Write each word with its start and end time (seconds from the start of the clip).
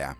февраля. 0.00 0.16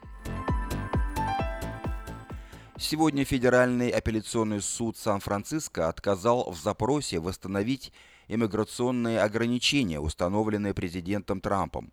Сегодня 2.78 3.24
Федеральный 3.24 3.90
апелляционный 3.90 4.62
суд 4.62 4.96
Сан-Франциско 4.96 5.88
отказал 5.88 6.50
в 6.50 6.56
запросе 6.60 7.20
восстановить 7.20 7.92
иммиграционные 8.28 9.20
ограничения, 9.20 10.00
установленные 10.00 10.72
президентом 10.72 11.40
Трампом. 11.40 11.92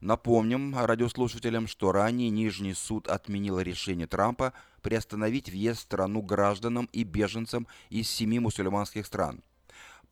Напомним 0.00 0.76
радиослушателям, 0.78 1.66
что 1.66 1.90
ранее 1.90 2.28
Нижний 2.28 2.74
суд 2.74 3.08
отменил 3.08 3.60
решение 3.60 4.06
Трампа 4.06 4.52
приостановить 4.82 5.48
въезд 5.48 5.80
в 5.80 5.82
страну 5.84 6.20
гражданам 6.20 6.88
и 6.92 7.02
беженцам 7.02 7.66
из 7.88 8.10
семи 8.10 8.38
мусульманских 8.38 9.06
стран. 9.06 9.42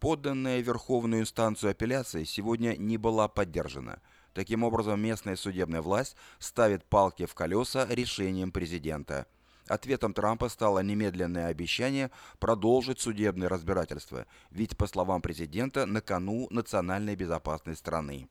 Подданная 0.00 0.60
Верховную 0.60 1.22
инстанцию 1.22 1.72
апелляция 1.72 2.24
сегодня 2.24 2.76
не 2.76 2.96
была 2.96 3.28
поддержана. 3.28 4.00
Таким 4.34 4.64
образом, 4.64 5.00
местная 5.00 5.36
судебная 5.36 5.80
власть 5.80 6.16
ставит 6.40 6.84
палки 6.84 7.24
в 7.24 7.34
колеса 7.34 7.86
решением 7.88 8.50
президента. 8.50 9.26
Ответом 9.68 10.12
Трампа 10.12 10.48
стало 10.48 10.80
немедленное 10.80 11.46
обещание 11.46 12.10
продолжить 12.38 13.00
судебное 13.00 13.48
разбирательство, 13.48 14.26
ведь, 14.50 14.76
по 14.76 14.86
словам 14.86 15.22
президента, 15.22 15.86
на 15.86 16.00
кону 16.00 16.48
национальной 16.50 17.16
безопасность 17.16 17.78
страны. 17.78 18.28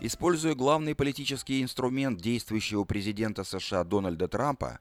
Используя 0.00 0.56
главный 0.56 0.96
политический 0.96 1.62
инструмент 1.62 2.20
действующего 2.20 2.82
президента 2.82 3.44
США 3.44 3.84
Дональда 3.84 4.26
Трампа, 4.26 4.80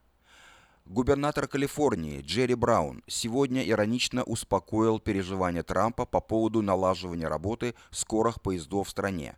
губернатор 0.91 1.47
Калифорнии 1.47 2.21
Джерри 2.21 2.53
Браун 2.53 3.01
сегодня 3.07 3.63
иронично 3.67 4.23
успокоил 4.23 4.99
переживания 4.99 5.63
Трампа 5.63 6.05
по 6.05 6.19
поводу 6.19 6.61
налаживания 6.61 7.27
работы 7.27 7.75
скорых 7.91 8.41
поездов 8.41 8.87
в 8.87 8.91
стране. 8.91 9.37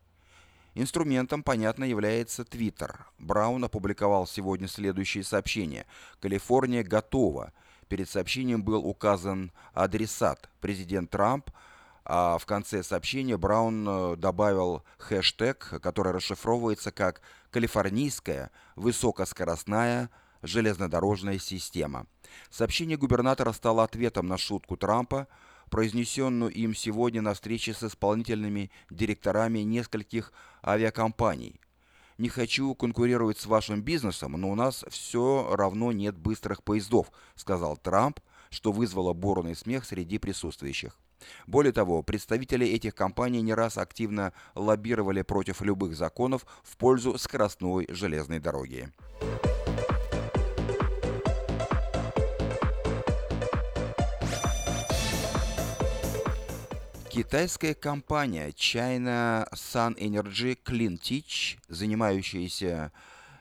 Инструментом, 0.73 1.43
понятно, 1.43 1.83
является 1.83 2.43
Твиттер. 2.43 3.05
Браун 3.19 3.63
опубликовал 3.63 4.25
сегодня 4.25 4.67
следующее 4.67 5.23
сообщение. 5.23 5.85
«Калифорния 6.19 6.83
готова». 6.83 7.53
Перед 7.87 8.09
сообщением 8.09 8.63
был 8.63 8.83
указан 8.83 9.51
адресат. 9.73 10.49
Президент 10.59 11.11
Трамп– 11.11 11.51
а 12.05 12.37
в 12.37 12.45
конце 12.45 12.83
сообщения 12.83 13.37
Браун 13.37 13.87
э, 13.87 14.15
добавил 14.17 14.83
хэштег, 14.97 15.79
который 15.81 16.11
расшифровывается 16.11 16.91
как 16.91 17.21
«Калифорнийская 17.49 18.51
высокоскоростная 18.75 20.09
железнодорожная 20.43 21.39
система». 21.39 22.05
Сообщение 22.49 22.97
губернатора 22.97 23.51
стало 23.51 23.83
ответом 23.83 24.27
на 24.27 24.37
шутку 24.37 24.77
Трампа, 24.77 25.27
произнесенную 25.69 26.51
им 26.51 26.75
сегодня 26.75 27.21
на 27.21 27.33
встрече 27.33 27.73
с 27.73 27.81
исполнительными 27.83 28.69
директорами 28.91 29.59
нескольких 29.59 30.31
авиакомпаний. 30.63 31.59
«Не 32.19 32.29
хочу 32.29 32.75
конкурировать 32.75 33.39
с 33.39 33.47
вашим 33.47 33.81
бизнесом, 33.81 34.33
но 34.33 34.51
у 34.51 34.55
нас 34.55 34.85
все 34.89 35.49
равно 35.55 35.91
нет 35.91 36.15
быстрых 36.15 36.63
поездов», 36.63 37.11
сказал 37.35 37.75
Трамп, 37.75 38.19
что 38.51 38.71
вызвало 38.71 39.13
бурный 39.13 39.55
смех 39.55 39.83
среди 39.83 40.19
присутствующих. 40.19 40.99
Более 41.47 41.73
того, 41.73 42.03
представители 42.03 42.67
этих 42.67 42.93
компаний 42.95 43.41
не 43.41 43.53
раз 43.53 43.77
активно 43.77 44.33
лоббировали 44.55 45.21
против 45.21 45.61
любых 45.61 45.95
законов 45.95 46.45
в 46.63 46.77
пользу 46.77 47.17
скоростной 47.17 47.87
железной 47.89 48.39
дороги. 48.39 48.91
Китайская 57.13 57.75
компания 57.75 58.49
China 58.53 59.47
Sun 59.53 59.95
Energy 59.99 60.57
Clean 60.65 60.99
Teach, 60.99 61.59
занимающаяся 61.67 62.91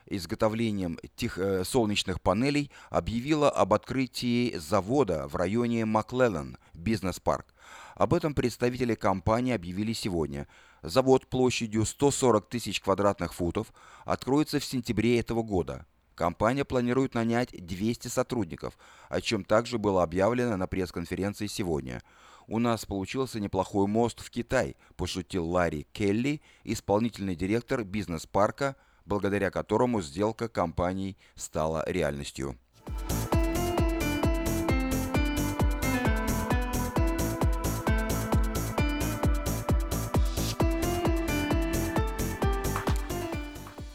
изготовлением 0.05 0.99
тех, 1.15 1.39
э, 1.39 1.63
солнечных 1.63 2.21
панелей, 2.21 2.69
объявила 2.91 3.49
об 3.49 3.73
открытии 3.73 4.55
завода 4.57 5.27
в 5.27 5.35
районе 5.35 5.85
Маклеллан, 5.85 6.59
бизнес-парк. 6.75 7.55
Об 7.95 8.13
этом 8.13 8.35
представители 8.35 8.93
компании 8.93 9.55
объявили 9.55 9.93
сегодня. 9.93 10.47
Завод 10.83 11.25
площадью 11.25 11.85
140 11.85 12.47
тысяч 12.47 12.79
квадратных 12.79 13.33
футов 13.33 13.73
откроется 14.05 14.59
в 14.59 14.65
сентябре 14.65 15.19
этого 15.19 15.41
года. 15.41 15.87
Компания 16.13 16.63
планирует 16.63 17.15
нанять 17.15 17.49
200 17.51 18.07
сотрудников, 18.07 18.77
о 19.09 19.19
чем 19.19 19.43
также 19.43 19.79
было 19.79 20.03
объявлено 20.03 20.57
на 20.57 20.67
пресс-конференции 20.67 21.47
сегодня. 21.47 22.03
«У 22.47 22.59
нас 22.59 22.85
получился 22.85 23.39
неплохой 23.39 23.87
мост 23.87 24.19
в 24.19 24.29
Китай»,– 24.29 24.75
пошутил 24.97 25.47
Ларри 25.47 25.87
Келли, 25.93 26.41
исполнительный 26.63 27.35
директор 27.35 27.83
бизнес-парка, 27.83 28.75
благодаря 29.05 29.49
которому 29.49 30.01
сделка 30.01 30.49
компаний 30.49 31.17
стала 31.35 31.83
реальностью. 31.87 32.57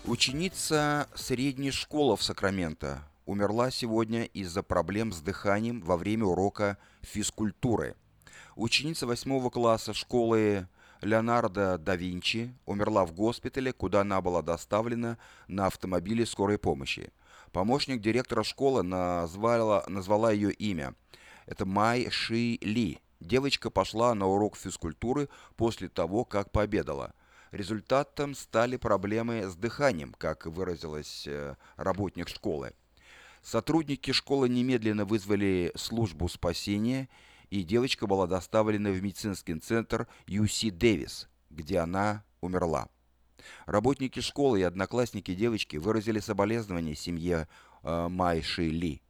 Ученица 0.07 1.07
средней 1.15 1.71
школы 1.71 2.17
в 2.17 2.23
Сакраменто 2.23 3.05
умерла 3.27 3.71
сегодня 3.71 4.25
из-за 4.25 4.63
проблем 4.63 5.13
с 5.13 5.21
дыханием 5.21 5.83
во 5.83 5.99
время 5.99 6.25
урока 6.25 6.79
физкультуры. 7.03 7.95
Ученица 8.59 9.07
8 9.07 9.51
класса 9.51 9.95
школы 9.95 10.67
Леонардо 11.01 11.79
да 11.79 11.95
Винчи 11.95 12.53
умерла 12.67 13.07
в 13.07 13.13
госпитале, 13.13 13.73
куда 13.73 14.01
она 14.01 14.21
была 14.21 14.43
доставлена 14.43 15.17
на 15.47 15.67
автомобиле 15.67 16.27
скорой 16.27 16.59
помощи. 16.59 17.13
Помощник 17.53 18.01
директора 18.01 18.43
школы 18.43 18.83
назвала, 18.83 19.85
назвала 19.87 20.33
ее 20.33 20.51
имя. 20.53 20.97
Это 21.47 21.67
Май 21.67 22.11
Ши 22.11 22.59
Ли. 22.61 22.99
Девочка 23.21 23.71
пошла 23.71 24.13
на 24.17 24.27
урок 24.27 24.57
физкультуры 24.57 25.29
после 25.57 25.89
того, 25.89 26.25
как 26.25 26.51
пообедала. 26.51 27.15
Результатом 27.53 28.35
стали 28.35 28.77
проблемы 28.77 29.49
с 29.49 29.55
дыханием, 29.55 30.13
как 30.19 30.47
выразилась 30.47 31.29
э, 31.29 31.55
работник 31.77 32.29
школы. 32.29 32.73
Сотрудники 33.41 34.11
школы 34.11 34.49
немедленно 34.49 35.05
вызвали 35.05 35.71
службу 35.77 36.29
спасения, 36.29 37.09
девочка 37.51 38.07
была 38.07 38.27
доставлена 38.27 38.91
в 38.91 39.03
медицинский 39.03 39.59
центр 39.59 40.07
UC 40.27 40.71
Дэвис, 40.71 41.29
где 41.51 41.79
она 41.79 42.25
умерла. 42.41 42.89
Работники 43.67 44.21
школы 44.21 44.61
и 44.61 44.65
одноклассники 44.65 45.35
девочки 45.35 45.77
выразили 45.77 46.21
соболезнования 46.21 46.95
семье 46.95 47.49
э, 47.83 48.09
Майши 48.09 48.69
Ли. 48.69 49.03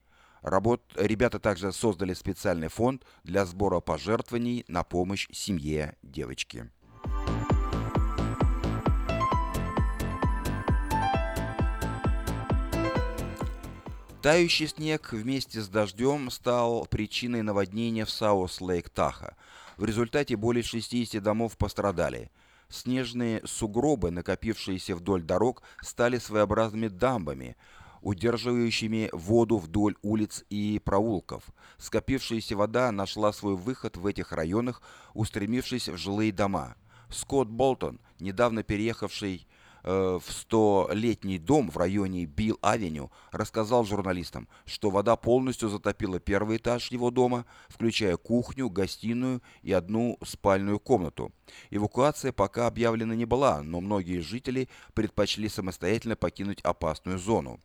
Работ... 0.43 0.83
Ребята 0.97 1.39
также 1.39 1.73
создали 1.73 2.15
специальный 2.15 2.69
фонд 2.69 3.05
для 3.25 3.45
сбора 3.45 3.81
пожертвований 3.81 4.65
на 4.69 4.85
помощь 4.85 5.29
семье 5.33 5.97
девочки. 6.03 6.71
Тающий 14.23 14.67
снег 14.67 15.13
вместе 15.13 15.61
с 15.61 15.69
дождем 15.69 16.29
стал 16.33 16.87
причиной 16.87 17.43
наводнения 17.43 18.05
в 18.05 18.11
Саус-Лейк-Таха. 18.11 19.37
В 19.77 19.85
результате 19.85 20.35
более 20.35 20.65
60 20.65 21.23
домов 21.23 21.57
пострадали. 21.57 22.33
Снежные 22.69 23.41
сугробы, 23.47 24.11
накопившиеся 24.11 24.97
вдоль 24.97 25.23
дорог, 25.23 25.63
стали 25.83 26.19
своеобразными 26.19 26.89
дамбами, 26.89 27.57
удерживающими 28.03 29.09
воду 29.13 29.57
вдоль 29.57 29.95
улиц 30.03 30.45
и 30.51 30.81
проулков. 30.85 31.45
Скопившаяся 31.79 32.57
вода 32.57 32.91
нашла 32.91 33.33
свой 33.33 33.55
выход 33.55 33.97
в 33.97 34.05
этих 34.05 34.33
районах, 34.33 34.83
устремившись 35.15 35.89
в 35.89 35.97
жилые 35.97 36.33
дома. 36.33 36.75
Скотт 37.09 37.49
Болтон, 37.49 38.01
недавно 38.19 38.65
переехавший 38.65 39.47
в 39.83 40.23
столетний 40.29 41.39
дом 41.39 41.71
в 41.71 41.77
районе 41.77 42.25
Билл-Авеню, 42.25 43.11
рассказал 43.33 43.85
журналистам, 43.85 44.49
что 44.65 44.91
вода 44.91 45.17
полностью 45.17 45.69
затопила 45.69 46.21
первый 46.21 46.57
этаж 46.59 46.91
его 46.91 47.11
дома, 47.11 47.47
включая 47.69 48.17
кухню, 48.17 48.71
гостиную 48.71 49.43
и 49.63 49.73
одну 49.73 50.19
спальную 50.25 50.79
комнату. 50.79 51.33
Эвакуация 51.71 52.33
пока 52.33 52.67
объявлена 52.67 53.15
не 53.15 53.25
была, 53.25 53.63
но 53.63 53.81
многие 53.81 54.21
жители 54.21 54.69
предпочли 54.95 55.49
самостоятельно 55.49 56.17
покинуть 56.17 56.61
опасную 56.63 57.19
зону. 57.19 57.61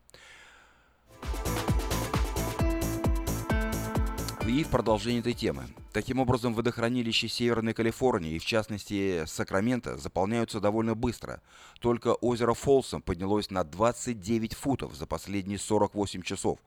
И 4.45 4.63
в 4.65 4.67
продолжение 4.67 5.21
этой 5.21 5.33
темы. 5.33 5.63
Таким 5.93 6.19
образом, 6.19 6.53
водохранилища 6.53 7.29
Северной 7.29 7.73
Калифорнии, 7.73 8.35
и 8.35 8.39
в 8.39 8.45
частности 8.45 9.23
Сакраменто, 9.25 9.97
заполняются 9.97 10.59
довольно 10.59 10.95
быстро. 10.95 11.41
Только 11.79 12.13
озеро 12.15 12.53
Фолсом 12.53 13.01
поднялось 13.01 13.49
на 13.51 13.63
29 13.63 14.53
футов 14.53 14.95
за 14.95 15.07
последние 15.07 15.57
48 15.57 16.23
часов. 16.23 16.59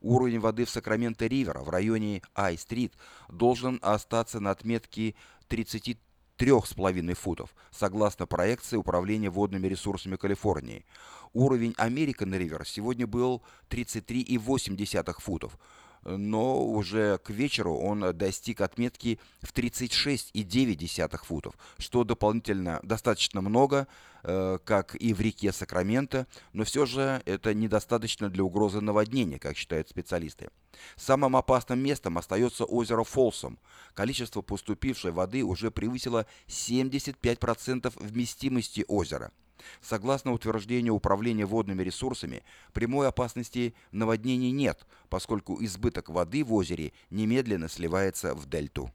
Уровень 0.00 0.38
воды 0.38 0.64
в 0.64 0.68
Сакраменто-Ривер 0.68 1.60
в 1.64 1.70
районе 1.70 2.22
Ай-стрит 2.36 2.94
должен 3.28 3.80
остаться 3.82 4.38
на 4.38 4.52
отметке 4.52 5.16
30 5.48 5.98
3,5 6.38 7.14
футов, 7.14 7.54
согласно 7.70 8.26
проекции 8.26 8.76
Управления 8.76 9.30
водными 9.30 9.68
ресурсами 9.68 10.16
Калифорнии. 10.16 10.84
Уровень 11.32 11.72
American 11.78 12.36
River 12.36 12.64
сегодня 12.64 13.06
был 13.06 13.42
33,8 13.70 15.20
футов, 15.20 15.58
но 16.04 16.64
уже 16.64 17.18
к 17.18 17.30
вечеру 17.30 17.76
он 17.76 18.16
достиг 18.16 18.60
отметки 18.60 19.18
в 19.40 19.52
36,9 19.52 21.24
футов, 21.24 21.54
что 21.78 22.04
дополнительно 22.04 22.80
достаточно 22.82 23.40
много, 23.40 23.86
э, 24.22 24.58
как 24.64 24.94
и 24.96 25.14
в 25.14 25.20
реке 25.20 25.52
Сакраменто, 25.52 26.26
но 26.52 26.64
все 26.64 26.86
же 26.86 27.22
это 27.24 27.54
недостаточно 27.54 28.28
для 28.28 28.44
угрозы 28.44 28.80
наводнения, 28.80 29.38
как 29.38 29.56
считают 29.56 29.88
специалисты. 29.88 30.50
Самым 30.96 31.36
опасным 31.36 31.78
местом 31.78 32.18
остается 32.18 32.64
озеро 32.64 33.04
Фолсом. 33.04 33.58
Количество 33.94 34.42
поступившей 34.42 35.12
воды 35.12 35.44
уже 35.44 35.70
превысило 35.70 36.26
75% 36.48 37.92
вместимости 37.96 38.84
озера– 38.88 39.32
Согласно 39.80 40.32
утверждению 40.32 40.94
Управления 40.94 41.46
водными 41.46 41.82
ресурсами, 41.82 42.42
прямой 42.72 43.08
опасности 43.08 43.74
наводнений 43.92 44.50
нет, 44.50 44.86
поскольку 45.08 45.62
избыток 45.64 46.08
воды 46.08 46.44
в 46.44 46.52
озере 46.52 46.92
немедленно 47.10 47.68
сливается 47.68 48.34
в 48.34 48.48
дельту. 48.48 48.90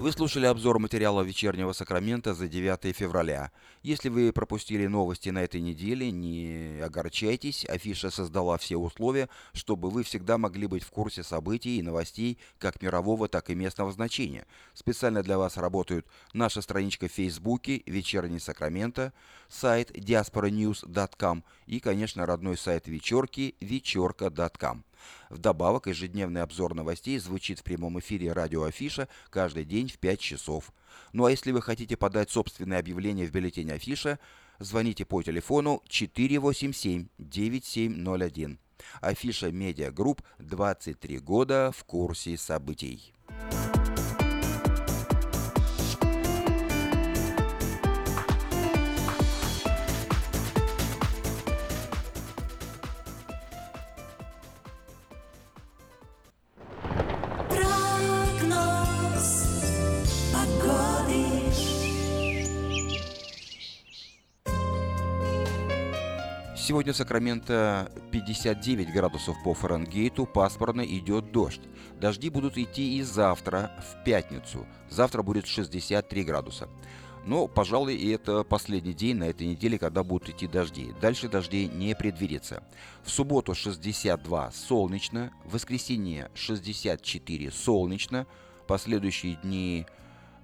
Вы 0.00 0.12
слушали 0.12 0.46
обзор 0.46 0.78
материала 0.78 1.22
вечернего 1.22 1.72
Сакрамента 1.72 2.32
за 2.32 2.46
9 2.46 2.94
февраля. 2.94 3.50
Если 3.82 4.08
вы 4.08 4.32
пропустили 4.32 4.86
новости 4.86 5.30
на 5.30 5.40
этой 5.40 5.60
неделе, 5.60 6.12
не 6.12 6.80
огорчайтесь. 6.80 7.64
Афиша 7.64 8.12
создала 8.12 8.58
все 8.58 8.76
условия, 8.76 9.28
чтобы 9.54 9.90
вы 9.90 10.04
всегда 10.04 10.38
могли 10.38 10.68
быть 10.68 10.84
в 10.84 10.90
курсе 10.92 11.24
событий 11.24 11.78
и 11.78 11.82
новостей 11.82 12.38
как 12.60 12.80
мирового, 12.80 13.26
так 13.26 13.50
и 13.50 13.56
местного 13.56 13.90
значения. 13.90 14.46
Специально 14.72 15.24
для 15.24 15.36
вас 15.36 15.56
работают 15.56 16.06
наша 16.32 16.62
страничка 16.62 17.08
в 17.08 17.12
Фейсбуке 17.12 17.82
«Вечерний 17.84 18.38
Сакрамента», 18.38 19.12
сайт 19.48 19.90
diasporanews.com 19.90 21.42
и, 21.68 21.78
конечно, 21.80 22.26
родной 22.26 22.56
сайт 22.56 22.88
вечерки 22.88 23.54
вечерка.com. 23.60 24.82
Вдобавок, 25.28 25.86
ежедневный 25.86 26.42
обзор 26.42 26.74
новостей 26.74 27.18
звучит 27.18 27.60
в 27.60 27.62
прямом 27.62 28.00
эфире 28.00 28.32
радио 28.32 28.64
Афиша 28.64 29.06
каждый 29.30 29.64
день 29.64 29.88
в 29.88 29.98
5 29.98 30.18
часов. 30.18 30.72
Ну 31.12 31.26
а 31.26 31.30
если 31.30 31.52
вы 31.52 31.62
хотите 31.62 31.96
подать 31.96 32.30
собственное 32.30 32.78
объявление 32.78 33.26
в 33.26 33.30
бюллетень 33.30 33.70
Афиша, 33.70 34.18
звоните 34.58 35.04
по 35.04 35.22
телефону 35.22 35.82
487-9701. 35.88 38.56
Афиша 39.00 39.52
Медиа 39.52 39.90
Групп 39.90 40.22
23 40.38 41.18
года 41.18 41.70
в 41.76 41.84
курсе 41.84 42.38
событий. 42.38 43.12
Сегодня 66.68 66.92
в 66.92 66.96
Сакраменто 66.96 67.90
59 68.10 68.92
градусов 68.92 69.42
по 69.42 69.54
Фаренгейту, 69.54 70.26
пасмурно 70.26 70.82
идет 70.82 71.32
дождь. 71.32 71.62
Дожди 71.98 72.28
будут 72.28 72.58
идти 72.58 72.98
и 72.98 73.02
завтра, 73.02 73.72
в 73.80 74.04
пятницу. 74.04 74.66
Завтра 74.90 75.22
будет 75.22 75.46
63 75.46 76.24
градуса. 76.24 76.68
Но, 77.24 77.46
пожалуй, 77.46 77.94
и 77.94 78.10
это 78.10 78.44
последний 78.44 78.92
день 78.92 79.16
на 79.16 79.24
этой 79.24 79.46
неделе, 79.46 79.78
когда 79.78 80.04
будут 80.04 80.28
идти 80.28 80.46
дожди. 80.46 80.92
Дальше 81.00 81.30
дождей 81.30 81.68
не 81.68 81.96
предвидится. 81.96 82.62
В 83.02 83.08
субботу 83.08 83.54
62 83.54 84.52
солнечно, 84.52 85.32
в 85.46 85.54
воскресенье 85.54 86.30
64 86.34 87.50
солнечно, 87.50 88.26
последующие 88.66 89.36
дни 89.36 89.86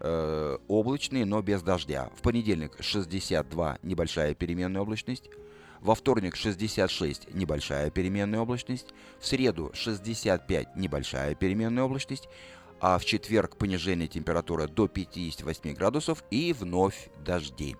э, 0.00 0.56
облачные, 0.68 1.26
но 1.26 1.42
без 1.42 1.60
дождя. 1.60 2.08
В 2.16 2.22
понедельник 2.22 2.78
62 2.80 3.76
небольшая 3.82 4.34
переменная 4.34 4.80
облачность, 4.80 5.28
во 5.84 5.94
вторник 5.94 6.34
66 6.34 7.32
небольшая 7.34 7.90
переменная 7.90 8.40
облачность, 8.40 8.88
в 9.20 9.26
среду 9.26 9.70
65 9.74 10.76
небольшая 10.76 11.34
переменная 11.34 11.84
облачность, 11.84 12.28
а 12.80 12.98
в 12.98 13.04
четверг 13.04 13.56
понижение 13.56 14.08
температуры 14.08 14.66
до 14.66 14.88
58 14.88 15.74
градусов 15.74 16.24
и 16.30 16.54
вновь 16.54 17.10
дожди. 17.24 17.76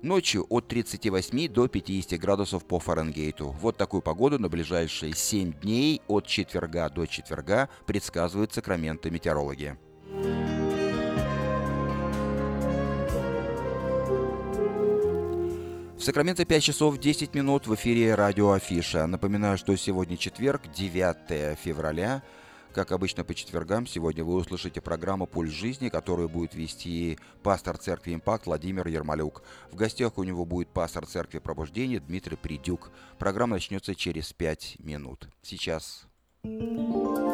Ночью 0.00 0.46
от 0.48 0.68
38 0.68 1.48
до 1.48 1.66
50 1.66 2.20
градусов 2.20 2.64
по 2.64 2.78
Фаренгейту. 2.78 3.48
Вот 3.60 3.76
такую 3.76 4.02
погоду 4.02 4.38
на 4.38 4.48
ближайшие 4.48 5.14
7 5.14 5.54
дней 5.60 6.02
от 6.06 6.26
четверга 6.26 6.88
до 6.88 7.06
четверга 7.06 7.68
предсказывают 7.86 8.52
Сакраменто 8.52 9.10
метеорологи. 9.10 9.76
В 16.04 16.06
Сакраменто 16.06 16.44
5 16.44 16.62
часов 16.62 16.98
10 16.98 17.34
минут 17.34 17.66
в 17.66 17.74
эфире 17.76 18.14
радио 18.14 18.52
Афиша. 18.52 19.06
Напоминаю, 19.06 19.56
что 19.56 19.74
сегодня 19.74 20.18
четверг, 20.18 20.60
9 20.70 21.58
февраля. 21.58 22.22
Как 22.74 22.92
обычно 22.92 23.24
по 23.24 23.34
четвергам, 23.34 23.86
сегодня 23.86 24.22
вы 24.22 24.34
услышите 24.34 24.82
программу 24.82 25.26
«Пульс 25.26 25.50
жизни», 25.50 25.88
которую 25.88 26.28
будет 26.28 26.54
вести 26.54 27.18
пастор 27.42 27.78
церкви 27.78 28.12
«Импакт» 28.12 28.44
Владимир 28.44 28.86
Ермолюк. 28.86 29.44
В 29.72 29.76
гостях 29.76 30.18
у 30.18 30.24
него 30.24 30.44
будет 30.44 30.68
пастор 30.68 31.06
церкви 31.06 31.38
«Пробуждение» 31.38 32.00
Дмитрий 32.00 32.36
Придюк. 32.36 32.90
Программа 33.18 33.54
начнется 33.54 33.94
через 33.94 34.30
5 34.34 34.80
минут. 34.80 35.30
Сейчас... 35.40 36.04
Клиника 36.42 37.33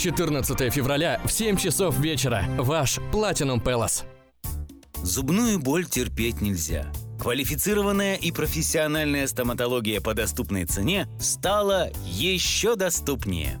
14 0.00 0.72
февраля 0.72 1.20
в 1.26 1.30
7 1.30 1.58
часов 1.58 1.98
вечера. 1.98 2.46
Ваш 2.56 2.98
Platinum 3.12 3.62
Palace. 3.62 4.04
Зубную 5.02 5.58
боль 5.58 5.84
терпеть 5.84 6.40
нельзя. 6.40 6.90
Квалифицированная 7.20 8.14
и 8.14 8.32
профессиональная 8.32 9.26
стоматология 9.26 10.00
по 10.00 10.14
доступной 10.14 10.64
цене 10.64 11.06
стала 11.20 11.90
еще 12.06 12.76
доступнее. 12.76 13.60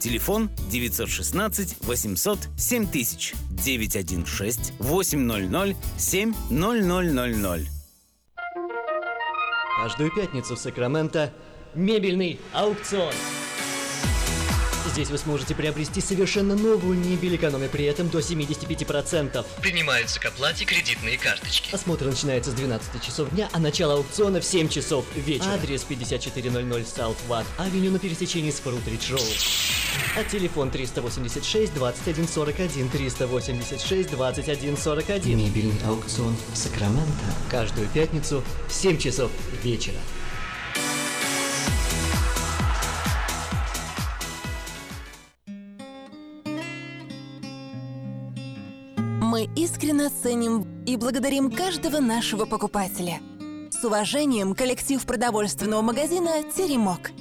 Телефон 0.00 0.50
916 0.70 1.76
800 1.82 2.38
7000 2.56 3.34
916 3.50 4.72
800 4.78 5.76
7000. 5.98 7.70
Каждую 9.82 10.14
пятницу 10.14 10.56
в 10.56 10.58
Сакраменто 10.58 11.32
мебельный 11.74 12.40
аукцион. 12.52 13.14
Здесь 14.92 15.10
вы 15.10 15.18
сможете 15.18 15.54
приобрести 15.54 16.00
совершенно 16.00 16.56
новую 16.56 16.98
мебель, 16.98 17.36
экономя 17.36 17.68
при 17.68 17.84
этом 17.84 18.08
до 18.08 18.18
75%. 18.18 19.46
Принимаются 19.62 20.18
к 20.18 20.26
оплате 20.26 20.64
кредитные 20.64 21.16
карточки. 21.16 21.72
Осмотр 21.72 22.06
начинается 22.06 22.50
с 22.50 22.54
12 22.54 23.02
часов 23.04 23.30
дня, 23.30 23.48
а 23.52 23.60
начало 23.60 23.94
аукциона 23.94 24.40
в 24.40 24.44
7 24.44 24.68
часов 24.68 25.04
вечера. 25.14 25.52
Адрес 25.52 25.82
5400 25.84 26.58
South 26.58 27.16
Watt 27.28 27.44
Авеню 27.58 27.92
на 27.92 28.00
пересечении 28.00 28.50
с 28.50 28.58
Фрутридж 28.58 29.12
Роуд. 29.12 29.22
А 30.16 30.24
телефон 30.24 30.70
386 30.70 31.74
2141 31.74 32.88
386 32.88 34.10
2141. 34.10 35.38
Мебельный 35.38 35.80
аукцион 35.86 36.34
в 36.52 36.56
Сакраменто. 36.56 37.24
Каждую 37.50 37.88
пятницу 37.88 38.42
в 38.68 38.72
7 38.72 38.98
часов 38.98 39.30
вечера. 39.62 39.98
Мы 49.20 49.48
искренне 49.54 50.08
ценим 50.08 50.66
и 50.84 50.96
благодарим 50.96 51.50
каждого 51.50 52.00
нашего 52.00 52.44
покупателя. 52.44 53.20
С 53.70 53.84
уважением, 53.84 54.54
коллектив 54.54 55.04
продовольственного 55.04 55.82
магазина 55.82 56.42
«Теремок». 56.56 57.12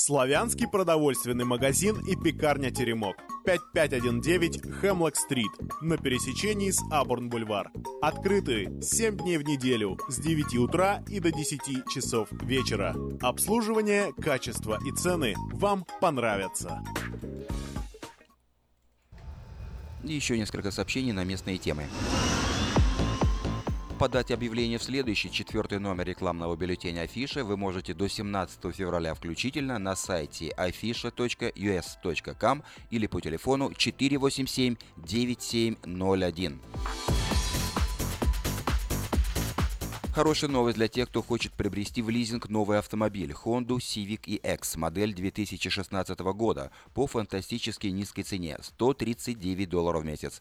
Славянский 0.00 0.66
продовольственный 0.66 1.44
магазин 1.44 2.00
и 2.06 2.16
пекарня 2.16 2.70
«Теремок». 2.70 3.16
5519 3.44 4.80
Хемлок-стрит 4.80 5.50
на 5.82 5.98
пересечении 5.98 6.70
с 6.70 6.80
Абурн-бульвар. 6.90 7.70
Открыты 8.00 8.80
7 8.80 9.18
дней 9.18 9.36
в 9.36 9.42
неделю 9.42 9.98
с 10.08 10.16
9 10.16 10.56
утра 10.56 11.04
и 11.06 11.20
до 11.20 11.30
10 11.30 11.86
часов 11.92 12.28
вечера. 12.32 12.96
Обслуживание, 13.20 14.14
качество 14.14 14.78
и 14.86 14.90
цены 14.90 15.34
вам 15.52 15.84
понравятся. 16.00 16.82
Еще 20.02 20.38
несколько 20.38 20.70
сообщений 20.70 21.12
на 21.12 21.24
местные 21.24 21.58
темы. 21.58 21.84
Подать 24.00 24.30
объявление 24.30 24.78
в 24.78 24.82
следующий 24.82 25.30
четвертый 25.30 25.78
номер 25.78 26.06
рекламного 26.06 26.56
бюллетеня 26.56 27.02
Афиша 27.02 27.44
вы 27.44 27.58
можете 27.58 27.92
до 27.92 28.08
17 28.08 28.74
февраля 28.74 29.12
включительно 29.12 29.78
на 29.78 29.94
сайте 29.94 30.54
afisha.us.com 30.56 32.62
или 32.90 33.06
по 33.06 33.20
телефону 33.20 33.74
487 33.74 34.76
9701. 34.96 36.60
Хорошая 40.14 40.50
новость 40.50 40.78
для 40.78 40.88
тех, 40.88 41.08
кто 41.08 41.22
хочет 41.22 41.52
приобрести 41.52 42.00
в 42.00 42.08
лизинг 42.08 42.48
новый 42.48 42.78
автомобиль 42.78 43.32
Honda 43.32 43.76
Civic 43.76 44.22
EX 44.22 44.78
модель 44.78 45.14
2016 45.14 46.18
года 46.20 46.70
по 46.94 47.06
фантастически 47.06 47.88
низкой 47.88 48.22
цене– 48.22 48.56
139 48.62 49.68
долларов 49.68 50.02
в 50.02 50.06
месяц. 50.06 50.40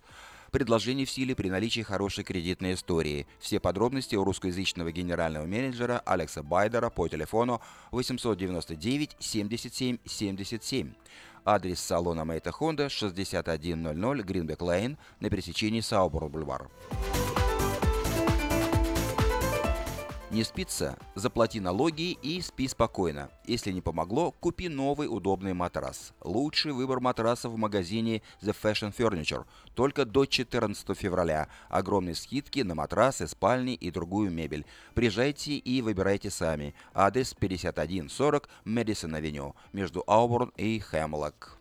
Предложение 0.52 1.06
в 1.06 1.12
силе 1.12 1.36
при 1.36 1.50
наличии 1.50 1.82
хорошей 1.82 2.24
кредитной 2.24 2.74
истории. 2.74 3.28
Все 3.40 3.60
подробности 3.60 4.16
у 4.16 4.24
русскоязычного 4.24 4.92
генерального 4.92 5.46
менеджера 5.46 6.02
Алекса 6.06 6.42
Байдера 6.42 6.90
по 6.90 7.08
телефону 7.08 7.62
899 7.92 9.16
77 9.20 9.98
77. 10.06 10.94
Адрес 11.46 11.80
салона 11.80 12.26
Мейта 12.26 12.50
Honda 12.50 12.90
6100 12.90 14.24
Гринбек 14.24 14.62
Лейн 14.62 14.98
на 15.20 15.30
пересечении 15.30 15.82
Саубор-Бульвар. 15.82 16.68
Не 20.32 20.44
спится? 20.44 20.96
Заплати 21.16 21.60
налоги 21.60 22.12
и 22.12 22.40
спи 22.42 22.68
спокойно. 22.68 23.32
Если 23.46 23.72
не 23.72 23.82
помогло, 23.82 24.30
купи 24.32 24.70
новый 24.70 25.08
удобный 25.08 25.54
матрас. 25.54 26.14
Лучший 26.24 26.72
выбор 26.72 27.00
матрасов 27.00 27.54
в 27.54 27.58
магазине 27.58 28.22
The 28.40 28.56
Fashion 28.56 28.96
Furniture. 28.96 29.46
Только 29.74 30.06
до 30.06 30.28
14 30.28 30.96
февраля. 30.96 31.48
Огромные 31.68 32.14
скидки 32.14 32.60
на 32.60 32.76
матрасы, 32.76 33.28
спальни 33.28 33.74
и 33.74 33.90
другую 33.90 34.30
мебель. 34.30 34.68
Приезжайте 34.94 35.54
и 35.54 35.82
выбирайте 35.82 36.30
сами. 36.30 36.76
Адрес 36.94 37.34
5140 37.34 38.50
Мэдисон 38.66 39.16
Авеню 39.16 39.56
между 39.74 40.04
Ауборн 40.06 40.54
и 40.58 40.80
Хемлок. 40.80 41.59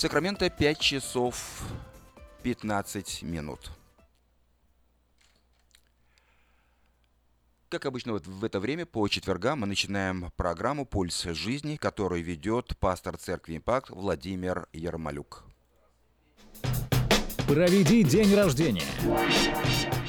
В 0.00 0.02
Сакраменто 0.02 0.48
5 0.48 0.78
часов 0.78 1.60
15 2.42 3.22
минут. 3.22 3.70
Как 7.68 7.84
обычно, 7.84 8.14
вот 8.14 8.26
в 8.26 8.42
это 8.42 8.60
время 8.60 8.86
по 8.86 9.06
четвергам 9.08 9.60
мы 9.60 9.66
начинаем 9.66 10.32
программу 10.36 10.86
«Пульс 10.86 11.24
жизни», 11.24 11.76
которую 11.76 12.24
ведет 12.24 12.78
пастор 12.78 13.18
церкви 13.18 13.58
«Импакт» 13.58 13.90
Владимир 13.90 14.68
Ермолюк. 14.72 15.44
Проведи 17.46 18.02
день 18.02 18.34
рождения, 18.34 18.80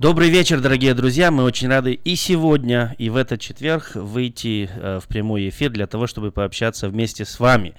Добрый 0.00 0.30
вечер, 0.30 0.62
дорогие 0.62 0.94
друзья. 0.94 1.30
Мы 1.30 1.44
очень 1.44 1.68
рады 1.68 1.92
и 1.92 2.16
сегодня, 2.16 2.94
и 2.96 3.10
в 3.10 3.16
этот 3.16 3.38
четверг 3.38 3.90
выйти 3.94 4.70
э, 4.74 4.98
в 4.98 5.06
прямой 5.06 5.50
эфир 5.50 5.68
для 5.68 5.86
того, 5.86 6.06
чтобы 6.06 6.32
пообщаться 6.32 6.88
вместе 6.88 7.26
с 7.26 7.38
вами. 7.38 7.74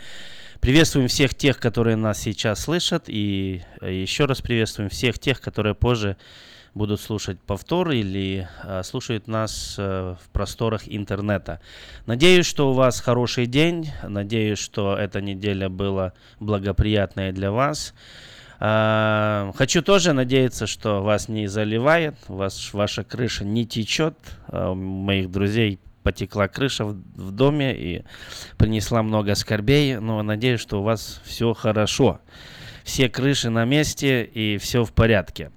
Приветствуем 0.59 1.07
всех 1.07 1.33
тех, 1.33 1.57
которые 1.57 1.95
нас 1.95 2.19
сейчас 2.19 2.59
слышат, 2.59 3.05
и 3.07 3.63
еще 3.81 4.25
раз 4.25 4.39
приветствуем 4.39 4.91
всех 4.91 5.17
тех, 5.17 5.41
которые 5.41 5.73
позже 5.73 6.15
будут 6.75 7.01
слушать 7.01 7.39
повтор 7.39 7.89
или 7.89 8.47
э, 8.65 8.83
слушают 8.83 9.27
нас 9.27 9.73
э, 9.79 10.15
в 10.23 10.29
просторах 10.29 10.83
интернета. 10.85 11.59
Надеюсь, 12.05 12.45
что 12.45 12.69
у 12.69 12.73
вас 12.73 13.01
хороший 13.01 13.47
день. 13.47 13.89
Надеюсь, 14.03 14.59
что 14.59 14.95
эта 14.95 15.21
неделя 15.21 15.69
была 15.69 16.13
благоприятная 16.39 17.31
для 17.31 17.51
вас. 17.51 17.95
Э, 18.63 19.51
хочу 19.55 19.81
тоже 19.81 20.13
надеяться, 20.13 20.67
что 20.67 21.01
вас 21.01 21.27
не 21.27 21.47
заливает, 21.47 22.13
вас, 22.27 22.73
ваша 22.73 23.03
крыша 23.03 23.43
не 23.43 23.65
течет. 23.65 24.15
Э, 24.49 24.67
у 24.69 24.75
моих 24.75 25.31
друзей 25.31 25.79
потекла 26.03 26.47
крыша 26.47 26.85
в, 26.85 26.93
в 27.15 27.31
доме 27.31 27.75
и 27.75 28.03
принесла 28.57 29.01
много 29.01 29.33
скорбей, 29.33 29.97
но 29.97 30.21
надеюсь, 30.21 30.61
что 30.61 30.79
у 30.81 30.83
вас 30.83 31.21
все 31.25 31.53
хорошо. 31.53 32.21
Все 32.83 33.09
крыши 33.09 33.49
на 33.49 33.65
месте 33.65 34.23
и 34.23 34.59
все 34.59 34.83
в 34.83 34.91
порядке. 34.91 35.51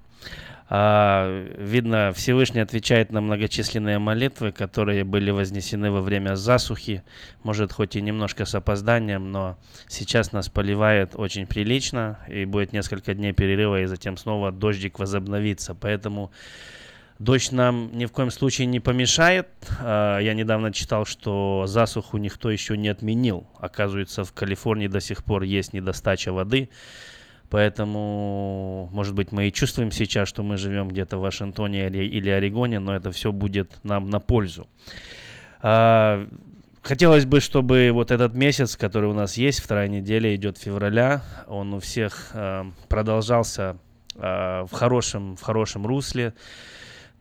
А, 0.67 1.45
видно, 1.57 2.11
Всевышний 2.15 2.59
отвечает 2.59 3.11
на 3.11 3.21
многочисленные 3.21 3.99
молитвы, 3.99 4.51
которые 4.51 5.03
были 5.03 5.29
вознесены 5.29 5.91
во 5.91 6.01
время 6.01 6.35
засухи. 6.35 7.03
Может, 7.43 7.71
хоть 7.71 7.95
и 7.95 8.01
немножко 8.01 8.45
с 8.45 8.55
опозданием, 8.55 9.31
но 9.31 9.57
сейчас 9.87 10.31
нас 10.31 10.49
поливает 10.49 11.11
очень 11.15 11.45
прилично, 11.45 12.19
и 12.27 12.45
будет 12.45 12.73
несколько 12.73 13.13
дней 13.13 13.31
перерыва, 13.31 13.81
и 13.81 13.85
затем 13.85 14.17
снова 14.17 14.51
дождик 14.51 14.97
возобновится. 14.97 15.75
Поэтому 15.75 16.31
дождь 17.19 17.51
нам 17.51 17.91
ни 17.93 18.07
в 18.07 18.11
коем 18.11 18.31
случае 18.31 18.65
не 18.65 18.79
помешает. 18.79 19.47
А, 19.79 20.17
я 20.17 20.33
недавно 20.33 20.73
читал, 20.73 21.05
что 21.05 21.65
засуху 21.67 22.17
никто 22.17 22.49
еще 22.49 22.75
не 22.75 22.89
отменил. 22.89 23.45
Оказывается, 23.59 24.23
в 24.23 24.33
Калифорнии 24.33 24.87
до 24.87 24.99
сих 24.99 25.23
пор 25.23 25.43
есть 25.43 25.73
недостача 25.73 26.33
воды. 26.33 26.69
Поэтому, 27.55 28.89
может 28.91 29.15
быть, 29.15 29.31
мы 29.31 29.47
и 29.47 29.53
чувствуем 29.53 29.89
сейчас, 29.89 30.27
что 30.27 30.43
мы 30.43 30.57
живем 30.57 30.89
где-то 30.89 31.15
в 31.15 31.21
Вашингтоне 31.21 31.87
или, 31.87 32.03
или 32.03 32.29
Орегоне, 32.29 32.79
но 32.79 32.93
это 32.93 33.13
все 33.13 33.31
будет 33.31 33.79
нам 33.83 34.09
на 34.09 34.19
пользу. 34.19 34.67
А, 35.61 36.27
хотелось 36.81 37.23
бы, 37.23 37.39
чтобы 37.39 37.91
вот 37.93 38.11
этот 38.11 38.33
месяц, 38.33 38.75
который 38.75 39.09
у 39.09 39.13
нас 39.13 39.37
есть, 39.37 39.61
вторая 39.61 39.87
неделя 39.87 40.35
идет 40.35 40.57
февраля, 40.57 41.23
он 41.47 41.73
у 41.73 41.79
всех 41.79 42.31
а, 42.33 42.69
продолжался 42.89 43.77
а, 44.17 44.65
в, 44.65 44.73
хорошем, 44.73 45.37
в 45.37 45.41
хорошем 45.41 45.87
русле. 45.87 46.33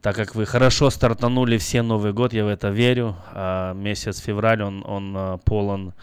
Так 0.03 0.17
как 0.17 0.35
вы 0.35 0.47
хорошо 0.47 0.91
стартанули 0.91 1.59
все 1.59 1.83
Новый 1.83 2.13
год, 2.13 2.33
я 2.33 2.45
в 2.45 2.49
это 2.49 2.71
верю. 2.71 3.15
А, 3.31 3.73
месяц 3.73 4.19
февраль, 4.19 4.65
он, 4.65 4.83
он 4.85 5.15
а, 5.17 5.39
полон 5.39 5.95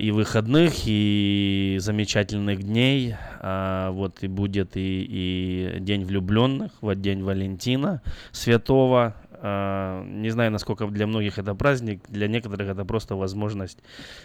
и 0.00 0.10
выходных, 0.10 0.72
и 0.86 1.76
замечательных 1.80 2.62
дней. 2.62 3.14
А, 3.40 3.90
вот 3.92 4.22
и 4.22 4.28
будет 4.28 4.76
и, 4.76 5.06
и 5.08 5.80
День 5.80 6.04
влюбленных, 6.04 6.72
вот 6.80 7.00
День 7.00 7.22
Валентина 7.22 8.02
Святого. 8.32 9.14
А, 9.40 10.04
не 10.04 10.30
знаю, 10.30 10.50
насколько 10.50 10.86
для 10.88 11.06
многих 11.06 11.38
это 11.38 11.54
праздник, 11.54 12.02
для 12.08 12.26
некоторых 12.26 12.68
это 12.68 12.84
просто 12.84 13.14
возможность 13.14 13.78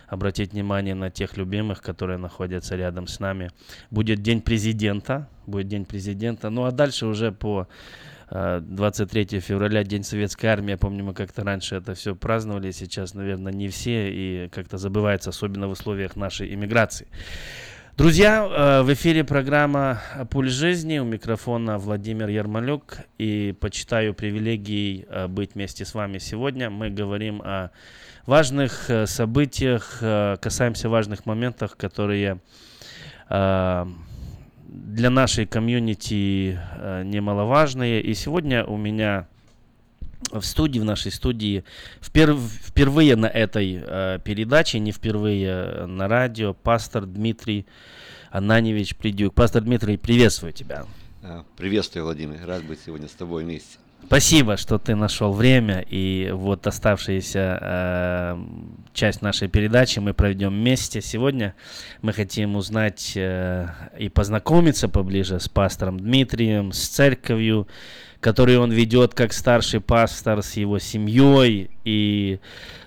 обратить 0.08 0.54
внимание 0.54 0.96
на 0.96 1.12
тех 1.12 1.38
любимых, 1.38 1.82
которые 1.82 2.18
находятся 2.18 2.76
рядом 2.76 3.06
с 3.08 3.20
нами. 3.20 3.52
Будет 3.92 4.24
День 4.24 4.42
президента, 4.42 5.30
будет 5.46 5.68
День 5.68 5.86
президента. 5.86 6.50
Ну 6.50 6.66
а 6.66 6.72
дальше 6.72 7.06
уже 7.06 7.32
по 7.32 7.68
23 8.30 9.40
февраля, 9.40 9.84
День 9.84 10.04
Советской 10.04 10.48
Армии. 10.48 10.72
Я 10.72 10.78
помню, 10.78 11.04
мы 11.04 11.14
как-то 11.14 11.44
раньше 11.44 11.76
это 11.76 11.94
все 11.94 12.16
праздновали. 12.16 12.72
Сейчас, 12.72 13.14
наверное, 13.14 13.54
не 13.54 13.70
все. 13.70 14.10
И 14.12 14.50
как-то 14.50 14.78
забывается, 14.78 15.30
особенно 15.30 15.68
в 15.68 15.72
условиях 15.72 16.16
нашей 16.16 16.54
иммиграции. 16.54 17.08
Друзья, 17.96 18.44
э, 18.44 18.82
в 18.82 18.92
эфире 18.92 19.24
программа 19.24 20.02
«Пуль 20.32 20.50
жизни». 20.50 20.98
У 20.98 21.06
микрофона 21.06 21.78
Владимир 21.78 22.28
Ярмолюк. 22.28 22.98
И 23.20 23.56
почитаю 23.60 24.16
привилегией 24.16 25.06
э, 25.08 25.28
быть 25.28 25.54
вместе 25.54 25.86
с 25.86 25.94
вами 25.94 26.18
сегодня. 26.18 26.72
Мы 26.72 26.90
говорим 26.90 27.40
о 27.44 27.70
важных 28.26 28.90
э, 28.90 29.06
событиях, 29.06 30.00
касаемся 30.00 30.90
важных 30.90 31.28
моментов, 31.28 31.76
которые 31.76 32.40
для 34.74 35.10
нашей 35.10 35.46
комьюнити 35.46 36.60
э, 36.78 37.04
немаловажные. 37.06 38.02
И 38.02 38.14
сегодня 38.16 38.66
у 38.66 38.76
меня 38.76 39.28
в 40.32 40.42
студии, 40.42 40.80
в 40.80 40.84
нашей 40.84 41.12
студии, 41.12 41.64
впер, 42.02 42.36
впервые 42.36 43.16
на 43.16 43.28
этой 43.28 43.84
э, 43.86 44.20
передаче, 44.24 44.80
не 44.80 44.92
впервые 44.92 45.86
на 45.86 46.08
радио, 46.08 46.54
пастор 46.54 47.06
Дмитрий 47.06 47.68
Ананевич 48.32 48.96
Придюк. 48.96 49.36
Пастор 49.36 49.62
Дмитрий, 49.62 49.98
приветствую 49.98 50.54
тебя. 50.54 50.86
А, 51.22 51.46
приветствую, 51.56 52.06
Владимир. 52.06 52.46
Рад 52.46 52.64
быть 52.64 52.80
сегодня 52.84 53.08
с 53.08 53.12
тобой 53.12 53.44
вместе. 53.44 53.78
Спасибо, 54.06 54.58
что 54.58 54.78
ты 54.78 54.96
нашел 54.96 55.32
время, 55.32 55.84
и 55.90 56.30
вот 56.34 56.68
оставшаяся 56.68 57.58
э, 57.62 58.38
часть 58.94 59.22
нашей 59.22 59.48
передачи 59.48 60.00
мы 60.00 60.14
проведем 60.14 60.50
вместе. 60.50 61.02
Сегодня 61.02 61.56
мы 62.02 62.14
хотим 62.14 62.56
узнать 62.56 63.14
э, 63.16 63.68
и 63.98 64.10
познакомиться 64.10 64.88
поближе 64.88 65.40
с 65.40 65.50
пастором 65.50 66.00
Дмитрием, 66.00 66.74
с 66.74 66.88
церковью, 66.90 67.68
которую 68.20 68.62
он 68.62 68.72
ведет 68.72 69.14
как 69.14 69.34
старший 69.34 69.82
пастор, 69.82 70.44
с 70.44 70.54
его 70.54 70.80
семьей. 70.80 71.72
И 71.84 72.40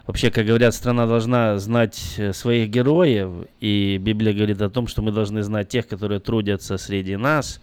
вообще, 0.07 0.31
как 0.31 0.46
говорят, 0.46 0.74
страна 0.74 1.07
должна 1.07 1.59
знать 1.59 2.20
своих 2.33 2.68
героев, 2.68 3.46
и 3.59 3.98
Библия 4.00 4.33
говорит 4.33 4.61
о 4.61 4.70
том, 4.70 4.87
что 4.87 5.02
мы 5.02 5.12
должны 5.12 5.42
знать 5.42 5.68
тех, 5.68 5.88
которые 5.88 6.20
трудятся 6.20 6.79
среди 6.79 7.16
нас, 7.16 7.61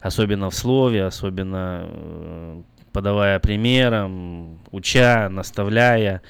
особенно 0.00 0.50
в 0.50 0.54
слове, 0.54 1.04
особенно 1.04 1.86
э, 1.88 2.62
подавая 2.96 3.38
примером, 3.40 4.58
уча, 4.70 5.28
наставляя 5.28 6.22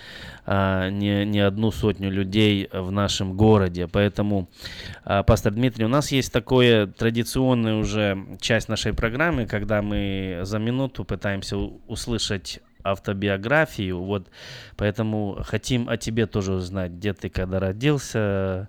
а, 0.45 0.91
не, 0.91 1.25
не 1.25 1.39
одну 1.39 1.71
сотню 1.71 2.11
людей 2.11 2.69
в 2.73 2.91
нашем 2.91 3.37
городе. 3.37 3.87
Поэтому, 3.87 4.49
а, 5.05 5.23
пастор 5.23 5.53
Дмитрий, 5.53 5.85
у 5.85 5.89
нас 5.89 6.11
есть 6.11 6.33
такое 6.33 6.89
традиционная 6.89 7.77
уже 7.77 8.19
часть 8.41 8.69
нашей 8.69 8.95
программы, 8.95 9.47
когда 9.47 9.81
мы 9.81 10.41
за 10.43 10.59
минуту 10.59 11.05
пытаемся 11.05 11.57
услышать 11.57 12.59
автобиографию, 12.83 14.03
вот, 14.03 14.27
поэтому 14.77 15.39
хотим 15.47 15.89
о 15.89 15.97
тебе 15.97 16.27
тоже 16.27 16.55
узнать, 16.55 16.91
где 16.91 17.13
ты 17.13 17.29
когда 17.29 17.61
родился, 17.61 18.69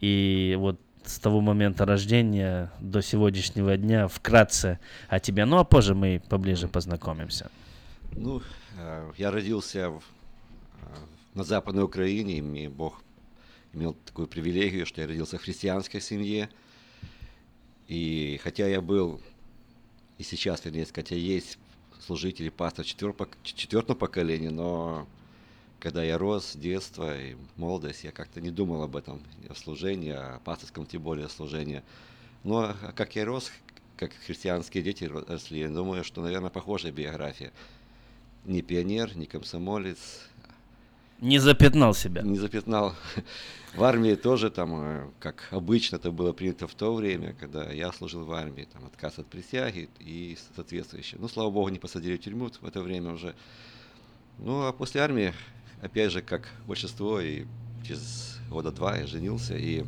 и 0.00 0.54
вот 0.58 0.78
с 1.08 1.18
того 1.18 1.40
момента 1.40 1.86
рождения 1.86 2.70
до 2.80 3.00
сегодняшнего 3.00 3.76
дня 3.78 4.08
вкратце 4.08 4.78
о 5.08 5.18
тебе. 5.18 5.46
Ну, 5.46 5.58
а 5.58 5.64
позже 5.64 5.94
мы 5.94 6.22
поближе 6.28 6.68
познакомимся. 6.68 7.50
Ну, 8.12 8.42
э, 8.76 9.12
я 9.16 9.30
родился 9.30 9.88
в, 9.88 10.02
э, 10.82 10.86
на 11.34 11.44
Западной 11.44 11.84
Украине, 11.84 12.38
и 12.38 12.42
мне 12.42 12.68
Бог 12.68 13.02
имел 13.72 13.96
такую 14.04 14.28
привилегию, 14.28 14.84
что 14.84 15.00
я 15.00 15.06
родился 15.06 15.38
в 15.38 15.42
христианской 15.42 16.02
семье. 16.02 16.50
И 17.86 18.38
хотя 18.44 18.66
я 18.66 18.82
был, 18.82 19.18
и 20.18 20.22
сейчас, 20.22 20.66
вернее, 20.66 20.86
хотя 20.92 21.14
есть 21.14 21.58
служители 22.00 22.50
пастор 22.50 22.84
четвертого 22.84 23.96
поколения, 23.96 24.50
но 24.50 25.06
когда 25.80 26.02
я 26.02 26.18
рос, 26.18 26.52
детство 26.54 27.16
и 27.16 27.36
молодость, 27.56 28.04
я 28.04 28.12
как-то 28.12 28.40
не 28.40 28.50
думал 28.50 28.82
об 28.82 28.96
этом, 28.96 29.22
о 29.48 29.54
служении, 29.54 30.12
о 30.12 30.40
пасторском 30.44 30.86
тем 30.86 31.02
более 31.02 31.28
служении. 31.28 31.82
Но 32.44 32.74
как 32.94 33.14
я 33.16 33.24
рос, 33.24 33.50
как 33.96 34.12
христианские 34.26 34.82
дети 34.82 35.04
росли, 35.04 35.60
я 35.60 35.68
думаю, 35.68 36.04
что, 36.04 36.22
наверное, 36.22 36.50
похожая 36.50 36.92
биография. 36.92 37.52
Не 38.44 38.62
пионер, 38.62 39.16
не 39.16 39.26
комсомолец. 39.26 39.98
Не 41.20 41.38
запятнал 41.38 41.94
себя. 41.94 42.22
Не 42.22 42.38
запятнал. 42.38 42.94
В 43.74 43.82
армии 43.82 44.14
тоже 44.14 44.50
там, 44.50 44.80
э, 44.80 45.10
как 45.18 45.48
обычно 45.50 45.96
это 45.96 46.10
было 46.10 46.32
принято 46.32 46.66
в 46.66 46.74
то 46.74 46.94
время, 46.94 47.34
когда 47.38 47.70
я 47.70 47.92
служил 47.92 48.24
в 48.24 48.32
армии, 48.32 48.66
там 48.72 48.86
отказ 48.86 49.18
от 49.18 49.26
присяги 49.26 49.90
и 49.98 50.38
соответствующее. 50.56 51.20
Ну, 51.20 51.28
слава 51.28 51.50
богу, 51.50 51.68
не 51.68 51.78
посадили 51.78 52.16
в 52.16 52.20
тюрьму 52.20 52.48
в 52.48 52.66
это 52.66 52.80
время 52.80 53.12
уже. 53.12 53.34
Ну, 54.38 54.64
а 54.64 54.72
после 54.72 55.00
армии 55.00 55.34
опять 55.82 56.12
же, 56.12 56.22
как 56.22 56.48
большинство, 56.66 57.20
и 57.20 57.44
через 57.86 58.38
года 58.50 58.70
два 58.70 58.96
я 58.96 59.06
женился, 59.06 59.56
и 59.56 59.84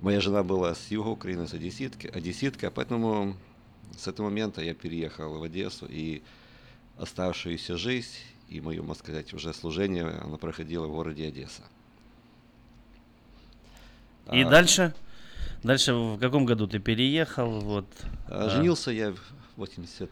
моя 0.00 0.20
жена 0.20 0.42
была 0.42 0.74
с 0.74 0.90
юга 0.90 1.08
Украины, 1.08 1.46
с 1.46 1.54
одесситки, 1.54 2.06
одесситка, 2.08 2.70
поэтому 2.70 3.36
с 3.98 4.08
этого 4.08 4.26
момента 4.26 4.62
я 4.62 4.74
переехал 4.74 5.38
в 5.38 5.42
Одессу, 5.42 5.86
и 5.88 6.22
оставшуюся 6.98 7.76
жизнь, 7.76 8.10
и 8.48 8.60
мое, 8.60 8.82
можно 8.82 9.02
сказать, 9.02 9.32
уже 9.32 9.52
служение, 9.52 10.06
оно 10.06 10.36
проходило 10.36 10.86
в 10.86 10.90
городе 10.90 11.28
Одесса. 11.28 11.62
И 14.32 14.42
а, 14.42 14.48
дальше? 14.48 14.94
Дальше 15.62 15.94
в 15.94 16.18
каком 16.18 16.44
году 16.44 16.66
ты 16.66 16.78
переехал? 16.78 17.60
Вот, 17.60 17.86
а, 18.28 18.48
женился 18.50 18.90
а... 18.90 18.94
я 18.94 19.12
в 19.12 19.18
80 19.56 20.10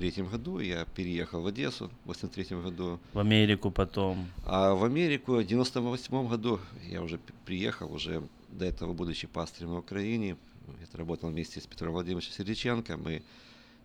1983 0.00 0.22
году 0.24 0.60
я 0.60 0.84
переехал 0.86 1.42
в 1.42 1.46
Одессу, 1.46 1.90
в 2.04 2.08
83 2.08 2.56
году. 2.56 2.98
В 3.12 3.18
Америку 3.18 3.70
потом. 3.70 4.26
А 4.46 4.74
в 4.74 4.84
Америку 4.84 5.36
в 5.36 5.44
98 5.44 6.28
году 6.28 6.58
я 6.88 7.02
уже 7.02 7.18
приехал, 7.44 7.92
уже 7.92 8.22
до 8.48 8.64
этого 8.64 8.94
будучи 8.94 9.26
пастырем 9.26 9.70
в 9.70 9.78
Украине, 9.78 10.36
я 10.66 10.98
работал 10.98 11.28
вместе 11.28 11.60
с 11.60 11.66
Петром 11.66 11.92
Владимировичем 11.92 12.32
Сердиченко. 12.32 12.96
Мы, 12.96 13.22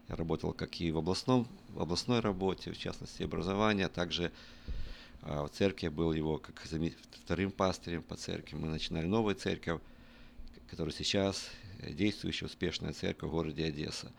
я 0.07 0.15
работал 0.15 0.53
как 0.53 0.79
и 0.79 0.91
в, 0.91 0.97
областном, 0.97 1.47
в 1.73 1.81
областной 1.81 2.21
работе, 2.21 2.71
в 2.71 2.77
частности 2.77 3.23
образования, 3.23 3.89
также 3.89 4.31
а, 5.21 5.45
в 5.45 5.49
церкви 5.49 5.89
был 5.89 6.13
его 6.13 6.37
как 6.37 6.63
вторым 7.23 7.51
пастырем 7.51 8.03
по 8.03 8.15
церкви. 8.15 8.55
Мы 8.55 8.69
начинали 8.69 9.05
новую 9.05 9.35
церковь, 9.35 9.81
которая 10.69 10.93
сейчас 10.93 11.49
действующая 11.89 12.45
успешная 12.45 12.93
церковь 12.93 13.29
в 13.29 13.33
городе 13.33 13.65
Одесса. 13.65 14.11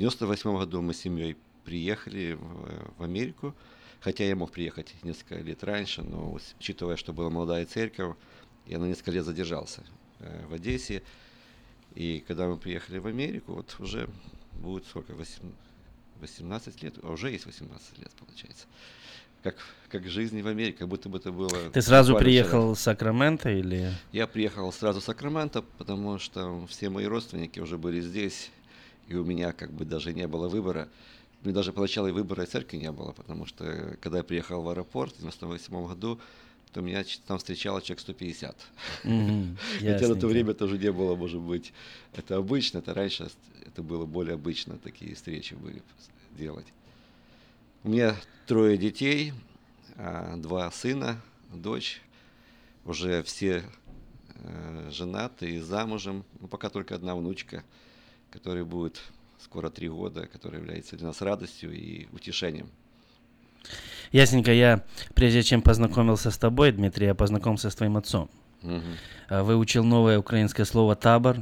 В 0.00 0.02
98 0.02 0.56
году 0.56 0.80
мы 0.80 0.94
с 0.94 1.00
семьей 1.00 1.36
приехали 1.62 2.32
в, 2.32 2.96
в 2.96 3.02
Америку, 3.02 3.54
хотя 4.00 4.24
я 4.24 4.34
мог 4.34 4.50
приехать 4.50 4.94
несколько 5.02 5.34
лет 5.34 5.62
раньше, 5.62 6.00
но 6.00 6.38
учитывая, 6.58 6.96
что 6.96 7.12
была 7.12 7.28
молодая 7.28 7.66
церковь, 7.66 8.16
я 8.64 8.78
на 8.78 8.86
несколько 8.86 9.10
лет 9.10 9.26
задержался 9.26 9.84
э, 10.20 10.46
в 10.48 10.54
Одессе. 10.54 11.02
И 11.94 12.24
когда 12.26 12.46
мы 12.46 12.56
приехали 12.56 12.96
в 12.96 13.06
Америку, 13.08 13.52
вот 13.52 13.76
уже 13.78 14.08
будет 14.52 14.86
сколько, 14.86 15.12
18 16.22 16.82
лет, 16.82 16.94
а 17.02 17.12
уже 17.12 17.30
есть 17.30 17.44
18 17.44 17.98
лет, 17.98 18.10
получается. 18.12 18.64
Как, 19.42 19.56
как 19.90 20.08
жизнь 20.08 20.40
в 20.40 20.46
Америке, 20.46 20.78
как 20.78 20.88
будто 20.88 21.10
бы 21.10 21.18
это 21.18 21.30
было... 21.30 21.50
Ты 21.72 21.82
сразу 21.82 22.16
приехал 22.16 22.72
вчера. 22.72 22.74
с 22.74 22.80
Сакрамента 22.80 23.50
или... 23.50 23.92
Я 24.12 24.26
приехал 24.26 24.72
сразу 24.72 25.02
с 25.02 25.04
Сакрамента, 25.04 25.60
потому 25.60 26.18
что 26.18 26.66
все 26.68 26.88
мои 26.88 27.04
родственники 27.04 27.60
уже 27.60 27.76
были 27.76 28.00
здесь, 28.00 28.50
и 29.10 29.16
у 29.16 29.24
меня 29.24 29.52
как 29.52 29.72
бы 29.72 29.84
даже 29.84 30.14
не 30.14 30.26
было 30.28 30.48
выбора. 30.48 30.88
Мне 31.42 31.52
даже 31.52 31.72
поначалу 31.72 32.08
и 32.08 32.12
выбора 32.12 32.46
церкви 32.46 32.76
не 32.76 32.92
было, 32.92 33.12
потому 33.12 33.44
что 33.44 33.96
когда 34.00 34.18
я 34.18 34.24
приехал 34.24 34.62
в 34.62 34.68
аэропорт 34.68 35.12
в 35.12 35.18
1998 35.18 35.88
году, 35.88 36.20
то 36.72 36.80
меня 36.80 37.04
там 37.26 37.38
встречало 37.38 37.82
человек 37.82 38.00
150. 38.00 38.56
Mm-hmm. 39.02 39.56
Хотя 39.80 40.08
на 40.08 40.14
то 40.14 40.28
время 40.28 40.54
тоже 40.54 40.78
не 40.78 40.92
было, 40.92 41.16
может 41.16 41.40
быть, 41.40 41.72
это 42.14 42.36
обычно, 42.36 42.78
это 42.78 42.94
раньше 42.94 43.28
это 43.66 43.82
было 43.82 44.06
более 44.06 44.34
обычно, 44.34 44.78
такие 44.78 45.16
встречи 45.16 45.54
были 45.54 45.82
делать. 46.38 46.66
У 47.82 47.88
меня 47.88 48.14
трое 48.46 48.78
детей, 48.78 49.32
а, 49.96 50.36
два 50.36 50.70
сына, 50.70 51.20
дочь, 51.52 52.00
уже 52.84 53.22
все 53.24 53.64
э, 54.34 54.90
женаты 54.92 55.50
и 55.50 55.58
замужем, 55.58 56.24
ну, 56.40 56.46
пока 56.46 56.70
только 56.70 56.94
одна 56.94 57.16
внучка, 57.16 57.64
которая 58.30 58.64
будет 58.64 59.00
скоро 59.42 59.70
три 59.70 59.88
года, 59.88 60.26
которая 60.26 60.60
является 60.60 60.96
для 60.96 61.08
нас 61.08 61.20
радостью 61.22 61.72
и 61.72 62.06
утешением. 62.12 62.68
Ясненько, 64.12 64.52
я, 64.52 64.84
прежде 65.14 65.42
чем 65.42 65.62
познакомился 65.62 66.30
с 66.30 66.38
тобой, 66.38 66.72
Дмитрий, 66.72 67.06
я 67.06 67.14
познакомился 67.14 67.70
с 67.70 67.74
твоим 67.74 67.96
отцом. 67.96 68.28
Угу. 68.62 69.42
Выучил 69.44 69.84
новое 69.84 70.18
украинское 70.18 70.66
слово 70.66 70.96
«табор». 70.96 71.38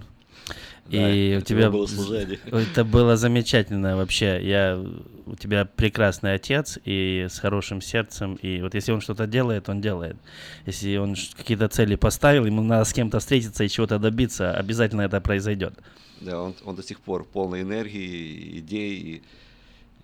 Да, 0.87 1.11
и 1.11 1.37
у 1.37 1.41
тебя 1.43 1.71
было 1.71 1.87
служение. 1.87 2.39
Это 2.47 2.83
было 2.83 3.17
замечательно 3.17 3.97
вообще. 3.97 4.41
Я 4.43 4.83
у 5.27 5.37
тебя 5.37 5.67
прекрасный 5.67 6.33
отец 6.33 6.79
и 6.83 7.27
с 7.29 7.39
хорошим 7.39 7.83
сердцем. 7.83 8.37
И 8.37 8.63
вот 8.63 8.75
если 8.75 8.93
он 8.93 9.03
что-то 9.03 9.27
делает, 9.27 9.69
он 9.69 9.83
делает. 9.83 10.17
Если 10.65 10.97
он 10.97 11.15
какие-то 11.37 11.69
цели 11.69 11.97
поставил, 11.97 12.47
ему 12.47 12.63
надо 12.63 12.85
с 12.85 12.95
кем-то 12.95 13.19
встретиться 13.19 13.65
и 13.65 13.69
чего-то 13.69 13.99
добиться, 13.99 14.55
обязательно 14.55 15.03
это 15.03 15.21
произойдет. 15.21 15.75
Да, 16.21 16.43
он, 16.43 16.55
он 16.65 16.77
до 16.77 16.83
сих 16.83 17.01
пор 17.01 17.25
полный 17.25 17.63
энергии, 17.63 18.59
идей 18.59 18.99
и, 18.99 19.23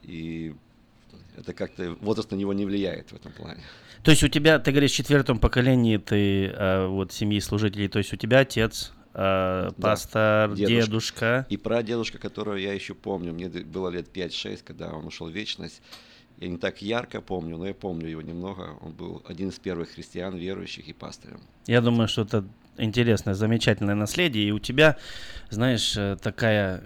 и 0.02 0.54
это 1.36 1.52
как-то 1.52 1.96
возраст 2.00 2.30
на 2.30 2.36
него 2.36 2.52
не 2.52 2.64
влияет 2.64 3.10
в 3.10 3.14
этом 3.14 3.32
плане. 3.32 3.62
То 4.02 4.10
есть 4.10 4.22
у 4.22 4.28
тебя, 4.28 4.58
ты 4.58 4.70
говоришь, 4.70 4.92
в 4.92 4.96
четвертом 4.96 5.38
поколении 5.38 5.96
ты 5.96 6.46
э, 6.46 6.86
вот 6.86 7.12
семьи 7.12 7.40
служителей, 7.40 7.88
то 7.88 7.98
есть 7.98 8.12
у 8.12 8.16
тебя 8.16 8.40
отец, 8.40 8.92
пастор, 9.14 10.50
да, 10.50 10.54
дедушка. 10.54 10.84
дедушка. 10.84 11.46
И 11.48 11.56
прадедушка, 11.56 12.18
которого 12.18 12.56
я 12.56 12.72
еще 12.72 12.94
помню, 12.94 13.32
мне 13.32 13.48
было 13.48 13.88
лет 13.88 14.08
5-6, 14.12 14.60
когда 14.64 14.92
он 14.92 15.06
ушел 15.06 15.28
в 15.28 15.32
вечность. 15.32 15.80
Я 16.38 16.48
не 16.48 16.58
так 16.58 16.82
ярко 16.82 17.20
помню, 17.20 17.56
но 17.56 17.66
я 17.66 17.74
помню 17.74 18.08
его 18.08 18.20
немного. 18.20 18.76
Он 18.80 18.90
был 18.92 19.22
один 19.28 19.50
из 19.50 19.58
первых 19.60 19.90
христиан, 19.90 20.36
верующих 20.36 20.88
и 20.88 20.92
пастырем. 20.92 21.40
Я 21.66 21.80
думаю, 21.80 22.08
что 22.08 22.22
это 22.22 22.44
интересное, 22.76 23.34
замечательное 23.34 23.94
наследие. 23.94 24.48
И 24.48 24.50
у 24.52 24.58
тебя, 24.58 24.96
знаешь, 25.50 25.94
э, 25.96 26.16
такая 26.20 26.82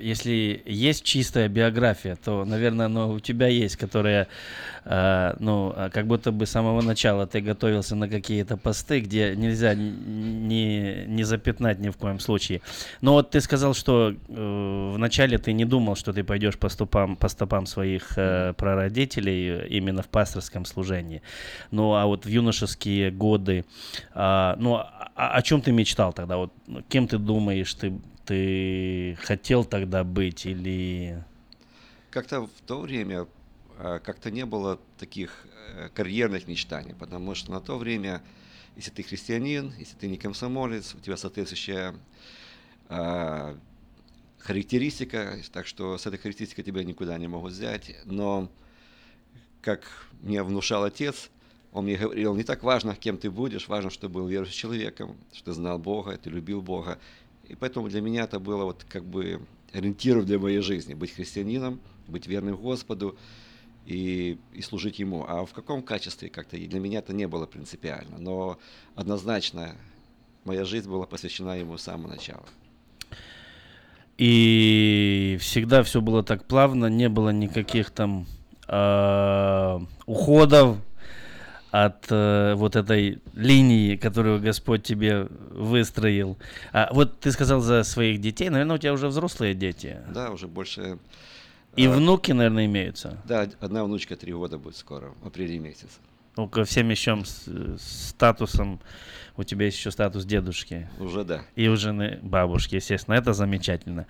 если 0.00 0.62
есть 0.66 1.04
чистая 1.04 1.48
биография, 1.48 2.16
то, 2.16 2.44
наверное, 2.44 2.86
оно 2.86 3.12
у 3.12 3.20
тебя 3.20 3.48
есть, 3.48 3.76
которая, 3.76 4.28
э, 4.84 5.34
ну, 5.38 5.72
а 5.76 5.90
как 5.90 6.06
будто 6.06 6.32
бы 6.32 6.46
с 6.46 6.50
самого 6.50 6.82
начала 6.82 7.26
ты 7.26 7.40
готовился 7.40 7.96
на 7.96 8.08
какие-то 8.08 8.56
посты, 8.56 9.00
где 9.00 9.34
нельзя 9.36 9.74
не, 9.74 11.04
не 11.06 11.24
запятнать 11.24 11.78
ни 11.80 11.90
в 11.90 11.96
коем 11.96 12.20
случае. 12.20 12.60
Но 13.00 13.12
вот 13.12 13.30
ты 13.30 13.40
сказал, 13.40 13.74
что 13.74 14.14
э, 14.28 14.92
вначале 14.94 15.38
ты 15.38 15.52
не 15.52 15.64
думал, 15.64 15.96
что 15.96 16.12
ты 16.12 16.24
пойдешь 16.24 16.58
по 16.58 16.68
стопам, 16.68 17.16
по 17.16 17.28
стопам 17.28 17.66
своих 17.66 18.12
э, 18.16 18.54
прародителей 18.56 19.66
именно 19.66 20.02
в 20.02 20.08
пасторском 20.08 20.64
служении. 20.64 21.22
Ну, 21.70 21.94
а 21.94 22.06
вот 22.06 22.24
в 22.24 22.28
юношеские 22.28 23.10
годы, 23.10 23.64
э, 24.14 24.54
ну, 24.58 24.74
о, 24.74 25.10
о 25.14 25.42
чем 25.42 25.60
ты 25.60 25.72
мечтал 25.72 26.12
тогда? 26.12 26.36
Вот 26.36 26.52
кем 26.88 27.08
ты 27.08 27.18
думаешь, 27.18 27.74
ты 27.74 27.92
ты 28.24 29.16
хотел 29.20 29.64
тогда 29.64 30.04
быть 30.04 30.46
или... 30.46 31.24
Как-то 32.10 32.42
в 32.42 32.60
то 32.66 32.80
время 32.80 33.26
а, 33.78 33.98
как-то 33.98 34.30
не 34.30 34.44
было 34.44 34.78
таких 34.98 35.46
э, 35.74 35.88
карьерных 35.94 36.46
мечтаний, 36.46 36.94
потому 36.94 37.34
что 37.34 37.50
на 37.50 37.60
то 37.60 37.78
время, 37.78 38.22
если 38.76 38.90
ты 38.90 39.02
христианин, 39.02 39.72
если 39.78 39.96
ты 39.96 40.08
не 40.08 40.18
комсомолец, 40.18 40.94
у 40.94 41.00
тебя 41.00 41.16
соответствующая 41.16 41.94
а, 42.88 43.58
характеристика, 44.38 45.38
так 45.52 45.66
что 45.66 45.96
с 45.98 46.06
этой 46.06 46.18
характеристикой 46.18 46.64
тебя 46.64 46.84
никуда 46.84 47.16
не 47.18 47.28
могут 47.28 47.52
взять. 47.52 47.96
Но, 48.04 48.50
как 49.62 49.84
мне 50.20 50.42
внушал 50.42 50.84
отец, 50.84 51.30
он 51.72 51.84
мне 51.84 51.96
говорил, 51.96 52.34
не 52.34 52.44
так 52.44 52.62
важно, 52.62 52.94
кем 52.94 53.16
ты 53.16 53.30
будешь, 53.30 53.68
важно, 53.68 53.90
чтобы 53.90 54.20
был 54.20 54.28
верующим 54.28 54.54
человеком, 54.54 55.16
что 55.32 55.46
ты 55.46 55.52
знал 55.52 55.78
Бога, 55.78 56.16
ты 56.18 56.28
любил 56.28 56.60
Бога. 56.60 56.98
И 57.48 57.54
поэтому 57.54 57.88
для 57.88 58.00
меня 58.00 58.24
это 58.24 58.38
было 58.38 58.64
вот 58.64 58.84
как 58.88 59.04
бы 59.04 59.40
ориентиром 59.72 60.24
для 60.24 60.38
моей 60.38 60.60
жизни, 60.60 60.94
быть 60.94 61.12
христианином, 61.12 61.80
быть 62.08 62.26
верным 62.26 62.56
Господу 62.56 63.16
и, 63.86 64.38
и 64.52 64.62
служить 64.62 64.98
Ему. 64.98 65.24
А 65.28 65.44
в 65.44 65.52
каком 65.52 65.82
качестве 65.82 66.28
как-то 66.28 66.56
для 66.56 66.80
меня 66.80 67.00
это 67.00 67.12
не 67.12 67.26
было 67.26 67.46
принципиально. 67.46 68.18
Но 68.18 68.58
однозначно 68.94 69.76
моя 70.44 70.64
жизнь 70.64 70.88
была 70.88 71.06
посвящена 71.06 71.58
Ему 71.58 71.78
с 71.78 71.82
самого 71.82 72.08
начала. 72.08 72.44
И 74.18 75.38
всегда 75.40 75.82
все 75.82 76.00
было 76.00 76.22
так 76.22 76.44
плавно, 76.44 76.86
не 76.86 77.08
было 77.08 77.30
никаких 77.30 77.90
там 77.90 78.26
э, 78.68 79.78
уходов, 80.06 80.76
от 81.72 82.06
э, 82.10 82.52
вот 82.54 82.76
этой 82.76 83.18
линии, 83.32 83.96
которую 83.96 84.40
Господь 84.42 84.82
тебе 84.82 85.26
выстроил. 85.50 86.36
А 86.70 86.90
вот 86.92 87.18
ты 87.20 87.32
сказал 87.32 87.60
за 87.60 87.82
своих 87.82 88.20
детей, 88.20 88.50
наверное, 88.50 88.76
у 88.76 88.78
тебя 88.78 88.92
уже 88.92 89.08
взрослые 89.08 89.54
дети. 89.54 89.96
Да, 90.12 90.30
уже 90.30 90.48
больше. 90.48 90.98
И 91.74 91.86
а, 91.86 91.90
внуки, 91.90 92.32
наверное, 92.32 92.66
имеются. 92.66 93.22
Да, 93.24 93.48
одна 93.58 93.84
внучка 93.84 94.16
три 94.16 94.34
года 94.34 94.58
будет 94.58 94.76
скоро, 94.76 95.14
в 95.22 95.26
апреле 95.26 95.58
месяце. 95.58 95.96
Ну, 96.36 96.46
ко 96.46 96.64
всем 96.64 96.90
еще 96.90 97.24
с, 97.24 97.48
статусом, 97.78 98.78
у 99.38 99.42
тебя 99.42 99.64
есть 99.64 99.78
еще 99.78 99.90
статус 99.90 100.26
дедушки. 100.26 100.90
Уже 101.00 101.24
да. 101.24 101.40
И 101.56 101.68
у 101.68 101.76
жены 101.76 102.18
бабушки, 102.22 102.74
естественно. 102.74 103.14
Это 103.14 103.32
замечательно. 103.32 104.06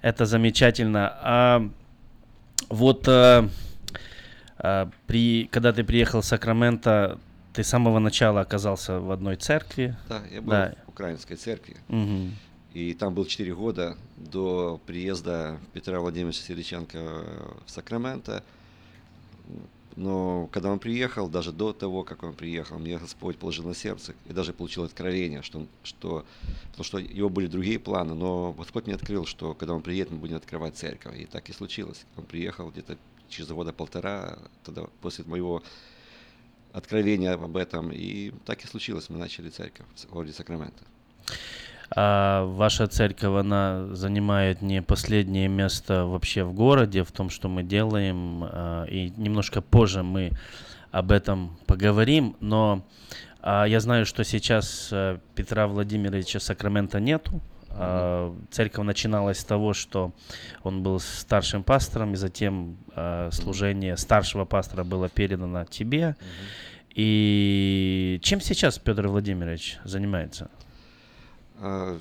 Это 0.00 0.26
замечательно. 0.26 1.12
А 1.20 1.68
вот... 2.68 3.08
А, 3.08 3.48
а, 3.48 3.48
при, 5.06 5.48
когда 5.50 5.72
ты 5.72 5.84
приехал 5.84 6.20
в 6.20 6.24
Сакраменто, 6.24 7.18
ты 7.52 7.62
с 7.62 7.68
самого 7.68 7.98
начала 7.98 8.40
оказался 8.40 9.00
в 9.00 9.10
одной 9.10 9.36
церкви. 9.36 9.96
Да, 10.08 10.22
я 10.30 10.40
был 10.42 10.50
да. 10.50 10.74
в 10.86 10.90
украинской 10.90 11.36
церкви. 11.36 11.76
Угу. 11.88 12.30
И 12.74 12.94
там 12.94 13.14
был 13.14 13.24
4 13.24 13.54
года 13.54 13.96
до 14.16 14.80
приезда 14.86 15.58
Петра 15.72 16.00
Владимировича 16.00 16.42
Сериченко 16.42 16.98
в 17.64 17.70
Сакраменто. 17.70 18.42
Но 19.96 20.48
когда 20.50 20.72
он 20.72 20.80
приехал, 20.80 21.28
даже 21.28 21.52
до 21.52 21.72
того, 21.72 22.02
как 22.02 22.24
он 22.24 22.32
приехал, 22.32 22.80
мне 22.80 22.98
Господь 22.98 23.38
положил 23.38 23.68
на 23.68 23.74
сердце 23.74 24.14
и 24.28 24.32
даже 24.32 24.52
получил 24.52 24.82
откровение, 24.82 25.42
что, 25.42 25.68
что, 25.84 26.26
потому 26.70 26.82
что 26.82 26.98
его 26.98 27.28
были 27.28 27.46
другие 27.46 27.78
планы, 27.78 28.14
но 28.14 28.52
Господь 28.52 28.86
мне 28.86 28.96
открыл, 28.96 29.24
что 29.24 29.54
когда 29.54 29.72
он 29.72 29.82
приедет, 29.82 30.10
мы 30.10 30.18
будем 30.18 30.36
открывать 30.36 30.76
церковь. 30.76 31.16
И 31.16 31.26
так 31.26 31.48
и 31.48 31.52
случилось. 31.52 32.06
Он 32.16 32.24
приехал 32.24 32.70
где-то 32.70 32.98
через 33.34 33.48
года 33.48 33.72
полтора, 33.72 34.38
тогда 34.62 34.84
после 35.00 35.24
моего 35.24 35.62
откровения 36.72 37.32
об 37.34 37.56
этом, 37.56 37.90
и 37.92 38.32
так 38.44 38.64
и 38.64 38.66
случилось, 38.66 39.10
мы 39.10 39.18
начали 39.18 39.48
церковь 39.48 39.86
в 39.94 40.12
городе 40.12 40.32
Сакраменто. 40.32 40.84
А 41.96 42.44
ваша 42.44 42.86
церковь, 42.86 43.38
она 43.38 43.94
занимает 43.94 44.62
не 44.62 44.82
последнее 44.82 45.48
место 45.48 46.06
вообще 46.06 46.44
в 46.44 46.52
городе, 46.52 47.04
в 47.04 47.12
том, 47.12 47.30
что 47.30 47.48
мы 47.48 47.62
делаем, 47.62 48.44
а, 48.44 48.84
и 48.84 49.10
немножко 49.16 49.60
позже 49.60 50.02
мы 50.02 50.32
об 50.90 51.12
этом 51.12 51.56
поговорим, 51.66 52.36
но 52.40 52.84
а, 53.40 53.64
я 53.64 53.80
знаю, 53.80 54.06
что 54.06 54.24
сейчас 54.24 54.88
а, 54.92 55.20
Петра 55.34 55.66
Владимировича 55.68 56.40
Сакрамента 56.40 57.00
нету. 57.00 57.40
А, 57.76 58.36
церковь 58.50 58.84
начиналась 58.84 59.38
с 59.38 59.44
того, 59.44 59.72
что 59.72 60.12
он 60.62 60.82
был 60.82 61.00
старшим 61.00 61.64
пастором, 61.64 62.12
и 62.12 62.16
затем 62.16 62.76
а, 62.94 63.30
служение 63.32 63.96
старшего 63.96 64.44
пастора 64.44 64.84
было 64.84 65.08
передано 65.08 65.64
тебе. 65.64 66.16
И 66.94 68.20
чем 68.22 68.40
сейчас 68.40 68.78
Петр 68.78 69.08
Владимирович 69.08 69.78
занимается? 69.84 70.50
А, 71.58 71.98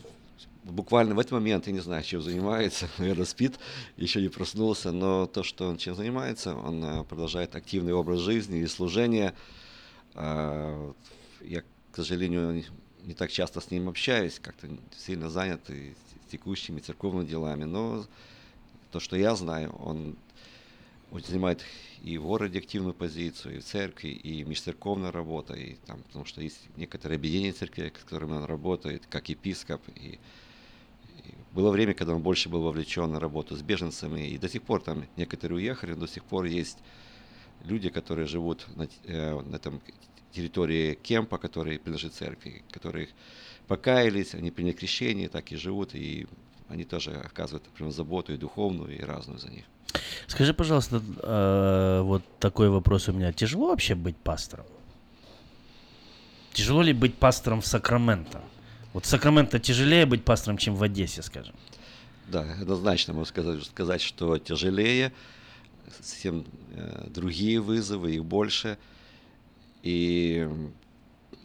буквально 0.63 1.15
в 1.15 1.19
этот 1.19 1.31
момент, 1.31 1.65
я 1.65 1.73
не 1.73 1.79
знаю, 1.79 2.03
чем 2.03 2.21
занимается, 2.21 2.87
наверное, 2.99 3.25
спит, 3.25 3.55
еще 3.97 4.21
не 4.21 4.29
проснулся, 4.29 4.91
но 4.91 5.25
то, 5.25 5.41
что 5.41 5.67
он 5.67 5.77
чем 5.77 5.95
занимается, 5.95 6.55
он 6.55 7.03
продолжает 7.05 7.55
активный 7.55 7.93
образ 7.93 8.19
жизни 8.19 8.59
и 8.59 8.67
служение. 8.67 9.33
А, 10.13 10.93
я, 11.41 11.61
к 11.91 11.95
сожалению, 11.95 12.63
не 13.05 13.13
так 13.13 13.31
часто 13.31 13.61
с 13.61 13.71
ним 13.71 13.89
общаюсь, 13.89 14.39
как-то 14.39 14.67
сильно 14.97 15.29
занят 15.29 15.61
текущими 16.31 16.79
церковными 16.79 17.27
делами, 17.27 17.65
но 17.65 18.05
то, 18.91 18.99
что 18.99 19.15
я 19.15 19.35
знаю, 19.35 19.71
он 19.79 20.15
занимает 21.11 21.63
и 22.01 22.17
в 22.17 22.23
городе 22.23 22.59
активную 22.59 22.93
позицию, 22.93 23.57
и 23.57 23.59
в 23.59 23.63
церкви, 23.63 24.09
и 24.09 24.43
межцерковная 24.43 25.11
работа, 25.11 25.53
и 25.53 25.75
там, 25.85 26.01
потому 26.03 26.25
что 26.25 26.41
есть 26.41 26.59
некоторые 26.75 27.17
объединения 27.17 27.53
церкви, 27.53 27.93
с 27.95 28.03
которыми 28.03 28.33
он 28.33 28.45
работает, 28.45 29.03
как 29.09 29.29
епископ, 29.29 29.81
и, 29.95 29.99
и 30.09 30.19
было 31.53 31.71
время, 31.71 31.93
когда 31.93 32.15
он 32.15 32.21
больше 32.21 32.49
был 32.49 32.63
вовлечен 32.63 33.11
на 33.11 33.19
работу 33.19 33.55
с 33.55 33.61
беженцами, 33.61 34.27
и 34.27 34.37
до 34.37 34.49
сих 34.49 34.63
пор 34.63 34.81
там 34.81 35.05
некоторые 35.17 35.57
уехали, 35.57 35.93
но 35.93 36.01
до 36.01 36.07
сих 36.07 36.23
пор 36.23 36.45
есть 36.45 36.79
люди, 37.63 37.89
которые 37.89 38.27
живут 38.27 38.65
на, 38.75 38.87
э, 39.03 39.39
на 39.41 39.55
этом 39.55 39.81
территории 40.33 40.95
кемпа, 40.95 41.37
который 41.37 41.79
принадлежит 41.79 42.13
церкви, 42.13 42.63
которые 42.71 43.09
покаялись, 43.67 44.35
они 44.35 44.51
приняли 44.51 44.73
крещение, 44.73 45.29
так 45.29 45.51
и 45.51 45.55
живут, 45.55 45.95
и 45.95 46.27
они 46.69 46.83
тоже 46.83 47.11
оказывают 47.11 47.63
прям 47.77 47.91
заботу 47.91 48.33
и 48.33 48.37
духовную, 48.37 48.97
и 48.97 49.01
разную 49.01 49.39
за 49.39 49.49
них. 49.49 49.65
Скажи, 50.27 50.53
пожалуйста, 50.53 51.01
э, 51.21 52.01
вот 52.01 52.23
такой 52.39 52.69
вопрос 52.69 53.09
у 53.09 53.13
меня. 53.13 53.31
Тяжело 53.31 53.67
вообще 53.67 53.95
быть 53.95 54.17
пастором? 54.17 54.65
Тяжело 56.53 56.81
ли 56.81 56.93
быть 56.93 57.15
пастором 57.15 57.61
в 57.61 57.67
Сакраменто? 57.67 58.41
Вот 58.93 59.05
в 59.05 59.07
Сакраменто 59.07 59.59
тяжелее 59.59 60.05
быть 60.05 60.23
пастором, 60.23 60.57
чем 60.57 60.75
в 60.75 60.83
Одессе, 60.83 61.21
скажем? 61.21 61.55
Да, 62.27 62.41
однозначно 62.61 63.13
могу 63.13 63.25
сказать, 63.25 63.63
сказать 63.63 64.01
что 64.01 64.37
тяжелее, 64.37 65.11
совсем 66.01 66.45
э, 66.71 67.07
другие 67.09 67.59
вызовы, 67.59 68.15
их 68.15 68.25
больше. 68.25 68.77
И 69.83 70.47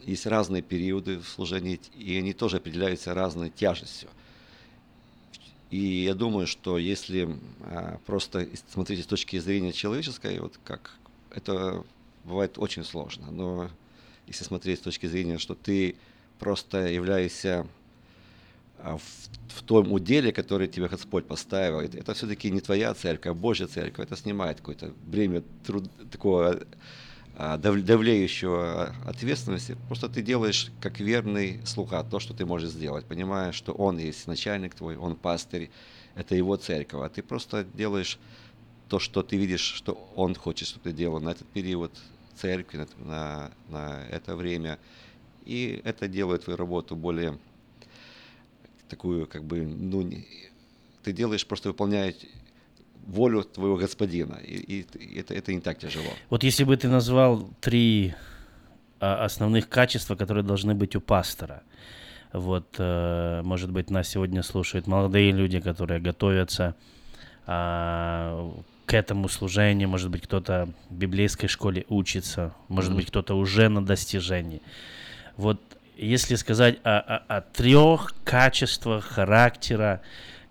есть 0.07 0.27
разные 0.27 0.63
периоды 0.63 1.19
в 1.19 1.29
служении, 1.29 1.81
и 1.97 2.17
они 2.17 2.33
тоже 2.33 2.57
определяются 2.57 3.13
разной 3.13 3.51
тяжестью. 3.51 4.09
И 5.71 5.79
я 5.79 6.15
думаю, 6.15 6.47
что 6.47 6.79
если 6.79 7.29
а, 7.63 7.99
просто 8.07 8.49
смотреть 8.73 9.05
с 9.05 9.07
точки 9.07 9.39
зрения 9.39 9.73
человеческой, 9.73 10.39
вот 10.39 10.59
как 10.65 10.93
это 11.31 11.85
бывает 12.25 12.57
очень 12.57 12.85
сложно. 12.85 13.31
Но 13.31 13.71
если 14.27 14.45
смотреть 14.45 14.79
с 14.79 14.83
точки 14.83 15.07
зрения, 15.07 15.39
что 15.39 15.55
ты 15.55 15.97
просто 16.39 16.87
являешься 16.87 17.67
а, 18.79 18.97
в, 18.97 19.03
в 19.49 19.63
том 19.63 19.93
уделе, 19.93 20.33
который 20.33 20.69
тебе 20.69 20.89
Господь 20.89 21.27
поставил, 21.27 21.81
это, 21.81 21.99
это 21.99 22.15
все-таки 22.15 22.51
не 22.51 22.61
твоя 22.61 22.95
церковь, 22.95 23.33
а 23.33 23.35
Божья 23.35 23.67
церковь. 23.67 24.07
Это 24.07 24.17
снимает 24.17 24.59
какое-то 24.59 24.95
бремя 25.07 25.43
труд, 25.67 25.85
такого 26.11 26.61
давлеющего 27.39 28.93
ответственности, 29.05 29.77
просто 29.87 30.09
ты 30.09 30.23
делаешь 30.23 30.73
как 30.81 30.99
верный 30.99 31.61
слуга 31.65 32.03
то, 32.03 32.19
что 32.19 32.35
ты 32.35 32.45
можешь 32.45 32.71
сделать, 32.71 33.07
понимая, 33.07 33.53
что 33.53 33.73
он 33.73 33.99
есть 33.99 34.27
начальник 34.27 34.75
твой, 34.75 34.97
он 34.97 35.15
пастырь, 35.15 35.71
это 36.17 36.35
его 36.35 36.57
церковь, 36.57 37.01
а 37.05 37.09
ты 37.09 37.23
просто 37.23 37.63
делаешь 37.63 38.19
то, 38.89 38.99
что 38.99 39.23
ты 39.23 39.37
видишь, 39.37 39.61
что 39.61 39.93
он 40.17 40.35
хочет, 40.35 40.67
чтобы 40.67 40.83
ты 40.85 40.93
делал 40.93 41.21
на 41.21 41.31
этот 41.31 41.47
период 41.49 41.93
церкви, 42.35 42.89
на, 42.97 43.53
на 43.69 44.05
это 44.11 44.35
время, 44.35 44.81
и 45.45 45.81
это 45.85 46.09
делает 46.09 46.45
твою 46.45 46.57
работу 46.57 46.97
более 46.97 47.39
такую, 48.89 49.29
как 49.29 49.45
бы, 49.45 49.61
ну, 49.61 50.11
ты 51.05 51.13
делаешь, 51.13 51.47
просто 51.47 51.69
выполняешь 51.69 52.17
волю 53.09 53.43
твоего 53.43 53.77
господина. 53.77 54.35
И, 54.35 54.55
и, 54.57 55.19
это, 55.19 55.35
это 55.35 55.53
не 55.53 55.61
так 55.61 55.79
тяжело. 55.79 56.11
Вот 56.31 56.45
если 56.45 56.65
бы 56.65 56.77
ты 56.77 56.89
назвал 56.89 57.51
три 57.61 58.15
а, 59.01 59.25
основных 59.25 59.69
качества, 59.69 60.17
которые 60.17 60.45
должны 60.45 60.75
быть 60.75 60.97
у 60.97 61.01
пастора. 61.01 61.63
Вот, 62.33 62.75
э, 62.79 63.41
может 63.43 63.71
быть, 63.71 63.91
нас 63.91 64.09
сегодня 64.09 64.43
слушают 64.43 64.87
молодые 64.87 65.31
люди, 65.31 65.61
которые 65.61 66.01
готовятся 66.01 66.75
а, 67.47 68.53
к 68.85 68.93
этому 68.93 69.29
служению, 69.29 69.89
может 69.89 70.11
быть, 70.11 70.23
кто-то 70.23 70.69
в 70.91 70.95
библейской 70.95 71.47
школе 71.47 71.87
учится, 71.89 72.55
может 72.69 72.93
mm-hmm. 72.93 72.97
быть, 72.97 73.07
кто-то 73.07 73.35
уже 73.35 73.69
на 73.69 73.85
достижении. 73.85 74.61
Вот 75.37 75.61
если 75.97 76.35
сказать 76.35 76.79
о, 76.85 76.99
о, 76.99 77.17
о 77.37 77.41
трех 77.41 78.15
качествах 78.25 79.05
характера, 79.05 80.03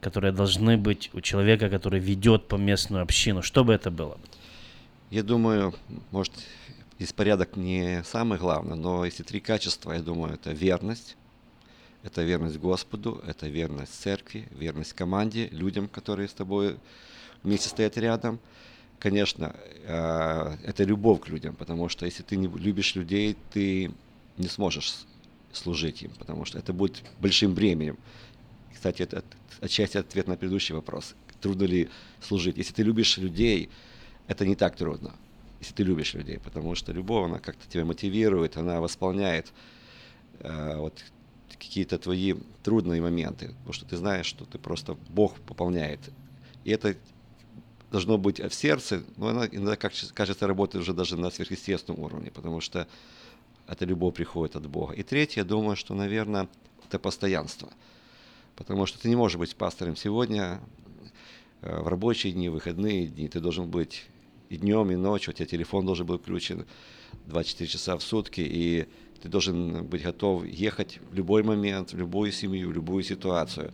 которые 0.01 0.31
должны 0.31 0.77
быть 0.77 1.09
у 1.13 1.21
человека, 1.21 1.69
который 1.69 1.99
ведет 1.99 2.47
по 2.47 2.55
местную 2.55 3.03
общину? 3.03 3.41
Что 3.41 3.63
бы 3.63 3.73
это 3.73 3.91
было? 3.91 4.17
Я 5.09 5.23
думаю, 5.23 5.73
может, 6.11 6.33
здесь 6.97 7.13
порядок 7.13 7.55
не 7.55 8.03
самый 8.03 8.37
главный, 8.37 8.75
но 8.75 9.05
если 9.05 9.23
три 9.23 9.39
качества, 9.39 9.93
я 9.93 10.01
думаю, 10.01 10.33
это 10.33 10.51
верность, 10.51 11.15
это 12.03 12.23
верность 12.23 12.57
Господу, 12.57 13.21
это 13.25 13.47
верность 13.47 13.93
церкви, 13.93 14.47
верность 14.51 14.93
команде, 14.93 15.47
людям, 15.49 15.87
которые 15.87 16.27
с 16.27 16.33
тобой 16.33 16.77
вместе 17.43 17.69
стоят 17.69 17.97
рядом. 17.97 18.39
Конечно, 18.99 19.55
э, 19.83 20.57
это 20.63 20.83
любовь 20.83 21.21
к 21.21 21.27
людям, 21.27 21.55
потому 21.55 21.89
что 21.89 22.05
если 22.05 22.23
ты 22.23 22.35
не 22.35 22.47
любишь 22.47 22.95
людей, 22.95 23.37
ты 23.51 23.91
не 24.37 24.47
сможешь 24.47 25.05
служить 25.51 26.01
им, 26.01 26.11
потому 26.17 26.45
что 26.45 26.59
это 26.59 26.73
будет 26.73 27.03
большим 27.19 27.53
бременем. 27.53 27.97
Кстати, 28.77 29.01
это 29.01 29.23
отчасти 29.59 29.97
ответ 29.97 30.27
на 30.27 30.37
предыдущий 30.37 30.75
вопрос. 30.75 31.15
Трудно 31.41 31.63
ли 31.63 31.89
служить? 32.21 32.57
Если 32.57 32.73
ты 32.73 32.83
любишь 32.83 33.17
людей, 33.17 33.71
это 34.27 34.45
не 34.45 34.55
так 34.55 34.75
трудно. 34.75 35.15
Если 35.59 35.73
ты 35.73 35.81
любишь 35.81 36.13
людей, 36.13 36.37
потому 36.37 36.75
что 36.75 36.93
любовь, 36.93 37.25
она 37.25 37.39
как-то 37.39 37.67
тебя 37.67 37.85
мотивирует, 37.85 38.55
она 38.55 38.79
восполняет 38.79 39.51
э, 40.41 40.75
вот 40.75 40.93
какие-то 41.49 41.97
твои 41.97 42.35
трудные 42.61 43.01
моменты, 43.01 43.47
потому 43.47 43.73
что 43.73 43.85
ты 43.85 43.97
знаешь, 43.97 44.27
что 44.27 44.45
ты 44.45 44.59
просто 44.59 44.95
Бог 45.09 45.39
пополняет. 45.39 45.99
И 46.63 46.69
это 46.69 46.95
должно 47.91 48.19
быть 48.19 48.39
в 48.39 48.53
сердце, 48.53 49.03
но 49.15 49.29
она 49.29 49.47
иногда, 49.47 49.75
как 49.75 49.93
кажется, 50.13 50.45
работает 50.45 50.83
уже 50.83 50.93
даже 50.93 51.17
на 51.17 51.31
сверхъестественном 51.31 52.03
уровне, 52.03 52.29
потому 52.29 52.61
что 52.61 52.87
эта 53.65 53.85
любовь 53.85 54.13
приходит 54.13 54.55
от 54.55 54.67
Бога. 54.69 54.93
И 54.93 55.01
третье, 55.01 55.41
я 55.41 55.45
думаю, 55.45 55.75
что, 55.75 55.95
наверное, 55.95 56.47
это 56.85 56.99
постоянство– 56.99 57.71
Потому 58.57 58.87
что 58.87 58.99
ты 58.99 59.07
не 59.07 59.15
можешь 59.15 59.37
быть 59.37 59.55
пастором 59.55 59.95
сегодня, 59.95 60.59
э, 61.61 61.79
в 61.79 61.87
рабочие 61.87 62.33
дни, 62.33 62.49
выходные 62.49 63.07
дни. 63.07 63.29
Ты 63.29 63.39
должен 63.39 63.69
быть 63.69 64.07
и 64.49 64.57
днем, 64.57 64.91
и 64.91 64.95
ночью. 64.95 65.31
У 65.31 65.37
тебя 65.37 65.45
телефон 65.45 65.85
должен 65.85 66.07
быть 66.07 66.21
включен 66.21 66.65
24 67.27 67.69
часа 67.69 67.95
в 67.95 68.01
сутки. 68.01 68.41
И 68.41 68.87
ты 69.21 69.29
должен 69.29 69.85
быть 69.85 70.01
готов 70.01 70.43
ехать 70.45 70.99
в 71.11 71.13
любой 71.13 71.43
момент, 71.43 71.93
в 71.93 71.97
любую 71.97 72.31
семью, 72.31 72.69
в 72.69 72.73
любую 72.73 73.03
ситуацию. 73.03 73.71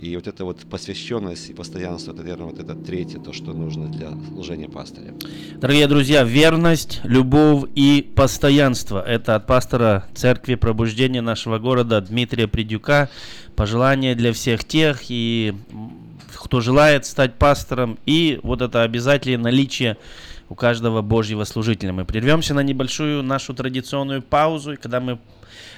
И 0.00 0.14
вот 0.14 0.28
эта 0.28 0.44
вот 0.44 0.60
посвященность 0.70 1.50
и 1.50 1.54
постоянство, 1.54 2.12
это, 2.12 2.22
наверное, 2.22 2.46
вот 2.46 2.60
это 2.60 2.76
третье, 2.76 3.18
то, 3.18 3.32
что 3.32 3.52
нужно 3.52 3.88
для 3.88 4.10
служения 4.32 4.68
пастыря. 4.68 5.12
Дорогие 5.56 5.88
друзья, 5.88 6.22
верность, 6.22 7.00
любовь 7.02 7.68
и 7.74 8.08
постоянство. 8.14 9.02
Это 9.02 9.34
от 9.34 9.46
пастора 9.46 10.06
Церкви 10.14 10.54
Пробуждения 10.54 11.20
нашего 11.20 11.58
города 11.58 12.00
Дмитрия 12.00 12.46
Придюка. 12.46 13.10
Пожелание 13.56 14.14
для 14.14 14.32
всех 14.32 14.64
тех, 14.64 15.00
и 15.08 15.54
кто 16.36 16.60
желает 16.60 17.04
стать 17.04 17.34
пастором, 17.34 17.98
и 18.06 18.38
вот 18.44 18.62
это 18.62 18.82
обязательное 18.82 19.38
наличие 19.38 19.96
у 20.48 20.54
каждого 20.54 21.02
Божьего 21.02 21.44
служителя. 21.44 21.92
Мы 21.92 22.04
прервемся 22.04 22.54
на 22.54 22.60
небольшую 22.60 23.22
нашу 23.22 23.54
традиционную 23.54 24.22
паузу, 24.22 24.72
и 24.72 24.76
когда 24.76 25.00
мы 25.00 25.18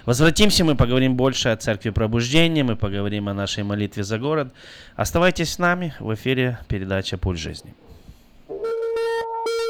Возвратимся, 0.07 0.65
мы 0.65 0.77
поговорим 0.77 1.17
больше 1.17 1.51
о 1.51 1.57
Церкви 1.57 1.91
Пробуждения, 1.91 2.65
мы 2.65 2.77
поговорим 2.77 3.29
о 3.29 3.35
нашей 3.35 3.65
молитве 3.65 4.03
за 4.03 4.19
город. 4.19 4.53
Оставайтесь 4.97 5.53
с 5.53 5.59
нами, 5.59 5.95
в 6.01 6.15
эфире 6.15 6.59
передача 6.69 7.19
«Пульс 7.19 7.39
жизни». 7.39 7.75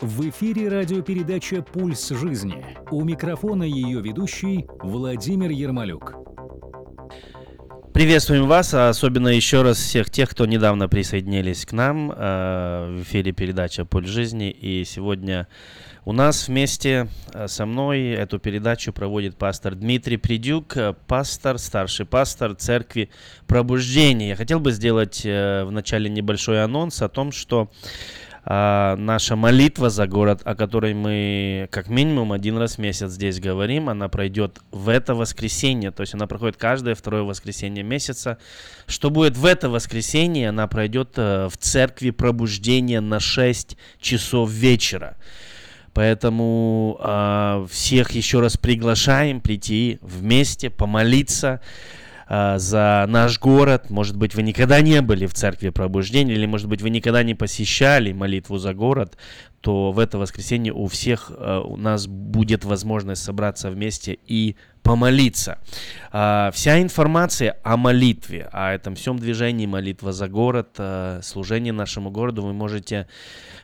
В 0.00 0.30
эфире 0.30 0.68
радиопередача 0.68 1.60
«Пульс 1.60 2.10
жизни». 2.10 2.64
У 2.92 3.02
микрофона 3.02 3.64
ее 3.64 4.00
ведущий 4.00 4.64
Владимир 4.80 5.50
Ермолюк. 5.50 6.14
Приветствуем 7.92 8.46
вас, 8.46 8.74
а 8.74 8.90
особенно 8.90 9.26
еще 9.26 9.62
раз 9.62 9.78
всех 9.78 10.08
тех, 10.08 10.30
кто 10.30 10.46
недавно 10.46 10.88
присоединились 10.88 11.66
к 11.66 11.72
нам 11.72 12.12
э, 12.12 12.96
в 12.96 13.02
эфире 13.02 13.32
передача 13.32 13.84
«Пульс 13.84 14.08
жизни». 14.08 14.52
И 14.52 14.84
сегодня 14.84 15.48
у 16.04 16.12
нас 16.12 16.46
вместе 16.46 17.08
э, 17.34 17.48
со 17.48 17.66
мной 17.66 18.10
эту 18.10 18.38
передачу 18.38 18.92
проводит 18.92 19.36
пастор 19.36 19.74
Дмитрий 19.74 20.16
Придюк, 20.16 20.76
э, 20.76 20.94
пастор, 21.08 21.58
старший 21.58 22.06
пастор 22.06 22.54
церкви 22.54 23.10
Пробуждения. 23.48 24.28
Я 24.28 24.36
хотел 24.36 24.60
бы 24.60 24.70
сделать 24.70 25.24
в 25.24 25.68
начале 25.72 26.08
небольшой 26.08 26.62
анонс 26.62 27.02
о 27.02 27.08
том, 27.08 27.32
что 27.32 27.68
а, 28.44 28.96
наша 28.96 29.36
молитва 29.36 29.90
за 29.90 30.06
город, 30.06 30.42
о 30.44 30.54
которой 30.54 30.94
мы 30.94 31.68
как 31.70 31.88
минимум 31.88 32.32
один 32.32 32.56
раз 32.56 32.76
в 32.76 32.78
месяц 32.78 33.12
здесь 33.12 33.40
говорим, 33.40 33.88
она 33.88 34.08
пройдет 34.08 34.60
в 34.70 34.88
это 34.88 35.14
воскресенье, 35.14 35.90
то 35.90 36.02
есть 36.02 36.14
она 36.14 36.26
проходит 36.26 36.56
каждое 36.56 36.94
второе 36.94 37.22
воскресенье 37.22 37.82
месяца. 37.82 38.38
Что 38.86 39.10
будет 39.10 39.36
в 39.36 39.44
это 39.44 39.68
воскресенье, 39.68 40.48
она 40.48 40.66
пройдет 40.66 41.12
э, 41.16 41.48
в 41.50 41.56
церкви 41.58 42.10
пробуждения 42.10 43.00
на 43.00 43.20
6 43.20 43.76
часов 44.00 44.50
вечера. 44.50 45.16
Поэтому 45.92 46.98
э, 47.00 47.66
всех 47.70 48.12
еще 48.12 48.40
раз 48.40 48.56
приглашаем 48.56 49.40
прийти 49.40 49.98
вместе, 50.00 50.70
помолиться. 50.70 51.60
А, 52.30 52.58
за 52.58 53.06
наш 53.08 53.38
город. 53.38 53.88
Может 53.88 54.16
быть, 54.16 54.34
вы 54.34 54.42
никогда 54.42 54.80
не 54.82 55.00
были 55.00 55.26
в 55.26 55.32
церкви 55.32 55.70
пробуждения, 55.70 56.34
или, 56.34 56.44
может 56.44 56.68
быть, 56.68 56.82
вы 56.82 56.90
никогда 56.90 57.22
не 57.22 57.34
посещали 57.34 58.12
молитву 58.12 58.58
за 58.58 58.74
город, 58.74 59.16
то 59.68 59.92
в 59.92 59.98
это 59.98 60.16
воскресенье 60.16 60.72
у 60.72 60.86
всех 60.86 61.30
а, 61.30 61.60
у 61.60 61.76
нас 61.76 62.06
будет 62.06 62.64
возможность 62.64 63.22
собраться 63.22 63.70
вместе 63.70 64.18
и 64.26 64.56
помолиться. 64.82 65.58
А, 66.10 66.50
вся 66.54 66.80
информация 66.80 67.58
о 67.62 67.76
молитве, 67.76 68.48
о 68.50 68.72
этом 68.72 68.94
всем 68.94 69.18
движении 69.18 69.66
молитва 69.66 70.12
за 70.12 70.26
город, 70.26 70.80
служение 71.20 71.74
нашему 71.74 72.10
городу 72.10 72.40
вы 72.40 72.54
можете 72.54 73.08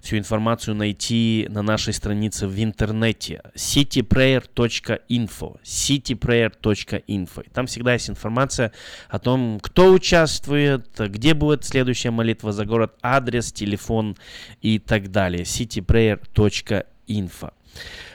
всю 0.02 0.18
информацию 0.18 0.74
найти 0.74 1.46
на 1.48 1.62
нашей 1.62 1.94
странице 1.94 2.46
в 2.46 2.62
интернете 2.62 3.40
cityprayer.info 3.54 5.56
cityprayer.info. 5.64 7.46
Там 7.54 7.66
всегда 7.66 7.94
есть 7.94 8.10
информация 8.10 8.72
о 9.08 9.18
том, 9.18 9.58
кто 9.62 9.90
участвует, 9.90 10.86
где 10.98 11.32
будет 11.32 11.64
следующая 11.64 12.10
молитва 12.10 12.52
за 12.52 12.66
город, 12.66 12.92
адрес, 13.00 13.50
телефон 13.50 14.18
и 14.60 14.78
так 14.78 15.10
далее. 15.10 15.46
cityprayer.info. 15.94 17.52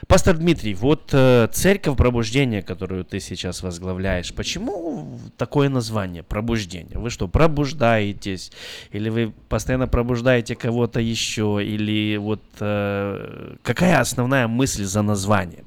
Пастор 0.08 0.38
Дмитрий, 0.38 0.74
вот 0.74 1.10
э, 1.12 1.48
церковь 1.52 1.98
пробуждения, 1.98 2.64
которую 2.64 3.04
ты 3.04 3.20
сейчас 3.20 3.62
возглавляешь, 3.62 4.34
почему 4.34 5.20
такое 5.38 5.70
название 5.70 6.24
пробуждение? 6.24 6.98
Вы 6.98 7.10
что, 7.10 7.28
пробуждаетесь? 7.28 8.52
Или 8.92 9.10
вы 9.10 9.34
постоянно 9.50 9.88
пробуждаете 9.88 10.56
кого-то 10.56 11.00
еще? 11.00 11.60
Или 11.62 12.18
вот 12.18 12.42
э, 12.62 13.56
какая 13.62 14.00
основная 14.00 14.48
мысль 14.48 14.86
за 14.86 15.02
названием? 15.02 15.66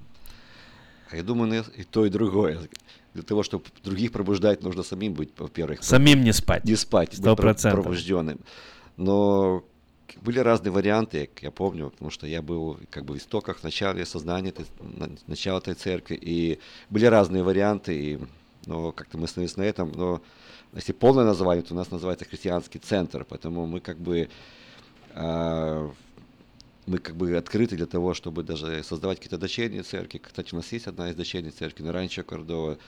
Я 1.13 1.23
думаю, 1.23 1.65
и 1.77 1.85
то, 1.85 2.07
и 2.07 2.09
другое. 2.09 2.59
Для 3.13 3.23
того, 3.23 3.43
чтобы 3.43 3.65
других 3.85 4.11
пробуждать, 4.11 4.63
нужно 4.63 4.83
самим 4.83 5.13
быть, 5.13 5.31
во-первых. 5.39 5.85
Самим 5.85 6.25
не 6.25 6.33
спать. 6.33 6.65
Не 6.65 6.77
спать, 6.77 7.13
100%. 7.13 7.37
быть 7.37 7.63
пробужденным. 7.63 8.41
Но 8.97 9.63
были 10.21 10.39
разные 10.39 10.73
варианты, 10.73 11.31
я 11.41 11.51
помню, 11.51 11.91
потому 11.91 12.11
что 12.11 12.27
я 12.27 12.43
был 12.43 12.79
как 12.91 13.05
бы 13.05 13.15
в 13.15 13.19
истоках, 13.19 13.59
в 13.59 13.65
начале 13.65 14.05
сознания, 14.05 14.53
начала 15.27 15.59
этой 15.59 15.75
церкви, 15.75 16.19
и 16.21 16.59
были 16.91 17.07
разные 17.07 17.43
варианты, 17.43 17.95
и, 17.95 18.19
но 18.67 18.93
как-то 18.93 19.19
мы 19.19 19.25
остановились 19.25 19.57
на 19.57 19.63
этом, 19.63 19.93
но 19.93 20.23
если 20.75 20.93
полное 20.93 21.25
название, 21.25 21.63
то 21.63 21.75
у 21.75 21.77
нас 21.77 21.91
называется 21.91 22.25
христианский 22.25 22.79
центр, 22.79 23.27
поэтому 23.29 23.67
мы 23.67 23.81
как 23.81 23.99
бы 23.99 24.29
э, 25.11 25.91
мы 26.87 26.99
как 26.99 27.17
бы 27.17 27.37
открыты 27.37 27.77
для 27.77 27.87
того, 27.87 28.15
чтобы 28.15 28.43
даже 28.43 28.83
создавать 28.83 29.19
какие-то 29.19 29.39
дочерние 29.39 29.83
церкви. 29.83 30.19
Кстати, 30.19 30.53
у 30.53 30.57
нас 30.57 30.73
есть 30.73 30.87
одна 30.87 31.11
из 31.11 31.15
дочерних 31.15 31.55
церкви 31.55 31.85
на 31.85 31.93
Ранчо 31.93 32.25
Кордова. 32.25 32.79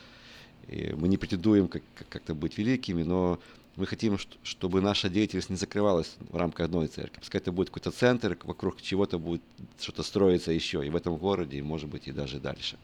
И 0.67 0.95
мы 0.97 1.09
не 1.09 1.17
претендуем 1.17 1.69
как- 1.69 1.83
как-то 2.09 2.35
быть 2.35 2.59
великими, 2.59 3.03
но 3.03 3.39
мы 3.77 3.87
хотим, 3.87 4.19
чтобы 4.43 4.81
наша 4.81 5.09
деятельность 5.09 5.51
не 5.51 5.57
закрывалась 5.57 6.17
в 6.31 6.37
рамках 6.37 6.67
одной 6.67 6.87
церкви. 6.87 7.21
Пускай 7.21 7.41
это 7.41 7.53
будет 7.53 7.71
какой-то 7.71 7.91
центр, 7.91 8.39
вокруг 8.45 8.81
чего-то 8.81 9.19
будет 9.19 9.43
что-то 9.81 10.03
строиться 10.03 10.53
еще 10.53 10.87
и 10.87 10.91
в 10.91 10.97
этом 10.97 11.17
городе, 11.17 11.59
и, 11.59 11.63
может 11.63 11.89
быть, 11.89 12.09
и 12.09 12.13
даже 12.13 12.39
дальше. 12.39 12.77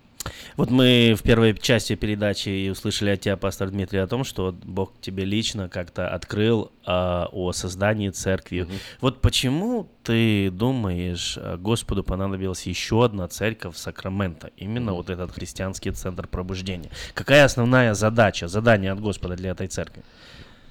Вот 0.56 0.70
мы 0.70 1.14
в 1.16 1.22
первой 1.22 1.56
части 1.56 1.94
передачи 1.94 2.48
и 2.48 2.68
услышали 2.68 3.10
от 3.10 3.20
тебя, 3.20 3.36
пастор 3.36 3.70
Дмитрий, 3.70 4.00
о 4.00 4.06
том, 4.06 4.24
что 4.24 4.52
Бог 4.52 4.92
тебе 5.00 5.24
лично 5.24 5.68
как-то 5.68 6.08
открыл 6.08 6.72
э, 6.86 6.90
о 6.90 7.52
создании 7.52 8.10
церкви. 8.10 8.60
Mm-hmm. 8.60 8.80
Вот 9.00 9.20
почему 9.22 9.88
ты 10.02 10.50
думаешь, 10.50 11.38
а, 11.38 11.56
Господу 11.56 12.04
понадобилась 12.04 12.66
еще 12.66 13.04
одна 13.04 13.28
церковь 13.28 13.76
в 13.76 13.78
Сакраменто, 13.78 14.50
именно 14.56 14.90
mm-hmm. 14.90 14.94
вот 14.94 15.10
этот 15.10 15.32
христианский 15.32 15.90
центр 15.92 16.26
пробуждения? 16.26 16.90
Какая 17.14 17.44
основная 17.44 17.94
задача, 17.94 18.48
задание 18.48 18.92
от 18.92 19.00
Господа 19.00 19.36
для 19.36 19.50
этой 19.50 19.68
церкви? 19.68 20.02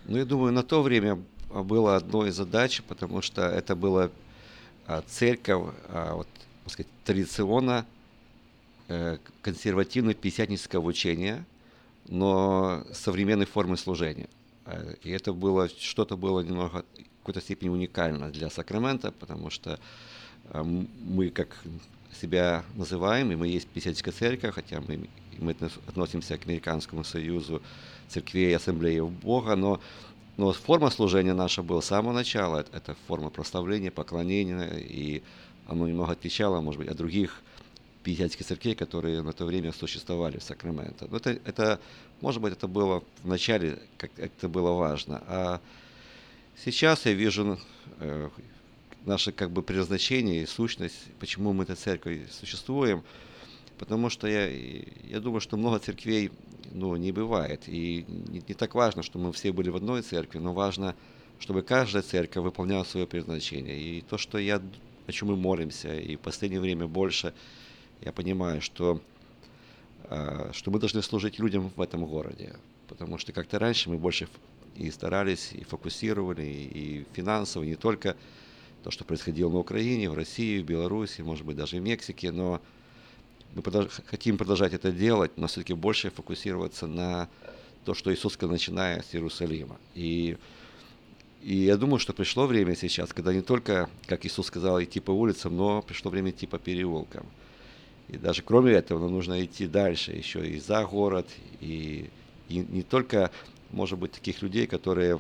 Ну, 0.10 0.17
я 0.17 0.26
думаю, 0.26 0.52
на 0.52 0.63
то 0.63 0.82
время 0.82 1.22
было 1.54 1.95
одной 1.95 2.30
из 2.30 2.36
задач, 2.36 2.82
потому 2.82 3.22
что 3.22 3.43
это 3.43 3.76
была 3.76 4.10
а, 4.88 5.04
церковь, 5.04 5.72
а, 5.88 6.15
вот, 6.15 6.28
так 6.63 6.74
сказать, 6.74 6.91
традиционно 7.06 7.86
э, 8.88 9.19
консервативно 9.43 10.15
пятидесятнического 10.15 10.84
учения, 10.84 11.45
но 12.08 12.84
современной 12.91 13.45
формы 13.45 13.78
служения. 13.78 14.28
А, 14.65 14.82
и 15.04 15.12
это 15.12 15.32
было, 15.32 15.69
что-то 15.69 16.17
было 16.17 16.39
немного, 16.39 16.84
в 16.95 17.19
какой-то 17.19 17.41
степени 17.41 17.69
уникально 17.69 18.32
для 18.32 18.50
Сакрамента, 18.50 19.12
потому 19.12 19.52
что 19.52 19.80
мы, 20.52 21.30
как 21.30 21.56
себя 22.19 22.63
называем, 22.74 23.32
и 23.32 23.36
мы 23.36 23.48
есть 23.48 23.67
пятидесятническая 23.67 24.12
церковь, 24.12 24.56
хотя 24.56 24.82
мы, 24.82 25.08
мы 25.38 25.56
относимся 25.86 26.36
к 26.39 26.48
Американскому 26.48 27.04
союзу, 27.04 27.62
церквей, 28.10 28.56
ассамблеи 28.56 29.00
Бога, 29.00 29.56
но, 29.56 29.80
но 30.38 30.52
форма 30.52 30.89
служения 30.89 31.34
наша 31.34 31.63
была 31.63 31.82
с 31.82 31.86
самого 31.86 32.13
начала. 32.13 32.65
Это, 32.72 32.95
форма 33.08 33.30
прославления, 33.30 33.91
поклонения, 33.91 34.78
и 34.78 35.22
оно 35.67 35.88
немного 35.88 36.13
отличало, 36.13 36.62
может 36.62 36.80
быть, 36.80 36.89
от 36.89 36.98
других 36.98 37.42
пятидесятских 38.04 38.46
церквей, 38.46 38.75
которые 38.75 39.21
на 39.21 39.34
то 39.34 39.46
время 39.46 39.71
существовали 39.71 40.38
в 40.38 40.44
Сакраменто. 40.44 41.08
Но 41.10 41.17
это, 41.17 41.31
это, 41.46 41.79
может 42.21 42.42
быть, 42.42 42.54
это 42.54 42.67
было 42.67 43.04
в 43.23 43.27
начале, 43.27 43.79
как 43.98 44.12
это 44.17 44.48
было 44.48 44.71
важно. 44.71 45.21
А 45.27 45.62
сейчас 46.63 47.06
я 47.06 47.13
вижу 47.13 47.60
э, 48.00 48.29
наше 49.06 49.31
как 49.31 49.52
бы 49.52 49.62
предназначение 49.62 50.44
и 50.44 50.46
сущность, 50.46 50.96
почему 51.19 51.54
мы 51.54 51.63
этой 51.63 51.75
церковью 51.75 52.27
существуем. 52.31 53.04
потому 53.77 54.10
что 54.10 54.27
я, 54.27 54.48
я 54.48 55.19
думаю, 55.19 55.42
что 55.42 55.58
много 55.58 55.79
церквей 55.79 56.31
ну, 56.72 56.96
не 56.96 57.12
бывает. 57.12 57.63
И 57.67 58.06
не, 58.08 58.42
не 58.48 58.54
так 58.54 58.76
важно, 58.76 59.04
что 59.04 59.20
мы 59.20 59.32
все 59.32 59.52
были 59.52 59.70
в 59.70 59.76
одной 59.76 60.02
церкви, 60.02 60.40
но 60.40 60.54
важно, 60.54 60.96
чтобы 61.40 61.62
каждая 61.62 62.04
церковь 62.04 62.44
выполняла 62.44 62.84
свое 62.84 63.08
предназначение. 63.08 63.80
И 63.80 64.02
то, 64.02 64.17
что 64.17 64.38
я, 64.38 64.62
о 65.08 65.12
чем 65.12 65.30
мы 65.30 65.36
молимся, 65.36 65.96
и 65.96 66.15
в 66.15 66.20
последнее 66.20 66.62
время 66.62 66.88
больше, 66.88 67.34
я 68.02 68.12
понимаю, 68.12 68.62
что, 68.62 69.02
а, 70.06 70.52
что 70.54 70.72
мы 70.72 70.80
должны 70.80 71.02
служить 71.02 71.40
людям 71.40 71.72
в 71.76 71.82
этом 71.82 72.06
городе. 72.06 72.56
Потому 72.88 73.17
что 73.17 73.32
как-то 73.34 73.60
раньше 73.60 73.90
мы 73.90 73.98
больше 73.98 74.28
и 74.76 74.90
старались, 74.92 75.52
и 75.54 75.63
фокусировали, 75.63 76.44
и 76.46 77.06
финансово, 77.13 77.63
не 77.63 77.76
только 77.76 78.15
то, 78.84 78.92
что 78.92 79.04
происходило 79.04 79.50
на 79.50 79.60
Украине, 79.60 80.10
в 80.10 80.13
России, 80.13 80.62
в 80.62 80.65
Беларуси, 80.65 81.22
может 81.22 81.46
быть, 81.46 81.58
даже 81.58 81.78
в 81.78 81.82
Мексике, 81.82 82.32
но 82.32 82.62
мы 83.56 83.62
продолж... 83.62 83.89
хотим 84.06 84.37
продолжать 84.37 84.73
это 84.73 84.91
делать, 84.91 85.31
но 85.37 85.47
все-таки 85.47 85.73
больше 85.73 86.10
фокусироваться 86.10 86.87
на 86.87 87.27
то, 87.85 87.93
что 87.93 88.13
Иисус 88.13 88.37
начиная 88.41 89.02
с 89.02 89.13
Иерусалима. 89.13 89.77
И, 89.95 90.37
и 91.41 91.56
я 91.56 91.77
думаю, 91.77 92.00
что 92.00 92.13
пришло 92.13 92.45
время 92.45 92.75
сейчас, 92.75 93.13
когда 93.13 93.33
не 93.33 93.41
только, 93.41 93.89
как 94.06 94.25
Иисус 94.25 94.47
сказал, 94.47 94.81
идти 94.81 95.00
по 95.00 95.12
улицам, 95.12 95.56
но 95.56 95.81
пришло 95.81 96.12
время 96.12 96.31
идти 96.31 96.45
по 96.47 96.60
переулкам. 96.60 97.25
И 98.08 98.17
даже 98.17 98.41
кроме 98.41 98.73
этого, 98.73 99.00
нам 99.00 99.12
нужно 99.12 99.43
идти 99.43 99.67
дальше, 99.67 100.12
еще 100.12 100.47
и 100.47 100.60
за 100.60 100.83
город, 100.85 101.27
и, 101.60 102.10
и 102.47 102.58
не 102.58 102.81
только, 102.81 103.31
может 103.71 104.00
быть, 104.00 104.12
таких 104.12 104.41
людей, 104.41 104.67
которые 104.67 105.19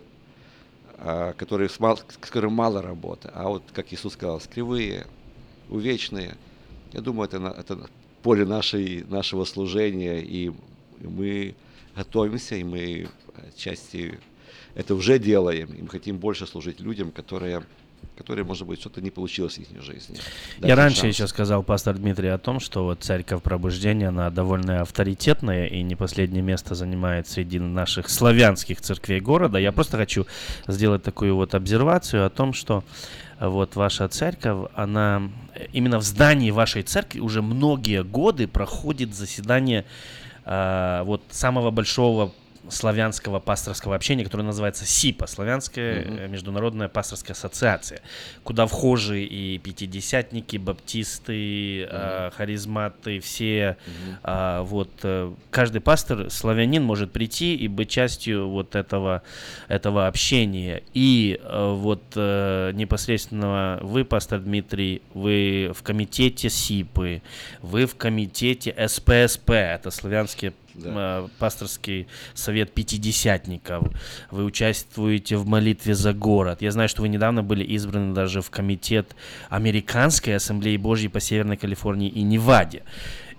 а, 1.01 1.31
которые, 1.33 1.69
с, 1.69 1.75
с 1.75 2.29
которым 2.29 2.53
мало 2.53 2.81
работы, 2.81 3.29
а 3.33 3.47
вот, 3.47 3.63
как 3.73 3.93
Иисус 3.93 4.13
сказал, 4.13 4.41
скривые, 4.41 5.07
увечные. 5.69 6.35
Я 6.91 6.99
думаю, 6.99 7.29
это, 7.29 7.37
это 7.57 7.89
поле 8.21 8.45
нашей, 8.45 9.03
нашего 9.09 9.45
служения, 9.45 10.19
и 10.19 10.51
мы 10.99 11.55
готовимся, 11.95 12.55
и 12.55 12.63
мы 12.63 13.07
части 13.55 14.19
это 14.75 14.95
уже 14.95 15.19
делаем, 15.19 15.73
и 15.73 15.81
мы 15.81 15.89
хотим 15.89 16.17
больше 16.17 16.47
служить 16.47 16.79
людям, 16.79 17.11
которые 17.11 17.63
которые, 18.17 18.43
может 18.43 18.67
быть, 18.67 18.81
что-то 18.81 19.01
не 19.01 19.11
получилось 19.11 19.57
в 19.57 19.61
их 19.61 19.81
жизни. 19.81 20.17
Я 20.59 20.75
раньше 20.75 21.01
шанс. 21.01 21.15
еще 21.15 21.27
сказал, 21.27 21.63
пастор 21.63 21.97
Дмитрий, 21.97 22.27
о 22.27 22.37
том, 22.37 22.59
что 22.59 22.83
вот 22.83 23.01
церковь 23.01 23.41
пробуждения, 23.41 24.09
она 24.09 24.29
довольно 24.29 24.81
авторитетная 24.81 25.67
и 25.67 25.81
не 25.83 25.95
последнее 25.95 26.41
место 26.41 26.75
занимает 26.75 27.29
среди 27.29 27.59
наших 27.59 28.09
славянских 28.09 28.81
церквей 28.81 29.21
города. 29.21 29.57
Я 29.57 29.71
просто 29.71 29.95
хочу 29.95 30.27
сделать 30.67 31.01
такую 31.01 31.35
вот 31.35 31.55
обсервацию 31.55 32.25
о 32.25 32.29
том, 32.29 32.51
что 32.51 32.83
вот 33.47 33.75
ваша 33.75 34.07
церковь, 34.09 34.69
она 34.75 35.29
именно 35.71 35.99
в 35.99 36.03
здании 36.03 36.51
вашей 36.51 36.83
церкви 36.83 37.19
уже 37.19 37.41
многие 37.41 38.03
годы 38.03 38.47
проходит 38.47 39.15
заседание 39.15 39.85
э, 40.45 41.03
вот 41.05 41.23
самого 41.29 41.71
большого 41.71 42.33
славянского 42.69 43.39
пасторского 43.39 43.95
общения, 43.95 44.23
которое 44.23 44.43
называется 44.43 44.85
СИПА, 44.85 45.27
Славянская 45.27 46.03
mm-hmm. 46.03 46.27
международная 46.29 46.87
пасторская 46.87 47.35
ассоциация, 47.35 48.01
куда 48.43 48.65
вхожи 48.65 49.23
и 49.23 49.57
пятидесятники, 49.57 50.57
баптисты, 50.57 51.81
mm-hmm. 51.81 51.87
э, 51.89 52.31
харизматы, 52.31 53.19
все, 53.19 53.77
mm-hmm. 54.23 54.59
э, 54.59 54.61
вот 54.63 54.91
э, 55.03 55.33
каждый 55.51 55.81
пастор 55.81 56.29
славянин 56.29 56.83
может 56.83 57.11
прийти 57.11 57.55
и 57.55 57.67
быть 57.67 57.89
частью 57.89 58.49
вот 58.49 58.75
этого 58.75 59.21
этого 59.67 60.07
общения. 60.07 60.83
И 60.93 61.39
э, 61.41 61.73
вот 61.75 62.03
э, 62.15 62.71
непосредственно 62.73 63.79
вы, 63.81 64.05
пастор 64.05 64.39
Дмитрий, 64.39 65.01
вы 65.13 65.71
в 65.73 65.83
комитете 65.83 66.49
СИПы, 66.49 67.21
вы 67.61 67.85
в 67.85 67.95
комитете 67.95 68.75
СПСП, 68.87 69.51
это 69.51 69.91
славянские 69.91 70.53
да. 70.83 71.27
пасторский 71.39 72.07
совет 72.33 72.73
пятидесятников, 72.73 73.87
вы 74.31 74.45
участвуете 74.45 75.37
в 75.37 75.47
молитве 75.47 75.95
за 75.95 76.13
город. 76.13 76.61
Я 76.61 76.71
знаю, 76.71 76.89
что 76.89 77.01
вы 77.01 77.09
недавно 77.09 77.43
были 77.43 77.63
избраны 77.63 78.13
даже 78.13 78.41
в 78.41 78.49
комитет 78.49 79.15
Американской 79.49 80.35
Ассамблеи 80.35 80.77
Божьей 80.77 81.09
по 81.09 81.19
Северной 81.19 81.57
Калифорнии 81.57 82.09
и 82.09 82.21
Неваде. 82.21 82.83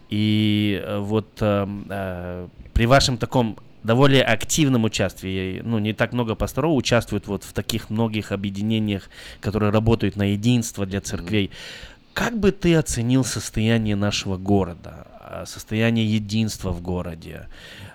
И 0.08 0.82
э, 0.84 0.98
вот 0.98 1.28
э, 1.40 1.66
э, 1.88 2.48
при 2.72 2.86
вашем 2.86 3.16
таком 3.16 3.56
довольно 3.82 4.22
активном 4.22 4.84
участии, 4.84 5.62
ну, 5.64 5.78
не 5.78 5.92
так 5.92 6.12
много 6.12 6.34
пасторов 6.34 6.74
участвуют 6.74 7.26
вот 7.26 7.44
в 7.44 7.52
таких 7.52 7.90
многих 7.90 8.32
объединениях, 8.32 9.08
которые 9.40 9.70
работают 9.70 10.16
на 10.16 10.32
единство 10.32 10.84
для 10.84 11.00
церквей. 11.00 11.46
Mm-hmm. 11.46 11.90
Как 12.12 12.38
бы 12.38 12.50
ты 12.50 12.74
оценил 12.74 13.24
состояние 13.24 13.96
нашего 13.96 14.36
города? 14.36 15.06
Состояние 15.46 16.06
единства 16.06 16.70
в 16.70 16.80
городе. 16.80 17.48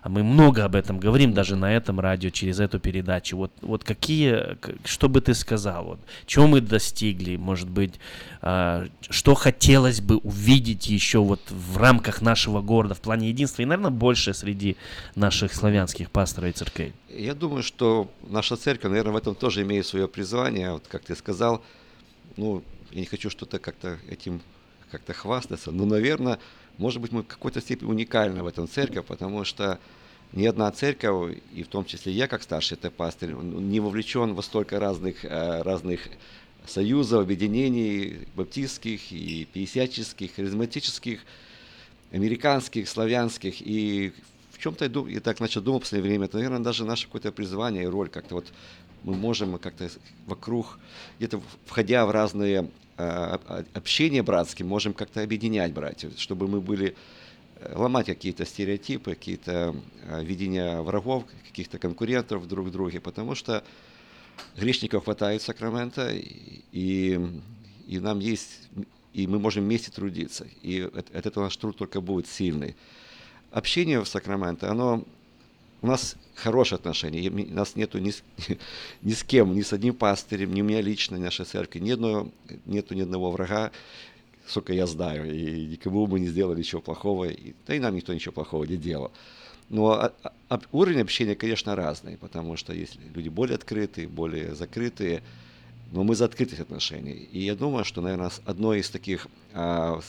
Мы 0.03 0.23
много 0.23 0.65
об 0.65 0.75
этом 0.75 0.99
говорим 0.99 1.33
даже 1.33 1.55
на 1.55 1.73
этом 1.73 1.99
радио, 1.99 2.29
через 2.29 2.59
эту 2.59 2.79
передачу. 2.79 3.37
Вот, 3.37 3.51
вот 3.61 3.83
какие, 3.83 4.57
что 4.85 5.09
бы 5.09 5.21
ты 5.21 5.33
сказал, 5.33 5.85
вот, 5.85 5.99
чего 6.25 6.47
мы 6.47 6.61
достигли, 6.61 7.37
может 7.37 7.69
быть, 7.69 7.95
а, 8.41 8.87
что 9.09 9.33
хотелось 9.35 10.01
бы 10.01 10.17
увидеть 10.17 10.87
еще 10.87 11.19
вот 11.19 11.41
в 11.49 11.77
рамках 11.77 12.21
нашего 12.21 12.61
города 12.61 12.93
в 12.93 13.01
плане 13.01 13.29
единства 13.29 13.63
и, 13.63 13.65
наверное, 13.65 13.91
больше 13.91 14.33
среди 14.33 14.77
наших 15.15 15.53
славянских 15.53 16.11
пасторов 16.11 16.49
и 16.49 16.53
церквей? 16.53 16.93
Я 17.09 17.33
думаю, 17.33 17.63
что 17.63 18.09
наша 18.29 18.55
церковь, 18.57 18.89
наверное, 18.91 19.13
в 19.13 19.17
этом 19.17 19.35
тоже 19.35 19.63
имеет 19.63 19.87
свое 19.87 20.07
призвание. 20.07 20.73
Вот 20.73 20.87
как 20.87 21.03
ты 21.03 21.15
сказал, 21.15 21.63
ну, 22.37 22.63
я 22.91 22.99
не 22.99 23.05
хочу 23.05 23.29
что-то 23.29 23.59
как-то 23.59 23.97
этим 24.09 24.41
как-то 24.91 25.13
хвастаться, 25.13 25.71
но, 25.71 25.85
наверное, 25.85 26.39
может 26.77 27.01
быть, 27.01 27.11
мы 27.11 27.23
в 27.23 27.27
какой-то 27.27 27.61
степени 27.61 27.89
уникальны 27.89 28.43
в 28.43 28.47
этом 28.47 28.67
церковь, 28.67 29.05
потому 29.05 29.43
что 29.43 29.79
ни 30.33 30.45
одна 30.45 30.71
церковь, 30.71 31.37
и 31.53 31.63
в 31.63 31.67
том 31.67 31.85
числе 31.85 32.11
я 32.11 32.27
как 32.27 32.43
старший 32.43 32.77
это 32.77 32.91
пастырь, 32.91 33.33
не 33.33 33.79
вовлечен 33.79 34.33
во 34.33 34.41
столько 34.41 34.79
разных, 34.79 35.23
э, 35.23 35.61
разных 35.61 36.01
союзов, 36.67 37.21
объединений 37.21 38.27
баптистских 38.35 39.11
и 39.11 39.45
пятидесятческих, 39.45 40.35
харизматических, 40.35 41.21
американских, 42.11 42.89
славянских. 42.89 43.61
И 43.61 44.13
в 44.51 44.57
чем-то 44.57 44.85
я, 44.85 45.13
я 45.13 45.19
так 45.19 45.39
начал 45.39 45.61
думать 45.61 45.81
в 45.81 45.85
последнее 45.85 46.11
время, 46.11 46.25
это, 46.25 46.37
наверное, 46.37 46.59
даже 46.59 46.85
наше 46.85 47.05
какое-то 47.05 47.31
призвание 47.31 47.83
и 47.83 47.87
роль 47.87 48.09
как-то 48.09 48.35
вот 48.35 48.47
мы 49.03 49.13
можем 49.13 49.57
как-то 49.59 49.89
вокруг, 50.25 50.79
где-то 51.19 51.41
входя 51.65 52.05
в 52.05 52.11
разные 52.11 52.69
общение 52.97 54.23
братские 54.23 54.65
можем 54.65 54.93
как-то 54.93 55.21
объединять 55.21 55.73
братьев, 55.73 56.13
чтобы 56.17 56.47
мы 56.47 56.61
были 56.61 56.95
э, 57.59 57.73
ломать 57.75 58.05
какие-то 58.05 58.45
стереотипы, 58.45 59.15
какие-то 59.15 59.75
э, 60.03 60.23
видения 60.23 60.81
врагов, 60.81 61.25
каких-то 61.45 61.77
конкурентов 61.77 62.47
друг 62.47 62.67
в 62.67 62.71
друге, 62.71 63.01
потому 63.01 63.35
что 63.35 63.63
грешников 64.55 65.05
хватает 65.05 65.41
Сакрамента, 65.41 66.09
и, 66.13 67.19
и 67.87 67.99
нам 67.99 68.19
есть, 68.19 68.69
и 69.13 69.27
мы 69.27 69.39
можем 69.39 69.65
вместе 69.65 69.91
трудиться, 69.91 70.47
и 70.61 70.81
от, 70.81 71.13
от 71.13 71.25
этого 71.25 71.45
наш 71.45 71.57
труд 71.57 71.75
только 71.75 71.99
будет 71.99 72.27
сильный. 72.27 72.75
Общение 73.51 74.01
в 74.01 74.07
Сакраменто, 74.07 74.71
оно 74.71 75.03
у 75.85 75.87
нас 75.87 76.15
хорошие 76.33 76.77
отношения. 76.77 77.29
У 77.29 77.53
нас 77.53 77.75
нету 77.75 77.99
ни 77.99 78.09
с, 78.09 78.23
ни 79.03 79.13
с 79.13 79.23
кем, 79.23 79.53
ни 79.53 79.61
с 79.61 79.71
одним 79.71 79.93
пастырем, 79.93 80.53
ни 80.53 80.61
у 80.61 80.65
меня 80.65 80.81
лично, 80.81 81.15
ни 81.15 81.21
нашей 81.21 81.45
церкви, 81.45 81.79
ни 81.79 81.91
одного, 81.91 82.31
нету 82.65 82.95
ни 82.95 83.01
одного 83.01 83.31
врага, 83.31 83.71
сколько 84.47 84.73
я 84.73 84.87
знаю, 84.87 85.31
и 85.31 85.67
никому 85.67 86.07
мы 86.07 86.19
не 86.19 86.27
сделали 86.27 86.59
ничего 86.59 86.81
плохого, 86.81 87.25
и, 87.25 87.53
да 87.67 87.75
и 87.75 87.79
нам 87.79 87.95
никто 87.95 88.13
ничего 88.13 88.31
плохого 88.31 88.63
не 88.63 88.77
делал. 88.77 89.11
Но 89.69 89.91
а, 89.91 90.11
а, 90.49 90.59
уровень 90.71 91.01
общения, 91.01 91.35
конечно, 91.35 91.75
разный, 91.75 92.17
потому 92.17 92.57
что 92.57 92.73
есть 92.73 92.97
люди 93.15 93.29
более 93.29 93.55
открытые, 93.55 94.07
более 94.07 94.55
закрытые, 94.55 95.21
но 95.91 96.03
мы 96.03 96.15
за 96.15 96.25
открытость 96.25 96.61
отношений. 96.61 97.29
И 97.31 97.39
я 97.41 97.55
думаю, 97.55 97.85
что, 97.85 98.01
наверное, 98.01 98.31
одно 98.45 98.73
из 98.73 98.89
таких 98.89 99.27
а, 99.53 99.99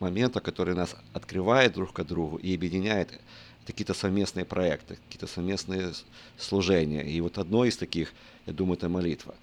моментов, 0.00 0.42
которые 0.42 0.74
нас 0.74 0.96
открывает 1.12 1.74
друг 1.74 1.92
к 1.92 2.02
другу 2.02 2.36
и 2.36 2.52
объединяет, 2.54 3.20
какие-то 3.66 3.94
совместные 3.94 4.44
проекты, 4.44 4.98
какие-то 5.06 5.26
совместные 5.26 5.92
служения. 6.38 7.02
И 7.02 7.20
вот 7.20 7.38
одно 7.38 7.64
из 7.64 7.76
таких, 7.76 8.12
я 8.46 8.52
думаю, 8.52 8.76
это 8.76 8.88
молитва. 8.88 9.34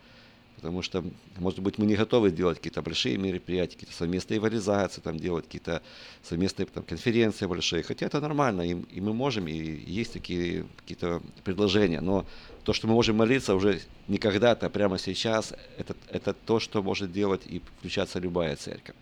Потому 0.57 0.81
что, 0.81 1.03
может 1.37 1.59
быть, 1.59 1.77
мы 1.77 1.85
не 1.85 1.95
готовы 1.95 2.31
делать 2.31 2.57
какие-то 2.57 2.81
большие 2.81 3.15
мероприятия, 3.17 3.75
какие-то 3.75 3.95
совместные 3.95 4.39
эвализации, 4.39 5.01
там, 5.01 5.17
делать 5.17 5.45
какие-то 5.45 5.83
совместные 6.23 6.65
там, 6.65 6.83
конференции 6.83 7.45
большие. 7.45 7.83
Хотя 7.83 8.07
это 8.07 8.19
нормально, 8.19 8.63
и, 8.63 8.75
и 8.91 8.99
мы 8.99 9.13
можем, 9.13 9.47
и 9.47 9.53
есть 9.53 10.13
такие 10.13 10.65
какие-то 10.77 11.21
предложения. 11.43 12.01
Но 12.01 12.25
то, 12.67 12.73
что 12.73 12.87
мы 12.87 12.95
можем 12.95 13.15
молиться 13.15 13.55
уже 13.55 13.79
не 14.09 14.17
когда-то, 14.17 14.65
а 14.65 14.69
прямо 14.69 14.99
сейчас, 14.99 15.53
это, 15.77 15.95
это 16.11 16.33
то, 16.33 16.59
что 16.59 16.83
может 16.83 17.13
делать 17.13 17.43
и 17.45 17.61
включаться 17.79 18.19
любая 18.19 18.57
церковь. 18.57 18.95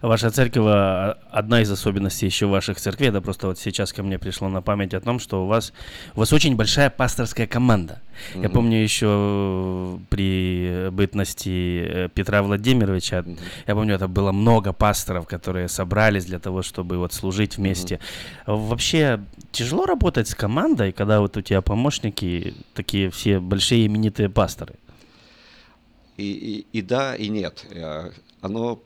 Ваша 0.00 0.30
церковь, 0.30 0.64
а, 0.66 1.18
одна 1.30 1.60
из 1.60 1.70
особенностей 1.70 2.24
еще 2.24 2.46
ваших 2.46 2.80
церквей, 2.80 3.10
да 3.10 3.20
просто 3.20 3.48
вот 3.48 3.58
сейчас 3.58 3.92
ко 3.92 4.02
мне 4.02 4.18
пришло 4.18 4.48
на 4.48 4.62
память 4.62 4.94
о 4.94 5.00
том, 5.00 5.20
что 5.20 5.44
у 5.44 5.46
вас, 5.46 5.74
у 6.14 6.20
вас 6.20 6.32
очень 6.32 6.56
большая 6.56 6.88
пасторская 6.88 7.46
команда– 7.46 8.00
Я 8.34 8.48
помню 8.48 8.82
еще 8.82 9.98
при 10.08 10.88
бытности 10.90 11.84
э, 11.84 12.08
Петра 12.14 12.42
Владимировича, 12.42 13.24
я 13.66 13.74
помню, 13.74 13.94
это 13.94 14.08
было 14.08 14.32
много 14.32 14.72
пасторов, 14.72 15.26
которые 15.26 15.68
собрались 15.68 16.24
для 16.24 16.38
того, 16.38 16.62
чтобы 16.62 16.98
вот 16.98 17.12
служить 17.12 17.56
вместе. 17.56 17.98
Вообще 18.46 19.20
тяжело 19.50 19.86
работать 19.86 20.28
с 20.28 20.34
командой, 20.34 20.92
когда 20.92 21.20
вот 21.20 21.36
у 21.36 21.42
тебя 21.42 21.60
помощники 21.60 22.54
такие 22.74 23.01
все 23.10 23.40
большие 23.40 23.86
именитые 23.86 24.28
пасторы? 24.28 24.74
И, 26.16 26.66
и, 26.72 26.78
и 26.78 26.82
да, 26.82 27.16
и 27.16 27.28
нет. 27.28 27.66
Э, 27.70 28.10
оно 28.40 28.82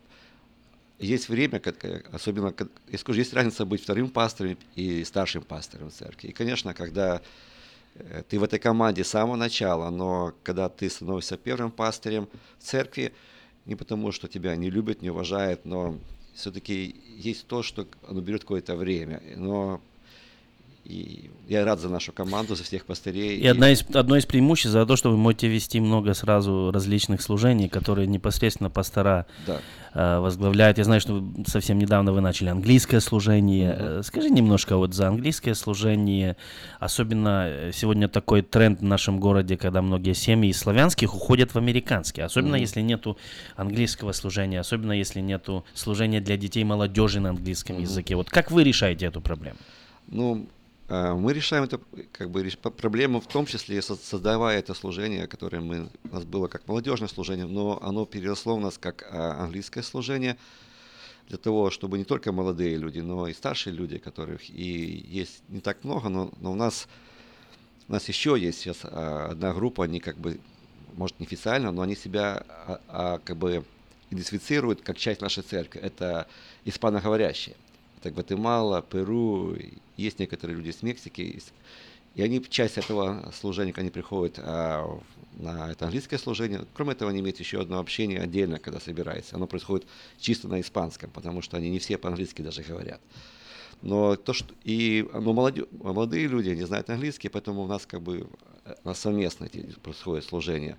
есть 0.99 1.29
время, 1.29 1.61
особенно, 2.13 2.55
я 2.89 2.99
скажу, 2.99 3.19
есть 3.19 3.35
разница 3.35 3.67
быть 3.67 3.83
вторым 3.83 4.09
пастором 4.09 4.57
и 4.75 5.05
старшим 5.05 5.43
пастором 5.43 5.91
церкви. 5.91 6.29
И, 6.29 6.33
конечно, 6.33 6.73
когда 6.73 7.21
э, 7.95 8.23
ты 8.29 8.39
в 8.39 8.45
этой 8.45 8.59
команде 8.59 9.05
с 9.05 9.09
самого 9.09 9.37
начала, 9.37 9.91
но 9.91 10.33
когда 10.43 10.69
ты 10.69 10.89
становишься 10.89 11.37
первым 11.37 11.71
пастырем 11.71 12.29
в 12.59 12.65
церкви, 12.65 13.13
не 13.67 13.75
потому, 13.75 14.13
что 14.13 14.29
тебя 14.29 14.57
не 14.57 14.71
любят, 14.71 15.03
не 15.03 15.11
уважают, 15.11 15.65
но 15.65 15.99
все-таки 16.35 16.95
есть 17.17 17.47
то, 17.47 17.63
что 17.63 17.87
оно 18.09 18.21
берет 18.21 18.43
какое-то 18.43 18.77
время. 18.77 19.21
Но 19.37 19.81
и 20.87 21.31
я 21.49 21.65
рад 21.65 21.81
за 21.81 21.89
нашу 21.89 22.13
команду, 22.13 22.55
за 22.55 22.63
всех 22.63 22.87
пастырей. 22.87 23.39
И, 23.39 23.43
и... 23.43 23.47
Одна 23.47 23.71
из, 23.71 23.85
одно 23.95 24.17
из 24.17 24.27
преимуществ 24.27 24.71
за 24.71 24.87
то, 24.87 24.97
что 24.97 25.11
вы 25.11 25.17
можете 25.17 25.49
вести 25.49 25.81
много 25.81 26.15
сразу 26.15 26.71
различных 26.73 27.23
служений, 27.23 27.69
которые 27.69 28.07
непосредственно 28.07 28.71
пастора 28.71 29.27
да. 29.47 29.61
э, 29.95 30.19
возглавляют. 30.19 30.79
Я 30.79 30.85
знаю, 30.85 31.01
что 31.01 31.25
совсем 31.47 31.79
недавно 31.79 32.13
вы 32.13 32.21
начали 32.21 32.49
английское 32.49 33.01
служение. 33.01 33.73
Mm-hmm. 33.73 34.03
Скажи 34.05 34.31
немножко 34.31 34.77
вот 34.77 34.95
за 34.95 35.09
английское 35.09 35.55
служение. 35.55 36.37
Особенно 36.79 37.47
э, 37.49 37.73
сегодня 37.73 38.09
такой 38.09 38.43
тренд 38.43 38.81
в 38.81 38.85
нашем 38.85 39.19
городе, 39.19 39.57
когда 39.57 39.83
многие 39.83 40.15
семьи 40.15 40.51
из 40.51 40.59
славянских 40.59 41.15
уходят 41.15 41.53
в 41.55 41.59
американские. 41.59 42.27
Особенно 42.27 42.57
mm-hmm. 42.57 42.61
если 42.61 42.81
нету 42.81 43.19
английского 43.57 44.13
служения, 44.13 44.61
особенно 44.61 44.93
если 44.93 45.21
нету 45.21 45.65
служения 45.75 46.21
для 46.21 46.37
детей 46.37 46.63
молодежи 46.63 47.19
на 47.19 47.31
английском 47.31 47.77
mm-hmm. 47.77 47.83
языке. 47.83 48.15
Вот 48.15 48.31
как 48.31 48.53
вы 48.53 48.63
решаете 48.63 49.07
эту 49.07 49.21
проблему? 49.21 49.59
Ну, 50.09 50.47
мы 50.89 51.33
решаем 51.33 51.65
эту 51.65 51.81
как 52.13 52.31
бы, 52.31 52.49
проблему 52.77 53.21
в 53.21 53.27
том 53.27 53.47
числе, 53.47 53.83
создавая 53.83 54.59
это 54.59 54.73
служение, 54.73 55.27
которое 55.27 55.61
мы, 55.61 55.91
у 56.05 56.15
нас 56.15 56.25
было 56.25 56.47
как 56.47 56.69
молодежное 56.69 57.09
служение, 57.09 57.47
но 57.47 57.83
оно 57.83 58.07
переросло 58.07 58.55
у 58.55 58.61
нас 58.61 58.79
как 58.79 59.05
а, 59.11 59.43
английское 59.43 59.83
служение, 59.83 60.37
для 61.29 61.39
того, 61.39 61.71
чтобы 61.71 61.99
не 61.99 62.05
только 62.05 62.31
молодые 62.31 62.77
люди, 62.77 63.01
но 63.01 63.27
и 63.27 63.33
старшие 63.33 63.75
люди, 63.75 63.99
которых 63.99 64.49
и 64.49 65.05
есть 65.09 65.43
не 65.49 65.61
так 65.61 65.83
много, 65.83 66.09
но, 66.09 66.31
но 66.41 66.53
у 66.53 66.55
нас 66.55 66.87
у 67.89 67.93
нас 67.93 68.09
еще 68.09 68.37
есть 68.39 68.61
сейчас 68.61 68.79
а, 68.83 69.29
одна 69.31 69.53
группа, 69.53 69.85
они 69.85 70.01
как 70.01 70.17
бы, 70.19 70.41
может, 70.95 71.21
неофициально, 71.21 71.71
но 71.71 71.83
они 71.83 71.95
себя 71.95 72.45
а, 72.49 72.81
а, 72.89 73.19
как 73.25 73.37
бы 73.37 73.65
идентифицируют 74.11 74.83
как 74.83 74.99
часть 74.99 75.21
нашей 75.21 75.43
церкви. 75.45 75.81
Это 75.81 76.27
испаноговорящие. 76.65 77.55
Это 77.99 78.11
Гватемала, 78.11 78.83
Перу, 78.83 79.57
есть 79.97 80.19
некоторые 80.19 80.57
люди 80.57 80.71
из 80.71 80.83
Мексики. 80.83 81.41
И 82.15 82.23
они, 82.23 82.43
часть 82.49 82.79
этого 82.79 83.31
служения, 83.39 83.75
они 83.77 83.91
приходят 83.91 84.39
а, 84.39 84.99
на 85.37 85.71
это 85.71 85.85
английское 85.85 86.19
служение. 86.19 86.65
Кроме 86.73 86.93
этого, 86.93 87.11
они 87.11 87.21
имеют 87.21 87.39
еще 87.41 87.61
одно 87.61 87.79
общение 87.79 88.21
отдельно, 88.21 88.59
когда 88.59 88.81
собираются. 88.81 89.37
Оно 89.37 89.47
происходит 89.47 89.87
чисто 90.19 90.49
на 90.49 90.61
испанском, 90.61 91.11
потому 91.11 91.43
что 91.43 91.59
они 91.59 91.69
не 91.69 91.79
все 91.79 91.99
по-английски 91.99 92.41
даже 92.41 92.63
говорят. 92.63 93.01
Но 93.83 94.17
то, 94.17 94.33
что 94.33 94.55
и 94.65 95.07
но 95.13 95.35
молоде, 95.35 95.67
молодые 95.73 96.27
люди 96.27 96.49
не 96.51 96.65
знают 96.65 96.89
английский, 96.89 97.29
поэтому 97.29 97.63
у 97.63 97.67
нас 97.67 97.85
как 97.85 98.01
бы 98.01 98.27
у 98.83 98.89
нас 98.89 98.99
совместно 98.99 99.49
происходит 99.83 100.25
служение. 100.25 100.77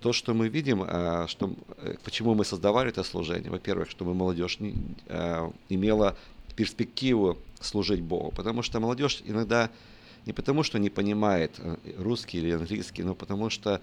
То, 0.00 0.12
что 0.12 0.34
мы 0.34 0.48
видим, 0.48 0.84
а, 0.86 1.26
что, 1.26 1.54
э, 1.78 1.94
почему 2.04 2.34
мы 2.34 2.44
создавали 2.44 2.90
это 2.90 3.02
служение, 3.02 3.50
во-первых, 3.50 3.90
чтобы 3.90 4.14
молодежь 4.14 4.60
не, 4.60 4.74
а, 5.08 5.52
имела 5.68 6.16
перспективу 6.58 7.38
служить 7.60 8.00
Богу. 8.00 8.32
Потому 8.32 8.62
что 8.62 8.80
молодежь 8.80 9.22
иногда 9.24 9.70
не 10.26 10.32
потому, 10.32 10.64
что 10.64 10.80
не 10.80 10.90
понимает 10.90 11.52
э, 11.58 11.76
русский 11.98 12.38
или 12.38 12.50
английский, 12.50 13.04
но 13.04 13.14
потому 13.14 13.48
что 13.48 13.80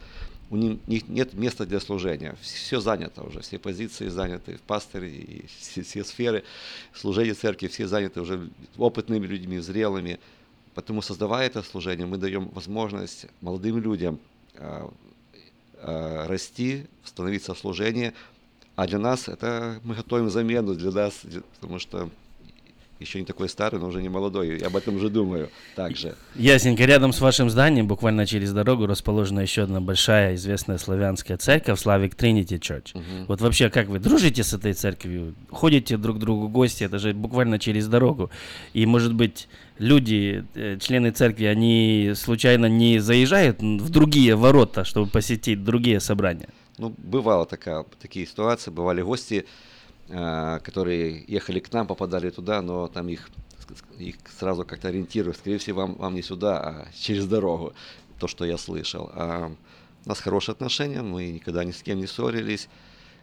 у 0.49 0.57
них 0.57 1.07
нет 1.07 1.33
места 1.33 1.65
для 1.65 1.79
служения. 1.79 2.35
Все 2.41 2.81
занято 2.81 3.23
уже, 3.23 3.39
все 3.39 3.59
позиции 3.59 4.09
заняты, 4.09 4.57
в 4.57 4.61
пастыре 4.61 5.09
и 5.09 5.45
все, 5.47 5.83
все 5.83 6.03
сферы 6.03 6.43
служения 6.93 7.33
церкви, 7.33 7.67
все 7.67 7.87
заняты 7.87 8.19
уже 8.19 8.49
опытными 8.77 9.25
людьми, 9.25 9.59
зрелыми. 9.59 10.19
Поэтому, 10.73 11.01
создавая 11.01 11.47
это 11.47 11.63
служение, 11.63 12.05
мы 12.05 12.17
даем 12.17 12.49
возможность 12.49 13.27
молодым 13.39 13.79
людям 13.79 14.19
э, 14.55 14.87
э, 15.77 16.25
расти, 16.27 16.87
становиться 17.05 17.53
в 17.53 17.57
служении, 17.57 18.11
а 18.75 18.85
для 18.85 18.99
нас 18.99 19.29
это 19.29 19.79
мы 19.85 19.95
готовим 19.95 20.29
замену 20.29 20.75
для 20.75 20.91
нас, 20.91 21.21
потому 21.55 21.79
что 21.79 22.09
еще 23.05 23.19
не 23.19 23.25
такой 23.25 23.47
старый, 23.49 23.79
но 23.79 23.87
уже 23.87 24.01
не 24.01 24.09
молодой. 24.09 24.59
Я 24.59 24.67
об 24.67 24.75
этом 24.75 24.95
уже 24.95 25.09
думаю 25.09 25.49
также. 25.75 26.15
Ясненько. 26.35 26.83
Рядом 26.85 27.13
с 27.13 27.21
вашим 27.21 27.49
зданием, 27.49 27.87
буквально 27.87 28.25
через 28.25 28.51
дорогу, 28.51 28.85
расположена 28.85 29.39
еще 29.39 29.63
одна 29.63 29.79
большая 29.79 30.35
известная 30.35 30.77
славянская 30.77 31.37
церковь, 31.37 31.79
Славик 31.79 32.15
Тринити 32.15 32.55
Church. 32.55 32.95
Угу. 32.95 33.25
Вот 33.27 33.41
вообще, 33.41 33.69
как 33.69 33.87
вы 33.87 33.99
дружите 33.99 34.43
с 34.43 34.53
этой 34.53 34.73
церковью? 34.73 35.35
Ходите 35.49 35.97
друг 35.97 36.17
к 36.17 36.19
другу 36.19 36.47
гости? 36.49 36.83
Это 36.83 36.99
же 36.99 37.13
буквально 37.13 37.59
через 37.59 37.87
дорогу. 37.87 38.29
И, 38.73 38.85
может 38.85 39.13
быть, 39.13 39.47
люди, 39.77 40.45
э, 40.55 40.77
члены 40.79 41.11
церкви, 41.11 41.45
они 41.45 42.13
случайно 42.15 42.65
не 42.65 42.99
заезжают 42.99 43.61
в 43.61 43.89
другие 43.89 44.35
ворота, 44.35 44.83
чтобы 44.83 45.09
посетить 45.09 45.63
другие 45.63 45.99
собрания? 45.99 46.49
Ну, 46.77 46.93
бывало 46.97 47.45
такая, 47.45 47.85
такие 48.01 48.25
ситуации, 48.25 48.71
бывали 48.71 49.01
гости, 49.01 49.45
которые 50.07 51.25
ехали 51.27 51.59
к 51.59 51.71
нам, 51.73 51.87
попадали 51.87 52.29
туда, 52.29 52.61
но 52.61 52.87
там 52.87 53.07
их, 53.09 53.29
их 53.97 54.15
сразу 54.37 54.63
как-то 54.65 54.89
ориентируют. 54.89 55.37
Скорее 55.37 55.57
всего, 55.57 55.81
вам, 55.81 55.95
вам 55.95 56.15
не 56.15 56.21
сюда, 56.21 56.59
а 56.59 56.87
через 56.93 57.25
дорогу. 57.25 57.73
То, 58.19 58.27
что 58.27 58.45
я 58.45 58.57
слышал. 58.57 59.09
А 59.13 59.51
у 60.05 60.09
нас 60.09 60.19
хорошие 60.19 60.53
отношения, 60.53 61.01
мы 61.01 61.31
никогда 61.31 61.63
ни 61.63 61.71
с 61.71 61.81
кем 61.81 61.97
не 61.99 62.07
ссорились. 62.07 62.69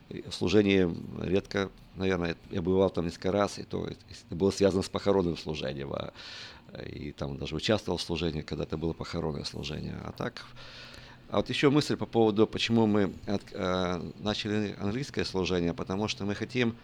В 0.09 0.33
служении 0.33 0.89
редко, 1.23 1.71
наверное, 1.95 2.37
я 2.51 2.61
бывал 2.61 2.91
там 2.91 3.07
несколько 3.07 3.33
раз, 3.33 3.59
и 3.59 3.63
то 3.63 3.87
это 3.87 4.35
было 4.35 4.51
связано 4.51 4.83
с 4.83 4.89
похоронным 4.89 5.39
служением. 5.39 5.93
А, 5.93 6.13
и 6.83 7.13
там 7.13 7.39
даже 7.39 7.55
участвовал 7.55 7.99
в 7.99 8.03
служении, 8.03 8.43
когда 8.43 8.65
это 8.65 8.77
было 8.77 8.93
похоронное 8.93 9.45
служение. 9.45 9.97
А 10.05 10.13
так 10.13 10.45
а 11.33 11.37
вот 11.37 11.49
еще 11.49 11.71
мысль 11.71 11.97
по 11.97 12.05
поводу, 12.05 12.47
почему 12.47 12.87
мы 12.87 13.11
от, 13.27 13.43
э, 13.53 14.11
начали 14.19 14.77
английское 14.79 15.25
служение, 15.25 15.73
потому 15.73 16.07
что 16.07 16.27
мы 16.27 16.35
хотим 16.35 16.77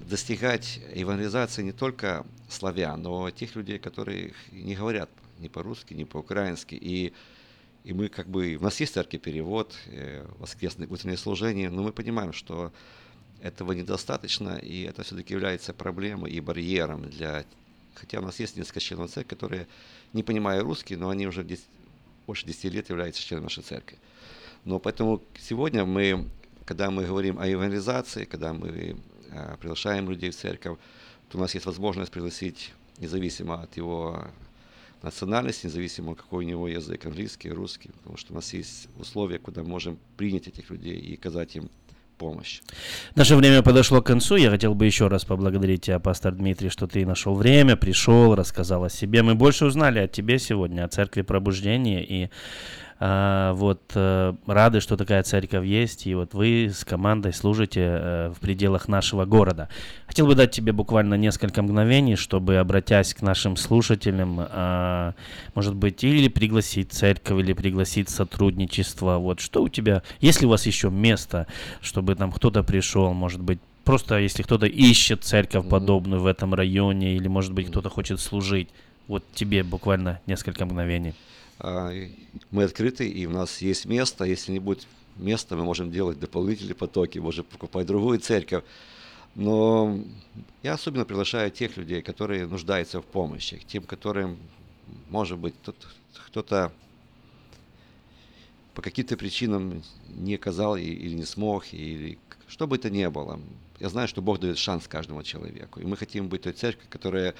достигать 0.00 0.80
евангелизации 0.92 1.62
не 1.62 1.70
только 1.70 2.26
славян, 2.48 3.00
но 3.00 3.30
тех 3.30 3.54
людей, 3.54 3.78
которые 3.78 4.32
не 4.50 4.74
говорят 4.74 5.08
ни 5.38 5.46
по-русски, 5.46 5.94
ни 5.94 6.02
по-украински. 6.02 6.74
И, 6.74 7.12
и 7.84 7.92
мы 7.92 8.08
как 8.08 8.26
бы, 8.26 8.56
у 8.56 8.64
нас 8.64 8.80
есть 8.80 8.94
церкви 8.94 9.18
перевод, 9.18 9.72
э, 9.86 10.26
воскресное 10.40 10.88
утреннее 10.88 11.16
служение, 11.16 11.70
но 11.70 11.84
мы 11.84 11.92
понимаем, 11.92 12.32
что 12.32 12.72
этого 13.42 13.70
недостаточно, 13.70 14.56
и 14.56 14.82
это 14.82 15.04
все-таки 15.04 15.34
является 15.34 15.72
проблемой 15.72 16.32
и 16.32 16.40
барьером 16.40 17.08
для... 17.08 17.44
Хотя 17.94 18.18
у 18.18 18.22
нас 18.22 18.40
есть 18.40 18.56
несколько 18.56 18.80
членов 18.80 19.12
церкви, 19.12 19.28
которые, 19.28 19.68
не 20.12 20.24
понимая 20.24 20.62
русский, 20.62 20.96
но 20.96 21.10
они 21.10 21.28
уже 21.28 21.44
больше 22.28 22.46
10 22.46 22.64
лет 22.74 22.90
является 22.90 23.22
членом 23.22 23.44
нашей 23.44 23.62
церкви. 23.62 23.98
Но 24.64 24.78
поэтому 24.78 25.22
сегодня 25.40 25.86
мы, 25.86 26.28
когда 26.66 26.90
мы 26.90 27.06
говорим 27.06 27.38
о 27.38 27.46
евангелизации, 27.46 28.26
когда 28.26 28.52
мы 28.52 28.96
э, 29.30 29.56
приглашаем 29.58 30.10
людей 30.10 30.30
в 30.30 30.36
церковь, 30.36 30.78
то 31.30 31.38
у 31.38 31.40
нас 31.40 31.54
есть 31.54 31.64
возможность 31.64 32.12
пригласить 32.12 32.74
независимо 32.98 33.62
от 33.62 33.78
его 33.78 34.28
национальности, 35.02 35.66
независимо 35.66 36.14
какой 36.14 36.44
у 36.44 36.48
него 36.48 36.68
язык, 36.68 37.06
английский, 37.06 37.50
русский, 37.50 37.90
потому 37.92 38.18
что 38.18 38.32
у 38.32 38.36
нас 38.36 38.52
есть 38.52 38.88
условия, 38.98 39.38
куда 39.38 39.62
мы 39.62 39.68
можем 39.68 39.98
принять 40.18 40.48
этих 40.48 40.68
людей 40.68 40.98
и 40.98 41.14
оказать 41.14 41.56
им 41.56 41.70
помощь. 42.18 42.60
Наше 43.14 43.36
время 43.36 43.62
подошло 43.62 44.02
к 44.02 44.06
концу. 44.06 44.36
Я 44.36 44.50
хотел 44.50 44.74
бы 44.74 44.84
еще 44.84 45.06
раз 45.08 45.24
поблагодарить 45.24 45.82
тебя, 45.82 45.98
пастор 45.98 46.34
Дмитрий, 46.34 46.68
что 46.68 46.86
ты 46.86 47.06
нашел 47.06 47.34
время, 47.34 47.76
пришел, 47.76 48.34
рассказал 48.34 48.84
о 48.84 48.90
себе. 48.90 49.22
Мы 49.22 49.34
больше 49.34 49.64
узнали 49.64 50.00
о 50.00 50.08
тебе 50.08 50.38
сегодня, 50.38 50.84
о 50.84 50.88
церкви 50.88 51.22
пробуждения 51.22 52.04
и 52.04 52.30
вот 53.00 53.80
э, 53.94 54.34
рады, 54.46 54.80
что 54.80 54.96
такая 54.96 55.22
церковь 55.22 55.64
есть, 55.64 56.06
и 56.08 56.14
вот 56.16 56.34
вы 56.34 56.70
с 56.74 56.84
командой 56.84 57.32
служите 57.32 57.80
э, 57.80 58.32
в 58.34 58.40
пределах 58.40 58.88
нашего 58.88 59.24
города. 59.24 59.68
Хотел 60.08 60.26
бы 60.26 60.34
дать 60.34 60.50
тебе 60.50 60.72
буквально 60.72 61.14
несколько 61.14 61.62
мгновений, 61.62 62.16
чтобы, 62.16 62.56
обратясь 62.56 63.14
к 63.14 63.22
нашим 63.22 63.56
слушателям, 63.56 64.38
а, 64.40 65.14
может 65.54 65.76
быть, 65.76 66.02
или 66.02 66.26
пригласить 66.28 66.92
церковь, 66.92 67.40
или 67.40 67.52
пригласить 67.52 68.08
сотрудничество. 68.08 69.18
Вот 69.18 69.38
что 69.38 69.62
у 69.62 69.68
тебя, 69.68 70.02
есть 70.20 70.40
ли 70.40 70.48
у 70.48 70.50
вас 70.50 70.66
еще 70.66 70.90
место, 70.90 71.46
чтобы 71.80 72.16
там 72.16 72.32
кто-то 72.32 72.64
пришел, 72.64 73.12
может 73.12 73.40
быть, 73.40 73.60
просто 73.84 74.18
если 74.18 74.42
кто-то 74.42 74.66
ищет 74.66 75.22
церковь 75.22 75.68
подобную 75.68 76.20
в 76.20 76.26
этом 76.26 76.52
районе, 76.52 77.14
или, 77.14 77.28
может 77.28 77.52
быть, 77.52 77.68
кто-то 77.68 77.90
хочет 77.90 78.18
служить, 78.18 78.70
вот 79.06 79.24
тебе 79.34 79.62
буквально 79.62 80.20
несколько 80.26 80.66
мгновений. 80.66 81.14
А, 81.58 81.92
мы 82.50 82.64
открыты, 82.64 83.08
и 83.08 83.26
у 83.26 83.30
нас 83.30 83.60
есть 83.60 83.86
место. 83.86 84.24
Если 84.24 84.52
не 84.52 84.58
будет 84.58 84.86
места, 85.16 85.56
мы 85.56 85.64
можем 85.64 85.90
делать 85.90 86.18
дополнительные 86.18 86.74
потоки, 86.74 87.18
можем 87.18 87.44
покупать 87.44 87.86
другую 87.86 88.20
церковь. 88.20 88.64
Но 89.34 90.00
я 90.62 90.74
особенно 90.74 91.04
приглашаю 91.04 91.50
тех 91.50 91.76
людей, 91.76 92.02
которые 92.02 92.46
нуждаются 92.46 93.00
в 93.00 93.04
помощи, 93.04 93.60
тем, 93.66 93.82
которым, 93.82 94.38
может 95.10 95.38
быть, 95.38 95.54
кто-то 96.26 96.72
по 98.74 98.82
каким-то 98.82 99.16
причинам 99.16 99.82
не 100.08 100.36
оказал 100.36 100.76
или 100.76 101.14
не 101.14 101.24
смог, 101.24 101.72
или 101.72 102.18
что 102.46 102.66
бы 102.66 102.76
это 102.76 102.90
ни 102.90 103.06
было. 103.06 103.40
Я 103.80 103.88
знаю, 103.88 104.08
что 104.08 104.22
Бог 104.22 104.40
дает 104.40 104.58
шанс 104.58 104.88
каждому 104.88 105.22
человеку. 105.22 105.80
И 105.80 105.84
мы 105.84 105.96
хотим 105.96 106.28
быть 106.28 106.42
той 106.42 106.52
церковью, 106.52 106.88
которая 106.90 107.34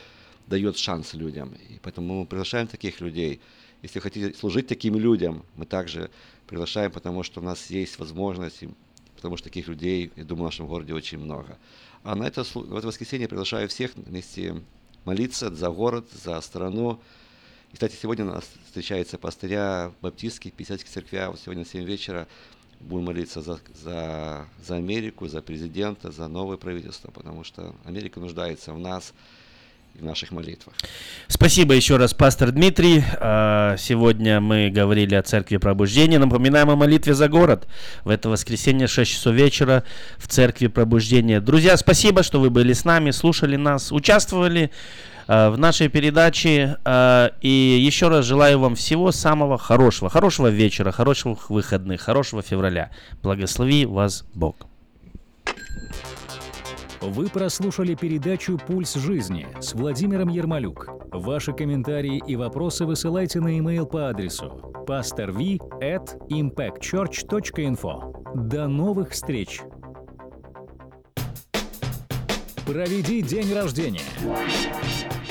дает 0.46 0.76
шанс 0.76 1.14
людям. 1.14 1.54
И 1.68 1.78
поэтому 1.82 2.20
мы 2.20 2.26
приглашаем 2.26 2.66
таких 2.66 3.00
людей. 3.00 3.40
Если 3.82 4.00
хотите 4.00 4.34
служить 4.34 4.66
таким 4.66 4.96
людям, 4.96 5.44
мы 5.56 5.64
также 5.64 6.10
приглашаем, 6.46 6.90
потому 6.90 7.22
что 7.22 7.40
у 7.40 7.44
нас 7.44 7.70
есть 7.70 7.98
возможность, 7.98 8.64
потому 9.14 9.36
что 9.36 9.44
таких 9.44 9.68
людей, 9.68 10.10
я 10.16 10.24
думаю, 10.24 10.44
в 10.44 10.46
нашем 10.46 10.66
городе 10.66 10.94
очень 10.94 11.18
много. 11.18 11.58
А 12.02 12.16
на 12.16 12.24
это, 12.24 12.42
в 12.42 12.76
это 12.76 12.86
воскресенье 12.86 13.28
приглашаю 13.28 13.68
всех 13.68 13.92
вместе 13.94 14.60
молиться 15.04 15.54
за 15.54 15.70
город, 15.70 16.08
за 16.12 16.40
страну. 16.40 17.00
И, 17.70 17.74
кстати, 17.74 17.94
сегодня 17.94 18.24
у 18.24 18.28
нас 18.28 18.44
встречается 18.66 19.16
пастыря 19.16 19.92
баптистских, 20.00 20.52
50 20.54 20.80
церквя. 20.80 21.30
Вот 21.30 21.40
сегодня 21.40 21.64
в 21.64 21.68
7 21.68 21.84
вечера 21.84 22.26
будем 22.80 23.06
молиться 23.06 23.42
за, 23.42 23.60
за, 23.74 24.48
за 24.64 24.76
Америку, 24.76 25.28
за 25.28 25.40
президента, 25.40 26.10
за 26.10 26.26
новое 26.26 26.56
правительство, 26.56 27.10
потому 27.12 27.44
что 27.44 27.76
Америка 27.84 28.18
нуждается 28.18 28.72
в 28.72 28.78
нас– 28.80 29.14
в 29.98 30.04
наших 30.04 30.30
молитвах. 30.30 30.74
Спасибо 31.26 31.74
еще 31.74 31.96
раз, 31.96 32.14
пастор 32.14 32.52
Дмитрий. 32.52 33.02
А, 33.20 33.76
сегодня 33.76 34.40
мы 34.40 34.70
говорили 34.70 35.14
о 35.14 35.22
Церкви 35.22 35.56
Пробуждения. 35.56 36.18
Напоминаем 36.18 36.70
о 36.70 36.76
молитве 36.76 37.14
за 37.14 37.28
город. 37.28 37.66
В 38.04 38.10
это 38.10 38.28
воскресенье 38.28 38.86
6 38.86 39.10
часов 39.10 39.34
вечера 39.34 39.82
в 40.16 40.28
Церкви 40.28 40.68
Пробуждения. 40.68 41.40
Друзья, 41.40 41.76
спасибо, 41.76 42.22
что 42.22 42.40
вы 42.40 42.50
были 42.50 42.72
с 42.72 42.84
нами, 42.84 43.10
слушали 43.10 43.56
нас, 43.56 43.90
участвовали 43.90 44.70
а, 45.26 45.50
в 45.50 45.58
нашей 45.58 45.88
передаче. 45.88 46.76
А, 46.84 47.32
и 47.40 47.48
еще 47.48 48.08
раз 48.08 48.24
желаю 48.24 48.60
вам 48.60 48.76
всего 48.76 49.10
самого 49.10 49.58
хорошего. 49.58 50.10
Хорошего 50.10 50.46
вечера, 50.46 50.92
хороших 50.92 51.50
выходных, 51.50 52.00
хорошего 52.00 52.42
февраля. 52.42 52.90
Благослови 53.22 53.84
вас 53.84 54.24
Бог. 54.34 54.67
Вы 57.00 57.28
прослушали 57.28 57.94
передачу 57.94 58.58
«Пульс 58.58 58.94
жизни» 58.94 59.46
с 59.60 59.72
Владимиром 59.74 60.28
Ермолюк. 60.28 60.88
Ваши 61.12 61.52
комментарии 61.52 62.20
и 62.26 62.34
вопросы 62.34 62.84
высылайте 62.84 63.38
на 63.40 63.56
e-mail 63.56 63.86
по 63.86 64.08
адресу 64.08 64.60
pastorv 64.86 65.60
at 65.80 66.18
impactchurch.info. 66.30 68.48
До 68.48 68.66
новых 68.66 69.10
встреч! 69.10 69.60
Проведи 72.68 73.22
день 73.22 73.52
рождения, 73.54 74.02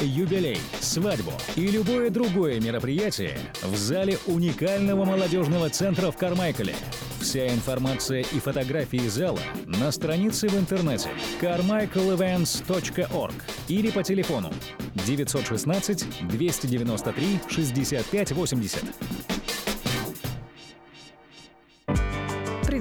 юбилей, 0.02 0.58
свадьбу 0.80 1.32
и 1.56 1.68
любое 1.68 2.10
другое 2.10 2.60
мероприятие 2.60 3.38
в 3.62 3.78
зале 3.78 4.18
уникального 4.26 5.06
молодежного 5.06 5.70
центра 5.70 6.10
в 6.10 6.18
Кармайкале– 6.18 6.74
Вся 7.20 7.48
информация 7.48 8.22
и 8.22 8.40
фотографии 8.40 9.08
зала 9.08 9.40
на 9.66 9.92
странице 9.92 10.48
в 10.48 10.56
интернете 10.56 11.10
carmichaelevents.org 11.42 13.34
или 13.68 13.90
по 13.90 14.04
телефону 14.04 14.54
916 15.06 16.06
293 16.28 17.40
65 17.50 18.32
80. 18.32 18.84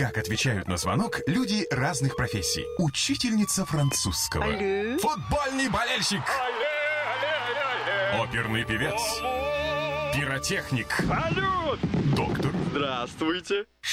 Как 0.00 0.16
отвечают 0.16 0.66
на 0.66 0.78
звонок 0.78 1.20
люди 1.26 1.66
разных 1.70 2.16
профессий. 2.16 2.64
Учительница 2.78 3.66
французского. 3.66 4.46
Алле. 4.46 4.96
Футбольный 4.96 5.68
болельщик. 5.68 6.22
Алле, 6.26 8.14
алле, 8.14 8.22
Оперный 8.22 8.64
певец. 8.64 8.98
Пиротехник. 10.14 10.86
Салют! 11.06 11.80
Доктор. 12.16 12.50
Здравствуйте. 12.70 13.66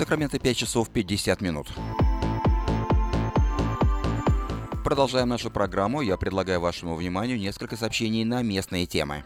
Сакраменто 0.00 0.38
5 0.38 0.56
часов 0.56 0.88
50 0.88 1.42
минут. 1.42 1.68
Продолжаем 4.82 5.28
нашу 5.28 5.50
программу. 5.50 6.00
Я 6.00 6.16
предлагаю 6.16 6.58
вашему 6.58 6.96
вниманию 6.96 7.38
несколько 7.38 7.76
сообщений 7.76 8.24
на 8.24 8.40
местные 8.40 8.86
темы. 8.86 9.24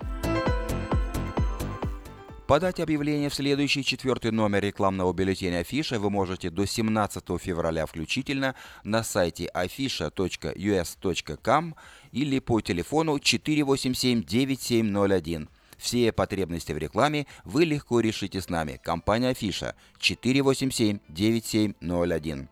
Подать 2.49 2.81
объявление 2.81 3.29
в 3.29 3.35
следующий 3.35 3.85
четвертый 3.85 4.33
номер 4.33 4.65
рекламного 4.65 5.13
бюллетеня 5.13 5.61
Афиша 5.61 6.01
вы 6.01 6.11
можете 6.11 6.51
до 6.51 6.67
17 6.67 7.23
февраля 7.41 7.87
включительно 7.87 8.57
на 8.83 9.05
сайте 9.05 9.49
afisha.us.com 9.55 11.75
или 12.11 12.41
по 12.41 12.61
телефону 12.61 13.19
487-9701. 13.19 15.47
Все 15.85 16.11
потребности 16.13 16.73
в 16.73 16.79
рекламе 16.79 17.27
вы 17.45 17.67
легко 17.67 18.01
решите 18.01 18.41
с 18.41 18.49
нами. 18.49 18.81
Компания 18.83 19.29
Афиша 19.29 19.77
487-9701. 20.01 22.49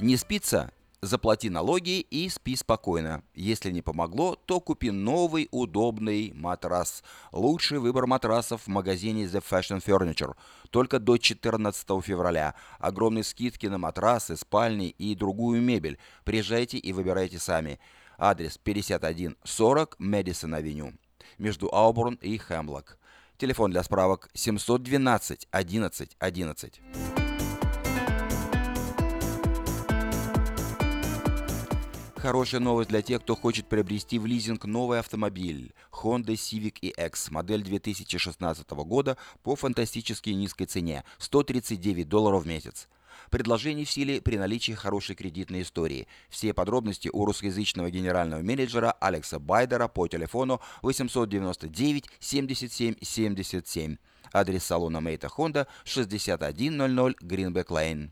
Не 0.00 0.16
спится? 0.18 0.70
Заплати 1.00 1.48
налоги 1.48 2.00
и 2.00 2.28
спи 2.28 2.56
спокойно. 2.56 3.22
Если 3.34 3.70
не 3.70 3.80
помогло, 3.80 4.34
то 4.34 4.60
купи 4.60 4.90
новый 4.90 5.48
удобный 5.50 6.30
матрас. 6.34 7.02
Лучший 7.32 7.78
выбор 7.78 8.06
матрасов 8.06 8.64
в 8.64 8.68
магазине 8.68 9.24
The 9.24 9.42
Fashion 9.42 9.82
Furniture. 9.82 10.34
Только 10.68 10.98
до 10.98 11.16
14 11.16 12.04
февраля. 12.04 12.54
Огромные 12.78 13.24
скидки 13.24 13.66
на 13.66 13.78
матрасы, 13.78 14.36
спальни 14.36 14.90
и 14.90 15.14
другую 15.14 15.62
мебель. 15.62 15.96
Приезжайте 16.24 16.76
и 16.76 16.92
выбирайте 16.92 17.38
сами. 17.38 17.80
Адрес 18.20 18.58
5140 18.58 19.96
Мэдисон 19.98 20.54
Авеню. 20.54 20.92
Между 21.38 21.74
Ауборн 21.74 22.18
и 22.20 22.36
Хемлок. 22.36 22.98
Телефон 23.38 23.70
для 23.70 23.82
справок 23.82 24.28
712 24.34 25.48
11 25.50 26.16
11. 26.18 26.80
Хорошая 32.22 32.60
новость 32.60 32.90
для 32.90 33.00
тех, 33.00 33.22
кто 33.22 33.34
хочет 33.34 33.66
приобрести 33.66 34.18
в 34.18 34.26
лизинг 34.26 34.66
новый 34.66 34.98
автомобиль 34.98 35.72
Honda 35.90 36.34
Civic 36.34 36.78
EX, 36.82 37.30
модель 37.30 37.62
2016 37.62 38.70
года 38.70 39.16
по 39.42 39.56
фантастически 39.56 40.28
низкой 40.28 40.66
цене– 40.66 41.04
139 41.18 42.06
долларов 42.06 42.44
в 42.44 42.46
месяц. 42.46 42.88
Предложение 43.30 43.86
в 43.86 43.90
силе 43.90 44.20
при 44.20 44.36
наличии 44.36 44.72
хорошей 44.72 45.16
кредитной 45.16 45.62
истории. 45.62 46.08
Все 46.28 46.52
подробности 46.52 47.08
у 47.10 47.24
русскоязычного 47.24 47.90
генерального 47.90 48.42
менеджера 48.42 48.92
Алекса 49.00 49.38
Байдера 49.38 49.88
по 49.88 50.06
телефону 50.06 50.60
899 50.82 52.04
77 52.18 52.96
77. 53.00 53.96
Адрес 54.34 54.62
салона 54.62 55.00
Мейта 55.00 55.28
Honda 55.34 55.66
6100 55.84 57.12
Greenback 57.22 57.68
Lane. 57.68 58.10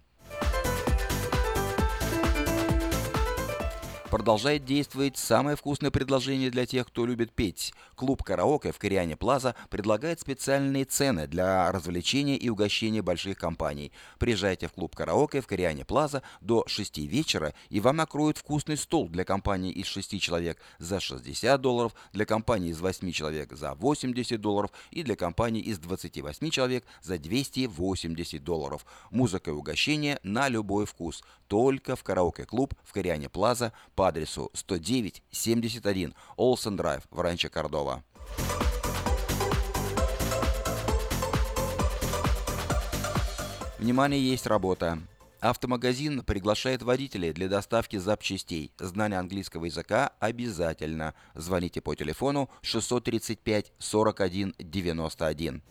Продолжает 4.10 4.64
действовать 4.64 5.18
самое 5.18 5.54
вкусное 5.54 5.90
предложение 5.90 6.50
для 6.50 6.64
тех, 6.64 6.86
кто 6.86 7.04
любит 7.04 7.30
петь. 7.30 7.74
Клуб 7.94 8.22
«Караоке» 8.22 8.72
в 8.72 8.78
Кориане 8.78 9.16
Плаза 9.16 9.54
предлагает 9.68 10.18
специальные 10.18 10.86
цены 10.86 11.26
для 11.26 11.70
развлечения 11.70 12.38
и 12.38 12.48
угощения 12.48 13.02
больших 13.02 13.36
компаний. 13.36 13.92
Приезжайте 14.18 14.66
в 14.66 14.72
клуб 14.72 14.96
«Караоке» 14.96 15.42
в 15.42 15.46
Кориане 15.46 15.84
Плаза 15.84 16.22
до 16.40 16.64
6 16.66 16.98
вечера, 16.98 17.52
и 17.68 17.80
вам 17.80 17.96
накроют 17.96 18.38
вкусный 18.38 18.78
стол 18.78 19.10
для 19.10 19.24
компании 19.24 19.72
из 19.72 19.86
6 19.86 20.18
человек 20.22 20.58
за 20.78 21.00
60 21.00 21.60
долларов, 21.60 21.92
для 22.14 22.24
компании 22.24 22.70
из 22.70 22.80
8 22.80 23.12
человек 23.12 23.52
за 23.52 23.74
80 23.74 24.40
долларов 24.40 24.70
и 24.90 25.02
для 25.02 25.16
компании 25.16 25.60
из 25.60 25.78
28 25.78 26.48
человек 26.48 26.84
за 27.02 27.18
280 27.18 28.42
долларов. 28.42 28.86
Музыка 29.10 29.50
и 29.50 29.54
угощение 29.54 30.18
на 30.22 30.48
любой 30.48 30.86
вкус. 30.86 31.22
Только 31.48 31.96
в 31.96 32.04
«Караоке-клуб» 32.04 32.74
в 32.84 32.92
Кориане 32.92 33.28
Плаза 33.28 33.72
по 33.94 34.08
адресу 34.08 34.50
109-71 34.54 36.14
Олсен 36.36 36.76
Драйв 36.76 37.02
в 37.10 37.20
Ранчо 37.20 37.48
Кордова. 37.48 38.04
Внимание, 43.78 44.20
есть 44.20 44.46
работа. 44.46 44.98
Автомагазин 45.40 46.22
приглашает 46.24 46.82
водителей 46.82 47.32
для 47.32 47.48
доставки 47.48 47.96
запчастей. 47.96 48.72
Знание 48.78 49.20
английского 49.20 49.66
языка 49.66 50.12
обязательно. 50.18 51.14
Звоните 51.34 51.80
по 51.80 51.94
телефону 51.94 52.50
635 52.60 53.72
41 53.78 54.54
91. 54.58 55.62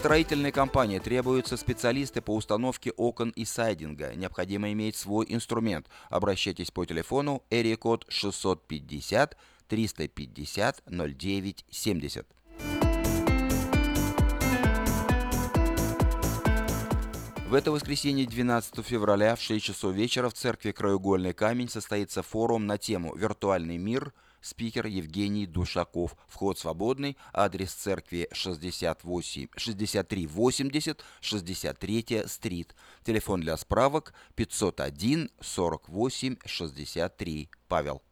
Строительной 0.00 0.50
компании 0.50 0.98
требуются 0.98 1.58
специалисты 1.58 2.22
по 2.22 2.34
установке 2.34 2.90
окон 2.92 3.28
и 3.36 3.44
сайдинга. 3.44 4.14
Необходимо 4.14 4.72
иметь 4.72 4.96
свой 4.96 5.26
инструмент. 5.28 5.88
Обращайтесь 6.08 6.70
по 6.70 6.86
телефону 6.86 7.42
area 7.50 7.76
код 7.76 8.06
650 8.08 9.36
350 9.68 10.82
09 10.86 11.66
70. 11.68 12.26
В 17.46 17.52
это 17.52 17.70
воскресенье 17.70 18.26
12 18.26 18.82
февраля 18.82 19.36
в 19.36 19.42
6 19.42 19.62
часов 19.62 19.92
вечера 19.92 20.30
в 20.30 20.32
церкви 20.32 20.72
Краеугольный 20.72 21.34
камень 21.34 21.68
состоится 21.68 22.22
форум 22.22 22.66
на 22.66 22.78
тему 22.78 23.14
«Виртуальный 23.14 23.76
мир. 23.76 24.14
Спикер 24.40 24.86
Евгений 24.86 25.46
Душаков. 25.46 26.16
Вход 26.28 26.58
свободный. 26.58 27.16
Адрес 27.32 27.72
церкви 27.72 28.28
68, 28.32 29.48
6380 29.56 31.04
63 31.20 32.22
стрит. 32.26 32.74
Телефон 33.04 33.40
для 33.40 33.56
справок 33.56 34.14
501 34.34 35.30
48 35.40 36.36
63. 36.44 37.50
Павел. 37.68 38.02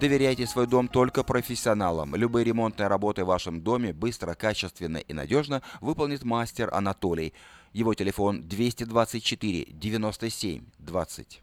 Доверяйте 0.00 0.46
свой 0.46 0.68
дом 0.68 0.86
только 0.86 1.24
профессионалам. 1.24 2.14
Любые 2.14 2.44
ремонтные 2.44 2.86
работы 2.86 3.24
в 3.24 3.28
вашем 3.28 3.62
доме 3.62 3.92
быстро, 3.92 4.34
качественно 4.34 4.98
и 4.98 5.12
надежно 5.12 5.60
выполнит 5.80 6.22
мастер 6.22 6.72
Анатолий. 6.72 7.34
Его 7.72 7.94
телефон 7.94 8.46
224 8.48 9.66
97 9.72 10.64
20. 10.78 11.42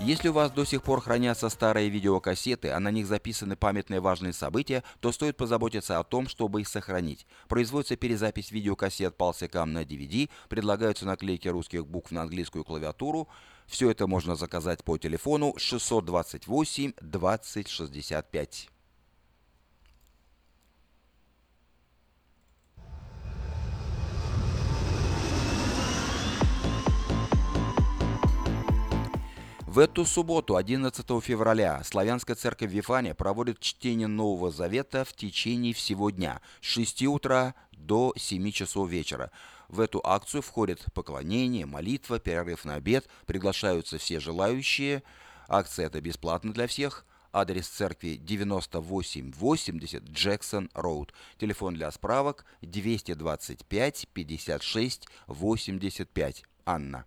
Если 0.00 0.28
у 0.28 0.32
вас 0.32 0.52
до 0.52 0.64
сих 0.64 0.82
пор 0.84 1.00
хранятся 1.00 1.48
старые 1.48 1.88
видеокассеты, 1.88 2.70
а 2.70 2.78
на 2.78 2.90
них 2.90 3.06
записаны 3.06 3.56
памятные 3.56 4.00
важные 4.00 4.32
события, 4.32 4.84
то 5.00 5.10
стоит 5.10 5.36
позаботиться 5.36 5.98
о 5.98 6.04
том, 6.04 6.28
чтобы 6.28 6.60
их 6.60 6.68
сохранить. 6.68 7.26
Производится 7.48 7.96
перезапись 7.96 8.52
видеокассет 8.52 9.16
полсекам 9.16 9.72
на 9.72 9.82
DVD, 9.82 10.30
предлагаются 10.48 11.04
наклейки 11.04 11.48
русских 11.48 11.86
букв 11.86 12.12
на 12.12 12.22
английскую 12.22 12.64
клавиатуру. 12.64 13.28
Все 13.66 13.90
это 13.90 14.06
можно 14.06 14.36
заказать 14.36 14.84
по 14.84 14.96
телефону 14.98 15.54
628 15.58 16.92
20 17.00 18.77
В 29.68 29.80
эту 29.80 30.06
субботу, 30.06 30.56
11 30.56 31.06
февраля, 31.22 31.84
Славянская 31.84 32.34
церковь 32.34 32.72
Вифания 32.72 33.12
проводит 33.12 33.60
чтение 33.60 34.06
Нового 34.08 34.50
Завета 34.50 35.04
в 35.04 35.12
течение 35.12 35.74
всего 35.74 36.08
дня 36.08 36.40
с 36.62 36.64
6 36.68 37.02
утра 37.02 37.54
до 37.72 38.14
7 38.16 38.50
часов 38.50 38.88
вечера. 38.88 39.30
В 39.68 39.80
эту 39.80 40.00
акцию 40.02 40.40
входят 40.40 40.86
поклонение, 40.94 41.66
молитва, 41.66 42.18
перерыв 42.18 42.64
на 42.64 42.76
обед, 42.76 43.10
приглашаются 43.26 43.98
все 43.98 44.20
желающие. 44.20 45.02
Акция 45.48 45.84
это 45.88 46.00
бесплатно 46.00 46.54
для 46.54 46.66
всех. 46.66 47.04
Адрес 47.30 47.68
церкви 47.68 48.14
9880 48.16 50.02
Джексон 50.04 50.70
Роуд. 50.72 51.12
Телефон 51.36 51.74
для 51.74 51.90
справок 51.90 52.46
225 52.62 54.08
56 54.14 55.08
85. 55.26 56.44
Анна. 56.64 57.04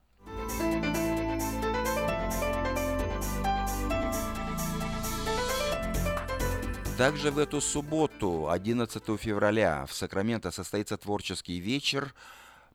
Также 6.97 7.31
в 7.31 7.39
эту 7.39 7.61
субботу, 7.61 8.49
11 8.49 9.03
февраля, 9.19 9.85
в 9.87 9.93
Сакраменто 9.93 10.51
состоится 10.51 10.97
творческий 10.97 11.59
вечер 11.59 12.13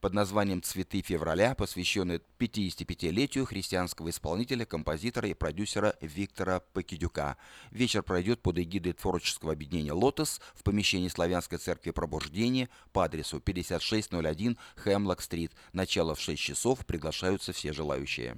под 0.01 0.15
названием 0.15 0.63
«Цветы 0.63 1.01
февраля», 1.01 1.55
посвященный 1.55 2.21
55-летию 2.39 3.45
христианского 3.45 4.11
исполнителя, 4.11 4.65
композитора 4.65 5.29
и 5.29 5.35
продюсера 5.35 5.97
Виктора 6.01 6.61
Покидюка. 6.73 7.37
Вечер 7.71 8.03
пройдет 8.03 8.41
под 8.41 8.59
эгидой 8.59 8.93
творческого 8.93 9.53
объединения 9.53 9.93
«Лотос» 9.93 10.41
в 10.55 10.63
помещении 10.65 11.09
Славянской 11.09 11.59
церкви 11.59 11.93
Пробуждения 11.93 12.69
по 12.93 13.05
адресу 13.05 13.41
5601 13.41 14.59
Хемлок-стрит. 14.77 15.53
Начало 15.73 16.15
в 16.15 16.21
6 16.21 16.41
часов. 16.41 16.85
Приглашаются 16.85 17.53
все 17.53 17.73
желающие. 17.73 18.37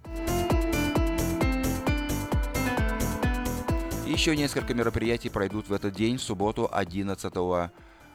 Еще 4.08 4.34
несколько 4.34 4.72
мероприятий 4.72 5.28
пройдут 5.28 5.68
в 5.68 5.72
этот 5.74 5.92
день, 5.92 6.16
в 6.16 6.22
субботу 6.22 6.66
11 6.72 7.30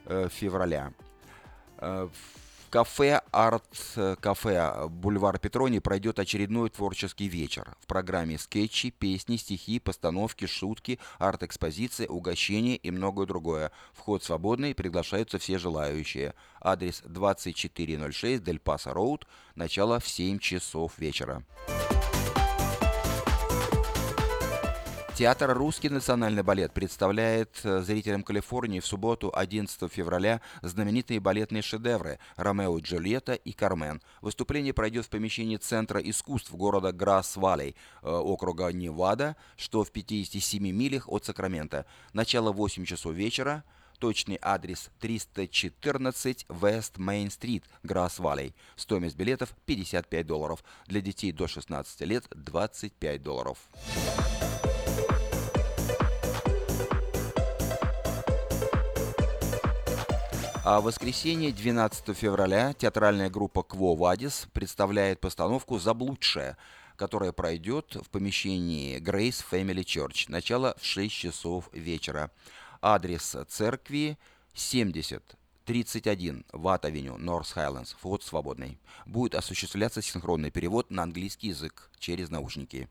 э, 0.05 0.27
февраля. 0.31 0.91
Э, 1.77 2.09
в 2.11 2.69
кафе 2.71 3.21
Арт 3.29 3.63
Кафе 4.19 4.87
Бульвар 4.89 5.37
Петрони 5.37 5.77
пройдет 5.77 6.17
очередной 6.17 6.71
творческий 6.71 7.27
вечер. 7.27 7.75
В 7.79 7.85
программе 7.85 8.39
скетчи, 8.39 8.89
песни, 8.89 9.35
стихи, 9.35 9.79
постановки, 9.79 10.47
шутки, 10.47 10.97
арт-экспозиция, 11.19 12.07
угощения 12.07 12.75
и 12.75 12.89
многое 12.89 13.27
другое. 13.27 13.71
Вход 13.93 14.23
свободный, 14.23 14.73
приглашаются 14.73 15.37
все 15.37 15.59
желающие. 15.59 16.33
Адрес 16.59 17.03
2406 17.05 18.43
Дель 18.43 18.59
Паса 18.59 18.95
Роуд, 18.95 19.27
начало 19.53 19.99
в 19.99 20.07
7 20.07 20.39
часов 20.39 20.97
вечера. 20.97 21.43
Театр 25.15 25.55
«Русский 25.55 25.89
национальный 25.89 26.41
балет» 26.41 26.73
представляет 26.73 27.59
э, 27.63 27.81
зрителям 27.81 28.23
Калифорнии 28.23 28.79
в 28.79 28.87
субботу 28.87 29.31
11 29.31 29.91
февраля 29.91 30.41
знаменитые 30.63 31.19
балетные 31.19 31.61
шедевры 31.61 32.17
«Ромео 32.35 32.79
и 32.79 32.81
Джульетта» 32.81 33.33
и 33.33 33.51
«Кармен». 33.51 34.01
Выступление 34.21 34.73
пройдет 34.73 35.05
в 35.05 35.09
помещении 35.09 35.57
Центра 35.57 35.99
искусств 35.99 36.51
города 36.51 36.91
Грасс-Валлей, 36.91 37.75
э, 38.01 38.09
округа 38.09 38.73
Невада, 38.73 39.35
что 39.55 39.83
в 39.83 39.91
57 39.91 40.71
милях 40.71 41.07
от 41.07 41.25
Сакрамента. 41.25 41.85
Начало 42.13 42.51
8 42.51 42.83
часов 42.83 43.13
вечера. 43.13 43.63
Точный 43.99 44.39
адрес 44.41 44.89
314 44.99 46.47
West 46.49 46.95
Main 46.95 47.27
Street, 47.27 47.63
Грасс-Валлей. 47.83 48.55
Стоимость 48.75 49.15
билетов 49.15 49.53
55 49.67 50.25
долларов. 50.25 50.63
Для 50.87 51.01
детей 51.01 51.31
до 51.31 51.47
16 51.47 52.01
лет 52.01 52.25
25 52.31 53.21
долларов. 53.21 53.59
А 60.65 60.79
в 60.79 60.85
воскресенье, 60.85 61.51
12 61.51 62.15
февраля, 62.15 62.73
театральная 62.73 63.29
группа 63.29 63.63
«Кво 63.63 63.97
Вадис» 63.97 64.47
представляет 64.53 65.19
постановку 65.19 65.77
«Заблудшая», 65.77 66.55
которая 66.95 67.33
пройдет 67.33 67.97
в 68.01 68.09
помещении 68.09 68.97
Grace 68.97 69.43
Family 69.51 69.83
Church. 69.83 70.27
Начало 70.29 70.73
в 70.79 70.85
6 70.85 71.13
часов 71.13 71.67
вечера. 71.73 72.31
Адрес 72.81 73.35
церкви 73.49 74.17
70 74.53 75.35
31 75.65 76.45
Ватт-авеню, 76.53 77.17
Норс 77.17 77.51
Хайлендс, 77.51 77.91
вход 77.91 78.23
свободный. 78.23 78.79
Будет 79.05 79.35
осуществляться 79.35 80.01
синхронный 80.01 80.49
перевод 80.49 80.91
на 80.91 81.03
английский 81.03 81.49
язык 81.49 81.89
через 81.99 82.29
наушники. 82.29 82.87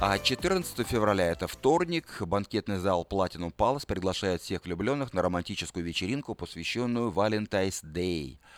А 0.00 0.18
14 0.18 0.86
февраля, 0.86 1.26
это 1.26 1.46
вторник, 1.46 2.20
банкетный 2.20 2.78
зал 2.78 3.06
Platinum 3.08 3.54
Palace 3.54 3.86
приглашает 3.86 4.42
всех 4.42 4.64
влюбленных 4.64 5.12
на 5.12 5.22
романтическую 5.22 5.84
вечеринку, 5.84 6.34
посвященную 6.34 7.10
Valentine's 7.10 7.82
Day– 7.84 8.38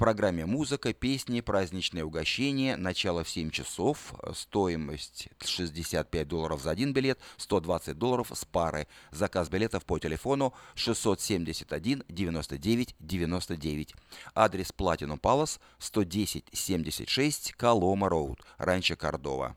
программе 0.00 0.46
музыка, 0.46 0.94
песни, 0.94 1.42
праздничные 1.42 2.06
угощения. 2.06 2.78
Начало 2.78 3.22
в 3.22 3.28
7 3.28 3.50
часов. 3.50 4.14
Стоимость 4.32 5.28
65 5.44 6.26
долларов 6.26 6.62
за 6.62 6.70
один 6.70 6.94
билет, 6.94 7.20
120 7.36 7.98
долларов 7.98 8.32
с 8.32 8.46
пары. 8.46 8.88
Заказ 9.10 9.50
билетов 9.50 9.84
по 9.84 9.98
телефону 9.98 10.54
671 10.74 12.04
99 12.08 12.96
99. 12.98 13.94
Адрес 14.34 14.72
Platinum 14.76 15.20
Palace 15.20 15.60
110 15.78 16.46
76 16.50 17.52
Колома 17.52 18.08
Роуд, 18.08 18.40
Ранчо 18.56 18.96
Кордова. 18.96 19.54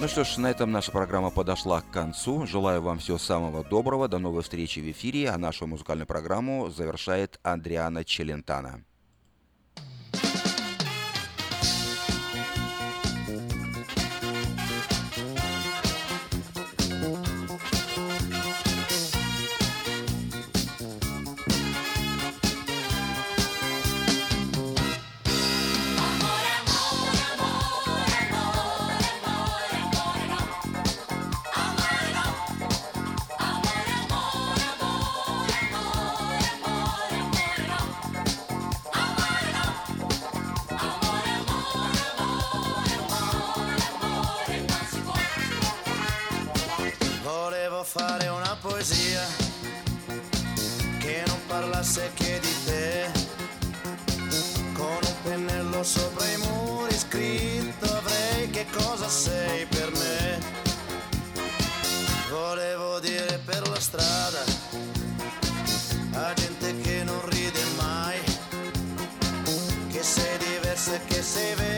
Ну 0.00 0.08
что 0.08 0.24
ж, 0.24 0.38
на 0.38 0.46
этом 0.46 0.72
наша 0.72 0.90
программа 0.92 1.30
подошла 1.30 1.82
к 1.82 1.90
концу. 1.90 2.46
Желаю 2.46 2.80
вам 2.80 3.00
всего 3.00 3.18
самого 3.18 3.62
доброго. 3.62 4.08
До 4.08 4.18
новой 4.18 4.42
встречи 4.42 4.78
в 4.80 4.90
эфире. 4.90 5.28
А 5.28 5.36
нашу 5.36 5.66
музыкальную 5.66 6.06
программу 6.06 6.70
завершает 6.70 7.38
Андриана 7.42 8.02
Челентана. 8.02 8.82
save 71.22 71.60
it 71.60 71.69